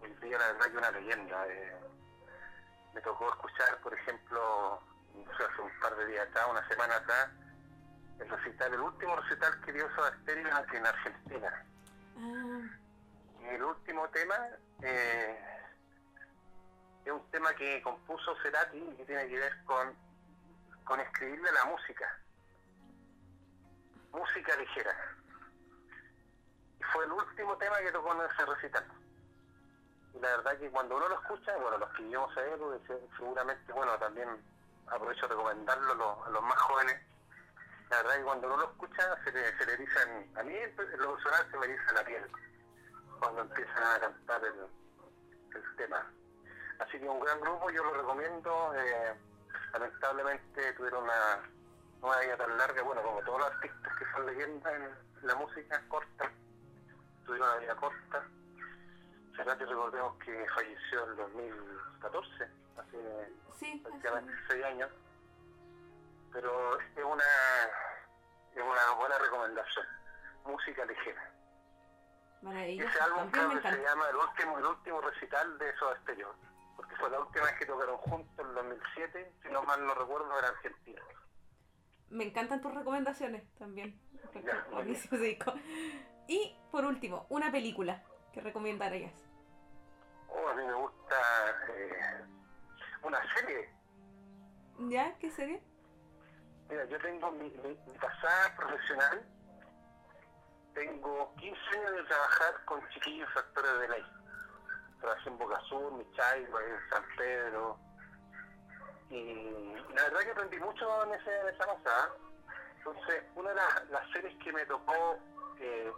hoy 0.00 0.10
día 0.22 0.38
la 0.38 0.46
verdad 0.52 0.62
que 0.64 0.72
es 0.72 0.78
una 0.78 0.90
leyenda. 0.92 1.46
eh. 1.48 1.76
me 2.94 3.02
tocó 3.02 3.28
escuchar, 3.28 3.78
por 3.82 3.92
ejemplo, 3.92 4.80
no 5.14 5.36
sé, 5.36 5.44
hace 5.44 5.60
un 5.60 5.80
par 5.82 5.94
de 5.96 6.06
días 6.06 6.26
atrás, 6.28 6.46
una 6.50 6.66
semana 6.66 6.96
atrás, 6.96 7.28
el 8.20 8.28
recital, 8.30 8.72
el 8.72 8.80
último 8.80 9.16
recital 9.16 9.60
que 9.60 9.72
dio 9.72 9.94
Soda 9.94 10.16
Stereo 10.22 10.48
en 10.48 10.86
Argentina. 10.86 11.66
ah, 12.16 12.60
El 13.48 13.62
último 13.62 14.08
tema 14.08 14.34
eh, 14.82 15.38
es 17.04 17.12
un 17.12 17.30
tema 17.30 17.54
que 17.54 17.80
compuso 17.80 18.34
Cerati 18.42 18.76
y 18.76 18.96
que 18.96 19.04
tiene 19.04 19.28
que 19.28 19.38
ver 19.38 19.64
con, 19.64 19.94
con 20.84 20.98
escribirle 21.00 21.52
la 21.52 21.64
música. 21.66 22.18
Música 24.10 24.56
ligera. 24.56 24.94
Fue 26.92 27.04
el 27.04 27.12
último 27.12 27.56
tema 27.58 27.78
que 27.78 27.92
tocó 27.92 28.12
en 28.14 28.30
ese 28.30 28.46
recital. 28.46 28.84
Y 30.14 30.18
la 30.18 30.36
verdad 30.36 30.58
que 30.58 30.70
cuando 30.70 30.96
uno 30.96 31.08
lo 31.08 31.20
escucha, 31.20 31.56
bueno, 31.56 31.78
los 31.78 31.90
que 31.90 32.02
vivimos 32.02 32.36
a 32.36 32.44
él, 32.46 32.60
seguramente, 33.16 33.72
bueno, 33.72 33.96
también 33.98 34.28
aprovecho 34.88 35.28
de 35.28 35.34
recomendarlo 35.34 35.92
a 35.92 35.94
los, 35.94 36.26
a 36.26 36.30
los 36.30 36.42
más 36.42 36.58
jóvenes. 36.62 37.00
La 37.90 37.98
verdad 37.98 38.16
que 38.16 38.24
cuando 38.24 38.46
uno 38.48 38.56
lo 38.56 38.70
escucha, 38.70 39.24
se 39.24 39.30
le, 39.30 39.56
se 39.56 39.66
le 39.66 39.72
erizan, 39.74 40.36
a 40.36 40.42
mí 40.42 40.56
en 40.56 40.76
lo 40.98 41.14
personal 41.14 41.48
se 41.48 41.58
me 41.58 41.66
eriza 41.66 41.92
la 41.92 42.04
piel 42.04 42.28
cuando 43.18 43.42
empiezan 43.42 43.82
a 43.82 44.00
cantar 44.00 44.42
el, 44.44 44.66
el 45.54 45.76
tema. 45.76 46.10
Así 46.78 46.98
que 46.98 47.08
un 47.08 47.20
gran 47.20 47.40
grupo, 47.40 47.70
yo 47.70 47.82
lo 47.84 47.94
recomiendo. 47.94 48.74
eh, 48.76 49.14
lamentablemente 49.72 50.72
tuvieron 50.74 51.04
una, 51.04 51.40
una 52.02 52.20
vida 52.20 52.36
tan 52.36 52.56
larga, 52.56 52.82
bueno, 52.82 53.02
como 53.02 53.20
todos 53.22 53.40
los 53.40 53.50
artistas 53.52 53.96
que 53.98 54.04
son 54.12 54.26
leyendas 54.26 54.72
en 54.74 55.26
la 55.26 55.34
música 55.34 55.82
corta, 55.88 56.30
tuvieron 57.24 57.48
una 57.48 57.58
vida 57.58 57.76
corta. 57.76 58.26
Cerati 59.36 59.64
recordemos 59.64 60.16
que 60.24 60.46
falleció 60.54 61.10
en 61.10 61.16
2014, 61.16 62.44
hace 62.78 63.32
sí, 63.58 63.80
prácticamente 63.84 64.32
seis 64.48 64.64
años. 64.64 64.90
Pero 66.32 66.78
es 66.80 67.04
una, 67.04 67.24
es 68.54 68.62
una 68.62 68.90
buena 68.98 69.18
recomendación. 69.18 69.86
Música 70.44 70.84
ligera. 70.84 71.35
Ese 72.42 73.00
álbum 73.00 73.30
creo 73.30 73.48
que 73.50 73.60
se 73.62 73.82
llama 73.82 74.08
el 74.10 74.16
último, 74.16 74.58
el 74.58 74.64
último 74.66 75.00
recital 75.00 75.58
de 75.58 75.76
Soda 75.76 75.98
Stereo, 76.02 76.34
porque 76.76 76.94
fue 76.96 77.10
la 77.10 77.20
última 77.20 77.44
vez 77.44 77.54
que 77.58 77.66
tocaron 77.66 77.96
juntos 77.98 78.46
en 78.46 78.54
2007, 78.54 79.32
si 79.42 79.48
no 79.48 79.62
mal 79.62 79.84
no 79.86 79.94
recuerdo, 79.94 80.38
era 80.38 80.48
Argentina. 80.48 81.02
Me 82.10 82.24
encantan 82.24 82.60
tus 82.60 82.72
recomendaciones 82.74 83.42
también. 83.58 84.00
Ya. 84.44 84.64
Y 86.28 86.56
por 86.70 86.84
último, 86.84 87.26
una 87.30 87.50
película 87.50 88.02
que 88.32 88.40
recomendarías. 88.40 89.12
Oh, 90.28 90.48
a 90.48 90.54
mí 90.54 90.64
me 90.64 90.74
gusta 90.74 91.16
eh, 91.74 92.24
una 93.02 93.18
serie. 93.34 93.70
¿Ya? 94.88 95.16
¿Qué 95.18 95.30
serie? 95.30 95.62
Mira, 96.68 96.84
yo 96.84 96.98
tengo 96.98 97.30
mi, 97.32 97.48
mi- 97.50 97.78
mi 97.86 97.98
pasada 97.98 98.54
profesional, 98.56 99.24
tengo 100.76 101.34
15 101.38 101.58
años 101.78 101.92
de 101.92 102.02
trabajar 102.04 102.64
con 102.66 102.88
chiquillos 102.90 103.28
actores 103.34 103.80
de 103.80 103.88
ley. 103.88 104.06
Trabajé 105.00 105.28
en 105.30 105.38
Boca 105.38 105.60
Sur, 105.68 105.92
Michaiba, 105.92 106.60
en 106.62 106.90
San 106.90 107.04
Pedro. 107.16 107.78
Y 109.08 109.74
la 109.94 110.02
verdad 110.04 110.20
que 110.20 110.30
aprendí 110.30 110.58
mucho 110.58 111.04
en, 111.04 111.14
ese, 111.14 111.40
en 111.40 111.48
esa 111.54 111.66
pasada. 111.66 112.10
Entonces, 112.76 113.24
una 113.34 113.50
de 113.50 113.56
las, 113.56 113.90
las 113.90 114.10
series 114.12 114.36
que 114.44 114.52
me 114.52 114.66
tocó 114.66 115.18
eh, 115.58 115.92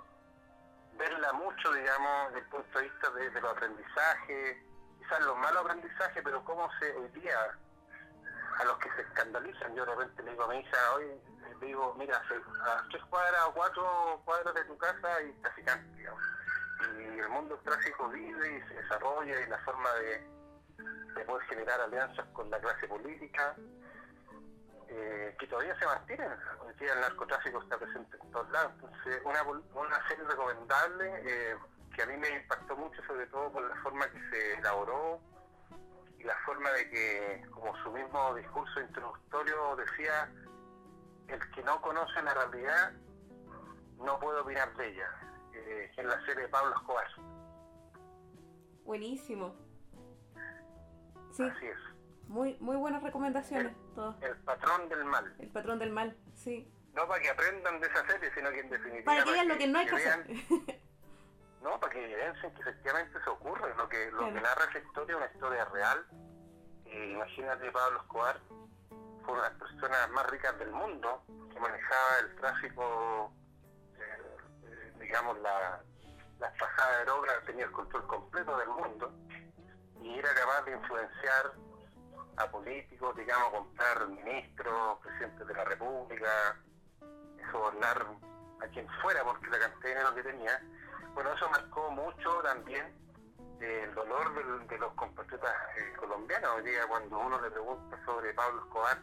verla 0.97 1.33
mucho, 1.33 1.73
digamos, 1.73 2.29
desde 2.29 2.39
el 2.39 2.51
punto 2.51 2.79
de 2.79 2.85
vista 2.85 3.11
de, 3.11 3.31
de 3.31 3.41
los 3.41 3.51
aprendizajes, 3.51 4.57
quizás 4.99 5.21
los 5.25 5.37
malos 5.39 5.65
aprendizajes, 5.65 6.23
pero 6.23 6.45
cómo 6.45 6.69
se 6.79 6.95
hoy 6.95 7.09
día 7.09 7.59
a 8.59 8.65
los 8.65 8.79
que 8.79 8.91
se 8.93 9.03
escandalizan. 9.03 9.75
Yo 9.75 9.85
de 9.85 9.95
repente 9.95 10.23
le 10.23 10.31
digo 10.31 10.45
a 10.45 10.49
mi 10.49 10.59
hija, 10.61 10.77
hoy 10.95 11.07
le 11.61 11.67
digo, 11.67 11.95
mira, 11.99 12.17
a 12.17 12.89
tres 12.91 13.03
cuadras 13.05 13.41
o 13.47 13.53
cuatro 13.53 14.23
cuadras 14.25 14.55
de 14.55 14.65
tu 14.65 14.77
casa 14.79 15.15
hay 15.17 15.33
traficantes, 15.43 15.97
digamos. 15.97 16.23
Y 16.99 17.19
el 17.19 17.29
mundo 17.29 17.57
del 17.57 17.65
tráfico 17.65 18.09
vive 18.09 18.59
y 18.59 18.69
se 18.69 18.75
desarrolla 18.75 19.41
y 19.41 19.47
la 19.49 19.59
forma 19.59 19.93
de, 19.95 20.27
de 21.15 21.25
poder 21.25 21.47
generar 21.49 21.81
alianzas 21.81 22.27
con 22.33 22.49
la 22.51 22.61
clase 22.61 22.87
política, 22.87 23.57
eh, 24.89 25.37
que 25.39 25.47
todavía 25.49 25.77
se 25.79 25.87
mantienen. 25.87 26.31
Hoy 26.61 26.75
el 26.81 27.01
narcotráfico 27.01 27.61
está 27.63 27.79
presente 27.79 28.17
en 28.23 28.31
todos 28.31 28.49
lados. 28.51 28.73
Entonces, 28.77 29.21
una, 29.25 29.43
una 29.43 30.09
serie 30.09 30.25
recomendable 30.25 31.23
eh, 31.25 31.57
que 31.95 32.03
a 32.03 32.07
mí 32.07 32.17
me 32.17 32.31
impactó 32.31 32.77
mucho, 32.77 33.03
sobre 33.07 33.27
todo 33.27 33.51
por 33.53 33.69
la 33.69 33.75
forma 33.83 34.09
que 34.11 34.31
se 34.31 34.55
elaboró 34.55 35.21
y 36.19 36.25
la 36.25 36.37
forma 36.45 36.71
de 36.73 36.91
que, 36.91 37.43
como 37.51 37.77
su 37.83 37.91
mismo 37.93 38.35
discurso 38.35 38.81
introductorio 38.81 39.77
decía, 39.77 40.31
el 41.29 41.51
que 41.53 41.63
no 41.63 41.81
conoce 41.81 42.23
la 42.23 42.35
realidad 42.35 42.93
no 43.99 44.19
puede 44.19 44.41
opinar 44.41 44.75
de 44.77 44.89
ella. 44.89 45.09
Eh, 45.55 45.91
en 45.97 46.09
la 46.09 46.21
serie 46.25 46.43
de 46.43 46.49
Pablo 46.49 46.75
Escobar. 46.75 47.07
Buenísimo. 48.85 49.55
Sí, 51.33 51.43
Así 51.45 51.67
es. 51.67 51.79
muy, 52.29 52.57
muy 52.61 52.77
buenas 52.77 53.03
recomendaciones. 53.03 53.75
Todas. 53.95 54.21
El 54.23 54.37
patrón 54.39 54.89
del 54.89 55.05
mal. 55.05 55.35
El 55.39 55.49
patrón 55.51 55.79
del 55.79 55.91
mal, 55.91 56.17
sí. 56.35 56.73
No 56.95 57.07
para 57.07 57.21
que 57.21 57.31
aprendan 57.31 57.81
de 57.81 57.87
esa 57.87 58.07
serie, 58.07 58.31
sino 58.35 58.51
que 58.51 58.61
en 58.61 58.71
definitiva... 58.71 59.05
Para 59.05 59.25
que 59.25 59.33
vean 59.33 59.49
lo 59.49 59.59
que 59.59 59.67
no 59.69 59.79
hay 59.79 59.87
que 59.87 59.95
vean- 59.95 60.21
hacer. 60.23 60.81
No, 61.63 61.79
para 61.81 61.93
que 61.93 62.05
evidencien 62.05 62.55
que 62.55 62.61
efectivamente 62.63 63.19
se 63.23 63.31
ocurre. 63.31 63.75
Lo 63.77 63.89
que, 63.89 64.11
lo 64.13 64.19
Claro. 64.19 64.35
que 64.35 64.41
narra 64.41 64.65
esa 64.71 64.79
historia 64.79 65.13
es 65.15 65.17
una 65.23 65.33
historia 65.33 65.65
real. 65.67 66.07
Eh, 66.87 67.11
imagínate, 67.15 67.71
Pablo 67.73 68.01
Escobar 68.01 68.39
fue 69.25 69.35
una 69.35 69.43
de 69.43 69.49
las 69.51 69.59
personas 69.59 70.11
más 70.11 70.27
ricas 70.31 70.59
del 70.59 70.71
mundo 70.71 71.23
que 71.53 71.61
manejaba 71.61 72.19
el 72.21 72.37
tráfico, 72.37 73.33
eh, 73.99 74.37
eh, 74.65 74.93
digamos, 75.01 75.39
la, 75.41 75.83
las 76.39 76.53
pasadas 76.59 76.99
de 76.99 77.05
droga, 77.07 77.33
tenía 77.45 77.65
el 77.65 77.73
control 77.73 78.07
completo 78.07 78.57
del 78.59 78.69
mundo 78.69 79.13
y 80.01 80.19
era 80.19 80.33
capaz 80.35 80.63
de 80.63 80.73
influenciar 80.73 81.53
a 82.37 82.47
políticos, 82.51 83.17
digamos, 83.17 83.51
comprar 83.51 84.07
ministros, 84.07 84.99
presidentes 85.01 85.47
de 85.47 85.55
la 85.55 85.65
República, 85.65 86.57
sobornar 87.51 88.07
a 88.63 88.67
quien 88.69 88.89
fuera 89.03 89.25
porque 89.25 89.47
la 89.49 89.59
cantidad 89.59 89.83
de 89.83 89.89
dinero 89.91 90.15
que 90.15 90.23
tenía. 90.23 90.63
Bueno, 91.19 91.33
eso 91.33 91.51
marcó 91.51 91.91
mucho 91.91 92.31
también 92.45 92.87
eh, 93.61 93.81
el 93.89 93.93
dolor 93.97 94.69
de 94.69 94.79
los 94.79 94.93
compatriotas 94.95 95.53
eh, 95.77 95.93
colombianos. 95.99 96.49
Hoy 96.59 96.63
día 96.71 96.87
cuando 96.87 97.19
uno 97.19 97.41
le 97.41 97.51
pregunta 97.51 97.99
sobre 98.05 98.33
Pablo 98.35 98.61
Escobar, 98.63 98.99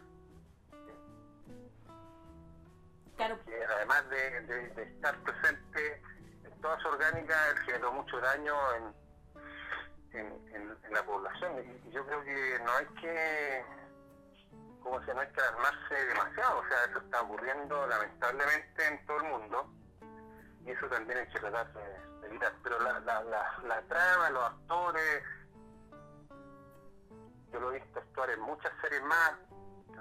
Claro. 3.17 3.37
Que 3.45 3.65
además 3.65 4.09
de, 4.09 4.41
de- 4.43 4.69
de 4.69 4.83
estar 4.83 5.13
presente 5.23 6.01
en 6.45 6.61
toda 6.61 6.79
su 6.79 6.87
orgánica, 6.87 7.49
él 7.49 7.57
generó 7.65 7.91
mucho 7.91 8.17
daño 8.21 8.55
en, 8.75 8.95
en, 10.17 10.55
en- 10.55 10.77
en 10.85 10.93
la 10.93 11.03
población. 11.05 11.53
Y, 11.65 11.89
y 11.89 11.91
yo 11.91 12.05
creo 12.05 12.23
que 12.23 12.59
no 12.63 12.71
hay 12.77 12.85
que, 13.01 13.65
como 14.81 15.03
se 15.03 15.13
no 15.13 15.19
hay 15.19 15.27
que 15.33 15.41
alarmarse 15.41 16.05
demasiado. 16.05 16.59
O 16.59 16.67
sea, 16.69 16.85
eso 16.85 16.99
está 16.99 17.21
ocurriendo 17.23 17.85
lamentablemente 17.87 18.87
en 18.87 19.05
todo 19.05 19.17
el 19.17 19.23
mundo. 19.23 19.69
Y 20.65 20.71
eso 20.71 20.87
también 20.87 21.19
hay 21.19 21.27
que 21.27 21.39
tratar 21.39 21.71
de, 21.73 22.27
evitar. 22.27 22.53
Pero 22.63 22.79
la, 22.79 22.99
la, 23.01 23.23
la, 23.23 23.59
la 23.67 23.81
trama, 23.83 24.29
los 24.31 24.43
actores, 24.43 25.23
yo 27.51 27.59
lo 27.59 27.71
he 27.71 27.79
visto 27.79 27.99
actuar 27.99 28.29
en 28.31 28.41
muchas 28.41 28.71
series 28.81 29.03
más. 29.03 29.33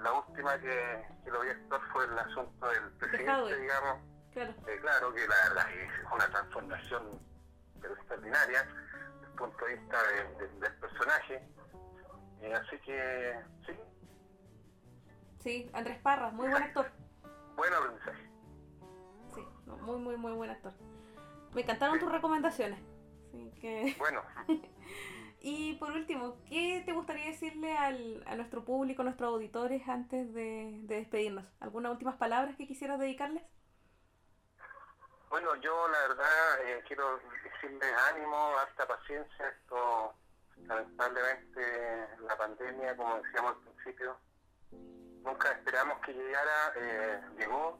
La 0.01 0.11
última 0.11 0.57
que, 0.59 1.05
que 1.23 1.31
lo 1.31 1.41
vi 1.41 1.49
actuar 1.49 1.81
fue 1.93 2.05
el 2.05 2.19
asunto 2.19 2.67
del 2.67 2.91
presidente, 2.93 3.57
digamos. 3.59 3.99
Claro. 4.33 4.53
Eh, 4.67 4.79
claro 4.81 5.13
que 5.13 5.27
la 5.27 5.35
verdad 5.49 5.71
es 5.71 5.91
una 6.13 6.27
transformación 6.29 7.19
pero 7.81 7.93
extraordinaria 7.93 8.63
desde 8.63 9.25
el 9.27 9.31
punto 9.37 9.65
de 9.65 9.75
vista 9.77 9.97
de- 10.03 10.35
de- 10.47 10.59
del 10.59 10.73
personaje. 10.79 11.47
Eh, 12.41 12.53
así 12.53 12.77
que 12.79 13.39
sí, 13.65 13.79
Sí, 15.39 15.69
Andrés 15.73 15.99
Parra, 16.01 16.31
muy 16.31 16.49
buen 16.49 16.63
actor. 16.63 16.87
buen 17.55 17.73
aprendizaje. 17.73 18.29
No, 19.65 19.77
muy, 19.77 19.97
muy, 19.97 20.17
muy 20.17 20.33
buen 20.33 20.49
actor. 20.49 20.73
Me 21.53 21.61
encantaron 21.61 21.99
tus 21.99 22.11
recomendaciones. 22.11 22.79
Así 23.29 23.51
que... 23.59 23.95
Bueno, 23.99 24.21
Y 25.41 25.73
por 25.75 25.91
último, 25.91 26.37
¿qué 26.49 26.81
te 26.87 26.93
gustaría 26.93 27.27
decirle 27.27 27.77
al, 27.77 28.23
a 28.25 28.35
nuestro 28.35 28.65
público, 28.65 29.03
a 29.03 29.05
nuestros 29.05 29.29
auditores 29.29 29.87
antes 29.87 30.33
de, 30.33 30.79
de 30.83 30.95
despedirnos? 30.95 31.45
¿Algunas 31.59 31.91
últimas 31.91 32.15
palabras 32.15 32.55
que 32.55 32.65
quisieras 32.65 32.99
dedicarles? 32.99 33.43
bueno, 35.35 35.53
yo 35.57 35.87
la 35.89 35.99
verdad 36.07 36.61
eh, 36.63 36.81
quiero 36.87 37.19
decirles 37.43 37.93
ánimo, 38.09 38.57
harta 38.57 38.87
paciencia. 38.87 39.49
Esto, 39.49 40.13
lamentablemente, 40.63 42.07
la 42.25 42.37
pandemia, 42.37 42.95
como 42.95 43.21
decíamos 43.21 43.55
al 43.55 43.73
principio, 43.73 44.17
nunca 44.71 45.51
esperamos 45.51 45.99
que 46.05 46.13
llegara, 46.13 46.73
eh, 46.77 47.21
llegó 47.37 47.77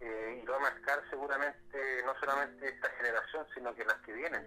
eh, 0.00 0.40
y 0.42 0.46
va 0.46 0.56
a 0.56 0.60
marcar 0.60 1.02
seguramente 1.10 2.02
no 2.04 2.14
solamente 2.20 2.68
esta 2.68 2.88
generación, 2.90 3.46
sino 3.54 3.74
que 3.74 3.84
las 3.84 3.96
que 3.98 4.12
vienen. 4.12 4.46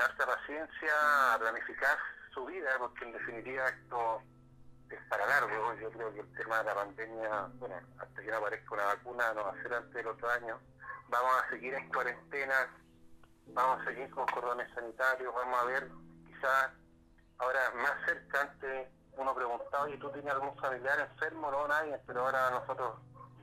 Harta 0.00 0.26
paciencia 0.26 1.34
a 1.34 1.38
planificar 1.38 1.96
su 2.32 2.44
vida, 2.46 2.70
porque 2.78 3.04
en 3.04 3.12
definitiva 3.12 3.68
esto 3.68 4.22
es 4.90 5.00
para 5.08 5.26
largo. 5.26 5.74
Yo 5.74 5.90
creo 5.90 6.12
que 6.12 6.20
el 6.20 6.32
tema 6.34 6.58
de 6.58 6.64
la 6.64 6.74
pandemia, 6.74 7.48
bueno, 7.54 7.76
hasta 7.98 8.22
que 8.22 8.30
no 8.30 8.36
aparezca 8.36 8.74
una 8.74 8.84
vacuna, 8.86 9.32
no 9.34 9.44
va 9.44 9.50
a 9.50 9.62
ser 9.62 9.74
antes 9.74 9.94
del 9.94 10.08
otro 10.08 10.30
año. 10.30 10.60
Vamos 11.08 11.42
a 11.42 11.50
seguir 11.50 11.74
en 11.74 11.88
cuarentena, 11.90 12.68
vamos 13.48 13.80
a 13.80 13.84
seguir 13.84 14.10
con 14.10 14.26
cordones 14.26 14.72
sanitarios, 14.74 15.32
vamos 15.34 15.60
a 15.60 15.64
ver 15.64 15.88
quizás 16.26 16.70
ahora 17.38 17.70
más 17.76 18.04
cerca 18.06 18.40
antes 18.42 18.88
uno 19.16 19.34
preguntaba, 19.34 19.88
¿y 19.90 19.98
tú 19.98 20.10
tienes 20.10 20.32
algún 20.32 20.56
familiar 20.56 20.98
enfermo? 20.98 21.50
No, 21.50 21.68
nadie, 21.68 22.00
pero 22.06 22.22
ahora 22.22 22.50
nosotros 22.50 22.96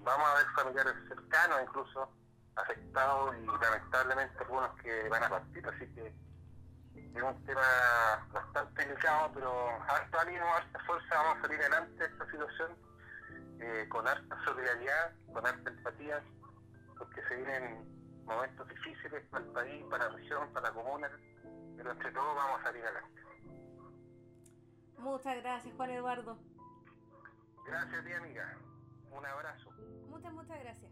vamos 0.03 0.27
a 0.27 0.35
ver 0.35 0.45
familiares 0.55 0.93
cercanos 1.07 1.61
incluso 1.63 2.09
afectados 2.55 3.35
y 3.37 3.45
lamentablemente 3.45 4.37
algunos 4.39 4.69
que 4.81 5.09
van 5.09 5.23
a 5.23 5.29
partir, 5.29 5.67
así 5.67 5.87
que 5.93 6.13
es 7.13 7.23
un 7.23 7.45
tema 7.45 8.27
bastante 8.31 8.85
delicado, 8.85 9.31
pero 9.33 9.69
harto 9.87 10.19
ánimo, 10.19 10.45
harta 10.53 10.79
fuerza, 10.85 11.15
vamos 11.15 11.37
a 11.37 11.41
salir 11.41 11.59
adelante 11.59 12.03
de 12.03 12.05
esta 12.05 12.25
situación 12.31 12.71
eh, 13.59 13.85
con 13.89 14.07
harta 14.07 14.43
solidaridad, 14.45 15.13
con 15.33 15.45
harta 15.45 15.69
empatía, 15.69 16.23
porque 16.97 17.21
se 17.27 17.35
vienen 17.35 18.23
momentos 18.25 18.67
difíciles 18.67 19.23
para 19.29 19.45
el 19.45 19.51
país, 19.51 19.85
para 19.89 20.09
la 20.09 20.15
región, 20.15 20.53
para 20.53 20.69
la 20.69 20.73
comuna, 20.73 21.11
pero 21.75 21.91
entre 21.91 22.11
todos 22.11 22.35
vamos 22.35 22.59
a 22.61 22.63
salir 22.63 22.83
adelante. 22.83 23.21
Muchas 24.97 25.37
gracias, 25.37 25.73
Juan 25.75 25.89
Eduardo. 25.89 26.37
Gracias 27.65 28.01
a 28.01 28.05
ti, 28.05 28.13
amiga. 28.13 28.57
Un 29.12 29.26
abrazo. 29.26 29.72
Muchas, 30.09 30.34
muchas 30.34 30.59
gracias. 30.59 30.90